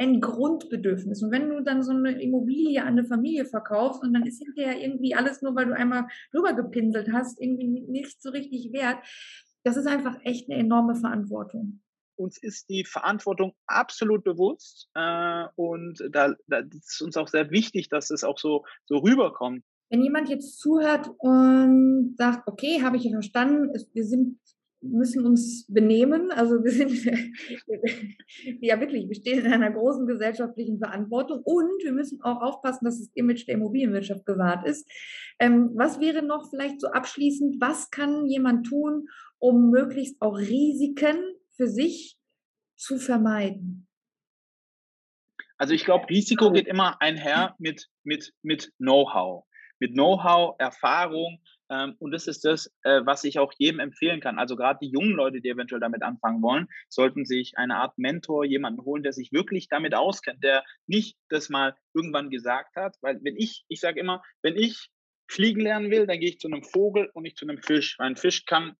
ein 0.00 0.22
Grundbedürfnis. 0.22 1.22
Und 1.22 1.30
wenn 1.30 1.50
du 1.50 1.60
dann 1.60 1.82
so 1.82 1.92
eine 1.92 2.20
Immobilie 2.22 2.80
an 2.80 2.88
eine 2.98 3.04
Familie 3.04 3.44
verkaufst 3.44 4.02
und 4.02 4.14
dann 4.14 4.24
ist 4.24 4.42
hinterher 4.42 4.80
irgendwie 4.80 5.14
alles 5.14 5.42
nur, 5.42 5.54
weil 5.54 5.66
du 5.66 5.76
einmal 5.76 6.06
rübergepinselt 6.32 7.12
hast, 7.12 7.38
irgendwie 7.38 7.68
nicht 7.68 8.22
so 8.22 8.30
richtig 8.30 8.72
wert, 8.72 8.96
das 9.62 9.76
ist 9.76 9.86
einfach 9.86 10.16
echt 10.24 10.50
eine 10.50 10.58
enorme 10.58 10.94
Verantwortung. 10.94 11.82
uns 12.16 12.38
ist 12.38 12.70
die 12.70 12.84
Verantwortung 12.84 13.54
absolut 13.66 14.24
bewusst 14.24 14.88
äh, 14.94 15.44
und 15.56 16.02
da, 16.10 16.34
da 16.46 16.58
ist 16.58 17.02
uns 17.02 17.18
auch 17.18 17.28
sehr 17.28 17.50
wichtig, 17.50 17.90
dass 17.90 18.10
es 18.10 18.24
auch 18.24 18.38
so, 18.38 18.64
so 18.86 18.98
rüberkommt. 18.98 19.64
Wenn 19.90 20.02
jemand 20.02 20.28
jetzt 20.28 20.58
zuhört 20.58 21.10
und 21.18 22.14
sagt, 22.16 22.46
okay, 22.46 22.80
habe 22.82 22.96
ich 22.96 23.10
verstanden, 23.10 23.72
wir 23.92 24.04
sind 24.04 24.38
müssen 24.82 25.26
uns 25.26 25.66
benehmen. 25.68 26.30
Also 26.32 26.64
wir 26.64 26.70
sind 26.70 26.90
ja 28.60 28.80
wirklich, 28.80 29.08
wir 29.08 29.14
stehen 29.14 29.44
in 29.44 29.52
einer 29.52 29.70
großen 29.70 30.06
gesellschaftlichen 30.06 30.78
Verantwortung 30.78 31.40
und 31.44 31.82
wir 31.82 31.92
müssen 31.92 32.20
auch 32.22 32.40
aufpassen, 32.40 32.84
dass 32.84 32.98
das 32.98 33.10
Image 33.14 33.46
der 33.46 33.56
Immobilienwirtschaft 33.56 34.24
gewahrt 34.26 34.66
ist. 34.66 34.88
Ähm, 35.38 35.70
was 35.74 36.00
wäre 36.00 36.22
noch 36.22 36.48
vielleicht 36.50 36.80
so 36.80 36.88
abschließend, 36.88 37.60
was 37.60 37.90
kann 37.90 38.26
jemand 38.26 38.66
tun, 38.66 39.08
um 39.38 39.70
möglichst 39.70 40.20
auch 40.20 40.38
Risiken 40.38 41.16
für 41.56 41.68
sich 41.68 42.16
zu 42.76 42.98
vermeiden? 42.98 43.86
Also 45.58 45.74
ich 45.74 45.84
glaube, 45.84 46.08
Risiko 46.08 46.52
geht 46.52 46.66
immer 46.66 47.02
einher 47.02 47.54
mit, 47.58 47.88
mit, 48.02 48.32
mit 48.40 48.72
Know-how. 48.78 49.44
Mit 49.80 49.94
Know-how, 49.94 50.54
Erfahrung, 50.58 51.40
ähm, 51.70 51.94
und 52.00 52.10
das 52.10 52.26
ist 52.26 52.44
das, 52.44 52.66
äh, 52.82 53.00
was 53.04 53.22
ich 53.24 53.38
auch 53.38 53.52
jedem 53.56 53.78
empfehlen 53.78 54.20
kann. 54.20 54.38
Also 54.38 54.56
gerade 54.56 54.80
die 54.82 54.90
jungen 54.90 55.12
Leute, 55.12 55.40
die 55.40 55.48
eventuell 55.48 55.80
damit 55.80 56.02
anfangen 56.02 56.42
wollen, 56.42 56.66
sollten 56.88 57.24
sich 57.24 57.56
eine 57.56 57.76
Art 57.76 57.96
Mentor, 57.96 58.44
jemanden 58.44 58.84
holen, 58.84 59.04
der 59.04 59.12
sich 59.12 59.32
wirklich 59.32 59.68
damit 59.68 59.94
auskennt, 59.94 60.42
der 60.42 60.64
nicht 60.86 61.16
das 61.28 61.48
mal 61.48 61.76
irgendwann 61.94 62.30
gesagt 62.30 62.74
hat. 62.74 62.96
Weil 63.00 63.20
wenn 63.22 63.36
ich, 63.36 63.64
ich 63.68 63.80
sage 63.80 64.00
immer, 64.00 64.22
wenn 64.42 64.56
ich 64.56 64.90
fliegen 65.30 65.60
lernen 65.60 65.92
will, 65.92 66.08
dann 66.08 66.18
gehe 66.18 66.30
ich 66.30 66.40
zu 66.40 66.48
einem 66.48 66.64
Vogel 66.64 67.08
und 67.14 67.22
nicht 67.22 67.38
zu 67.38 67.46
einem 67.46 67.62
Fisch. 67.62 67.96
Weil 67.98 68.08
ein 68.08 68.16
Fisch 68.16 68.46
kann, 68.46 68.74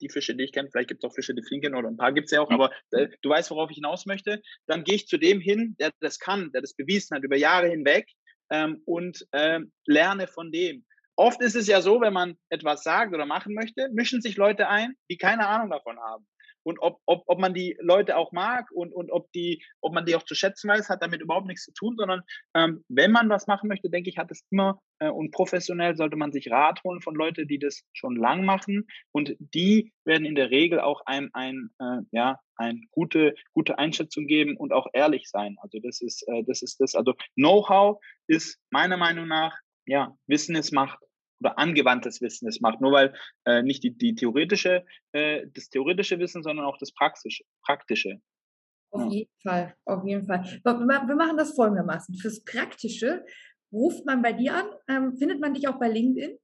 die 0.00 0.08
Fische, 0.08 0.34
die 0.34 0.44
ich 0.44 0.52
kenne, 0.52 0.68
vielleicht 0.70 0.88
gibt 0.88 1.04
es 1.04 1.08
auch 1.08 1.14
Fische, 1.14 1.34
die 1.34 1.44
fliegen 1.44 1.76
oder 1.76 1.88
ein 1.88 1.96
paar 1.96 2.12
gibt 2.12 2.26
es 2.26 2.32
ja 2.32 2.40
auch, 2.40 2.50
aber 2.50 2.72
äh, 2.92 3.08
du 3.22 3.30
weißt, 3.30 3.50
worauf 3.50 3.70
ich 3.70 3.76
hinaus 3.76 4.06
möchte, 4.06 4.40
dann 4.66 4.84
gehe 4.84 4.94
ich 4.94 5.08
zu 5.08 5.16
dem 5.16 5.40
hin, 5.40 5.74
der 5.80 5.92
das 6.00 6.20
kann, 6.20 6.52
der 6.52 6.60
das 6.60 6.74
bewiesen 6.74 7.16
hat 7.16 7.24
über 7.24 7.36
Jahre 7.36 7.68
hinweg 7.68 8.08
ähm, 8.50 8.82
und 8.84 9.26
ähm, 9.32 9.72
lerne 9.86 10.26
von 10.26 10.52
dem. 10.52 10.84
Oft 11.16 11.40
ist 11.40 11.56
es 11.56 11.66
ja 11.66 11.80
so, 11.80 12.00
wenn 12.00 12.12
man 12.12 12.36
etwas 12.50 12.82
sagt 12.82 13.14
oder 13.14 13.24
machen 13.24 13.54
möchte, 13.54 13.88
mischen 13.92 14.20
sich 14.20 14.36
Leute 14.36 14.68
ein, 14.68 14.94
die 15.10 15.16
keine 15.16 15.46
Ahnung 15.46 15.70
davon 15.70 15.98
haben. 15.98 16.26
Und 16.66 16.80
ob, 16.80 17.00
ob, 17.06 17.22
ob 17.26 17.38
man 17.38 17.54
die 17.54 17.76
Leute 17.80 18.16
auch 18.16 18.32
mag 18.32 18.72
und, 18.72 18.92
und 18.92 19.12
ob, 19.12 19.30
die, 19.30 19.62
ob 19.80 19.94
man 19.94 20.04
die 20.04 20.16
auch 20.16 20.24
zu 20.24 20.34
schätzen 20.34 20.68
weiß, 20.68 20.88
hat 20.88 21.00
damit 21.00 21.20
überhaupt 21.20 21.46
nichts 21.46 21.62
zu 21.62 21.72
tun, 21.72 21.94
sondern 21.96 22.22
ähm, 22.54 22.84
wenn 22.88 23.12
man 23.12 23.28
was 23.28 23.46
machen 23.46 23.68
möchte, 23.68 23.88
denke 23.88 24.10
ich, 24.10 24.18
hat 24.18 24.32
es 24.32 24.44
immer 24.50 24.80
äh, 24.98 25.08
und 25.08 25.30
professionell 25.30 25.96
sollte 25.96 26.16
man 26.16 26.32
sich 26.32 26.50
Rat 26.50 26.82
holen 26.82 27.00
von 27.00 27.14
Leuten, 27.14 27.46
die 27.46 27.60
das 27.60 27.84
schon 27.92 28.16
lang 28.16 28.44
machen 28.44 28.88
und 29.12 29.36
die 29.38 29.92
werden 30.04 30.24
in 30.26 30.34
der 30.34 30.50
Regel 30.50 30.80
auch 30.80 31.02
ein, 31.06 31.30
ein 31.34 31.70
äh, 31.78 32.02
ja, 32.10 32.40
eine 32.56 32.80
gute, 32.90 33.36
gute 33.52 33.78
Einschätzung 33.78 34.26
geben 34.26 34.56
und 34.56 34.72
auch 34.72 34.88
ehrlich 34.92 35.28
sein. 35.28 35.56
Also 35.60 35.78
das 35.78 36.00
ist, 36.00 36.26
äh, 36.26 36.42
das 36.48 36.62
ist 36.62 36.80
das. 36.80 36.96
Also 36.96 37.14
Know-how 37.36 38.02
ist 38.26 38.58
meiner 38.70 38.96
Meinung 38.96 39.28
nach, 39.28 39.56
ja, 39.86 40.16
Wissen 40.26 40.56
ist 40.56 40.72
Macht 40.72 40.98
oder 41.40 41.58
angewandtes 41.58 42.20
Wissen 42.20 42.48
es 42.48 42.60
macht. 42.60 42.80
Nur 42.80 42.92
weil 42.92 43.14
äh, 43.44 43.62
nicht 43.62 43.82
die, 43.82 43.96
die 43.96 44.14
theoretische, 44.14 44.84
äh, 45.12 45.46
das 45.54 45.68
theoretische 45.68 46.18
Wissen, 46.18 46.42
sondern 46.42 46.66
auch 46.66 46.78
das 46.78 46.92
praktische. 46.92 47.44
praktische. 47.62 48.20
Auf 48.90 49.02
ja. 49.02 49.10
jeden 49.10 49.40
Fall, 49.42 49.74
auf 49.84 50.04
jeden 50.04 50.26
Fall. 50.26 50.44
Wir 50.64 51.16
machen 51.16 51.36
das 51.36 51.54
folgendermaßen. 51.54 52.14
Fürs 52.16 52.44
Praktische 52.44 53.24
ruft 53.72 54.06
man 54.06 54.22
bei 54.22 54.32
dir 54.32 54.54
an. 54.54 54.66
Ähm, 54.88 55.16
findet 55.16 55.40
man 55.40 55.54
dich 55.54 55.68
auch 55.68 55.78
bei 55.78 55.88
LinkedIn? 55.88 56.38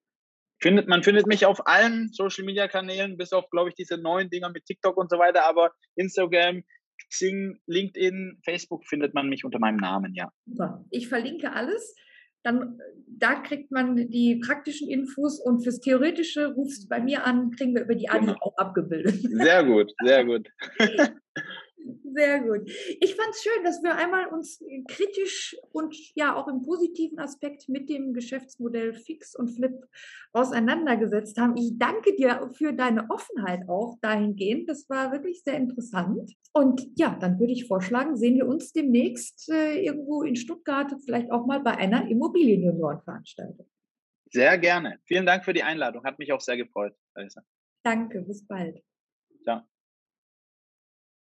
Findet, 0.60 0.88
man 0.88 1.02
findet 1.02 1.26
mich 1.26 1.44
auf 1.44 1.66
allen 1.66 2.10
Social 2.12 2.44
Media 2.44 2.68
Kanälen, 2.68 3.16
bis 3.16 3.32
auf, 3.32 3.50
glaube 3.50 3.70
ich, 3.70 3.74
diese 3.74 3.96
neuen 3.98 4.30
Dinger 4.30 4.50
mit 4.50 4.64
TikTok 4.64 4.96
und 4.96 5.10
so 5.10 5.18
weiter, 5.18 5.44
aber 5.44 5.72
Instagram, 5.96 6.62
Xing, 7.10 7.58
LinkedIn, 7.66 8.40
Facebook 8.44 8.86
findet 8.86 9.12
man 9.12 9.28
mich 9.28 9.44
unter 9.44 9.58
meinem 9.58 9.78
Namen, 9.78 10.14
ja. 10.14 10.30
Super. 10.46 10.84
Ich 10.90 11.08
verlinke 11.08 11.52
alles 11.52 11.96
dann 12.42 12.78
da 13.06 13.34
kriegt 13.36 13.70
man 13.70 13.94
die 13.96 14.36
praktischen 14.44 14.88
Infos 14.88 15.38
und 15.40 15.62
fürs 15.62 15.80
Theoretische 15.80 16.54
rufst 16.54 16.84
du 16.84 16.88
bei 16.88 17.00
mir 17.00 17.24
an, 17.24 17.52
kriegen 17.52 17.74
wir 17.74 17.82
über 17.82 17.94
die 17.94 18.08
Adi 18.08 18.26
genau. 18.26 18.38
auch 18.40 18.56
abgebildet. 18.56 19.20
Sehr 19.22 19.64
gut, 19.64 19.92
sehr 20.04 20.24
gut. 20.24 20.48
Sehr 22.14 22.40
gut. 22.40 22.68
Ich 23.00 23.14
fand 23.14 23.30
es 23.30 23.42
schön, 23.42 23.64
dass 23.64 23.82
wir 23.82 23.94
einmal 23.94 24.26
uns 24.28 24.62
kritisch 24.88 25.56
und 25.72 25.94
ja 26.14 26.36
auch 26.36 26.48
im 26.48 26.62
positiven 26.62 27.18
Aspekt 27.18 27.68
mit 27.68 27.88
dem 27.88 28.12
Geschäftsmodell 28.12 28.92
Fix 28.92 29.34
und 29.34 29.48
Flip 29.48 29.74
auseinandergesetzt 30.32 31.38
haben. 31.38 31.56
Ich 31.56 31.78
danke 31.78 32.14
dir 32.16 32.50
für 32.52 32.72
deine 32.72 33.08
Offenheit 33.10 33.68
auch 33.68 33.98
dahingehend. 34.00 34.68
Das 34.68 34.88
war 34.88 35.12
wirklich 35.12 35.42
sehr 35.42 35.56
interessant. 35.56 36.32
Und 36.52 36.86
ja, 36.96 37.16
dann 37.20 37.38
würde 37.38 37.52
ich 37.52 37.66
vorschlagen, 37.66 38.16
sehen 38.16 38.36
wir 38.36 38.46
uns 38.46 38.72
demnächst 38.72 39.48
äh, 39.50 39.82
irgendwo 39.82 40.22
in 40.22 40.36
Stuttgart, 40.36 40.92
vielleicht 41.04 41.30
auch 41.30 41.46
mal 41.46 41.60
bei 41.60 41.76
einer 41.76 42.08
Immobilienjuniorenveranstaltung. 42.08 43.68
Sehr 44.30 44.58
gerne. 44.58 44.98
Vielen 45.04 45.26
Dank 45.26 45.44
für 45.44 45.52
die 45.52 45.62
Einladung. 45.62 46.04
Hat 46.04 46.18
mich 46.18 46.32
auch 46.32 46.40
sehr 46.40 46.56
gefreut, 46.56 46.94
Danke, 47.82 48.22
bis 48.22 48.46
bald. 48.46 48.82
Ciao. 49.42 49.62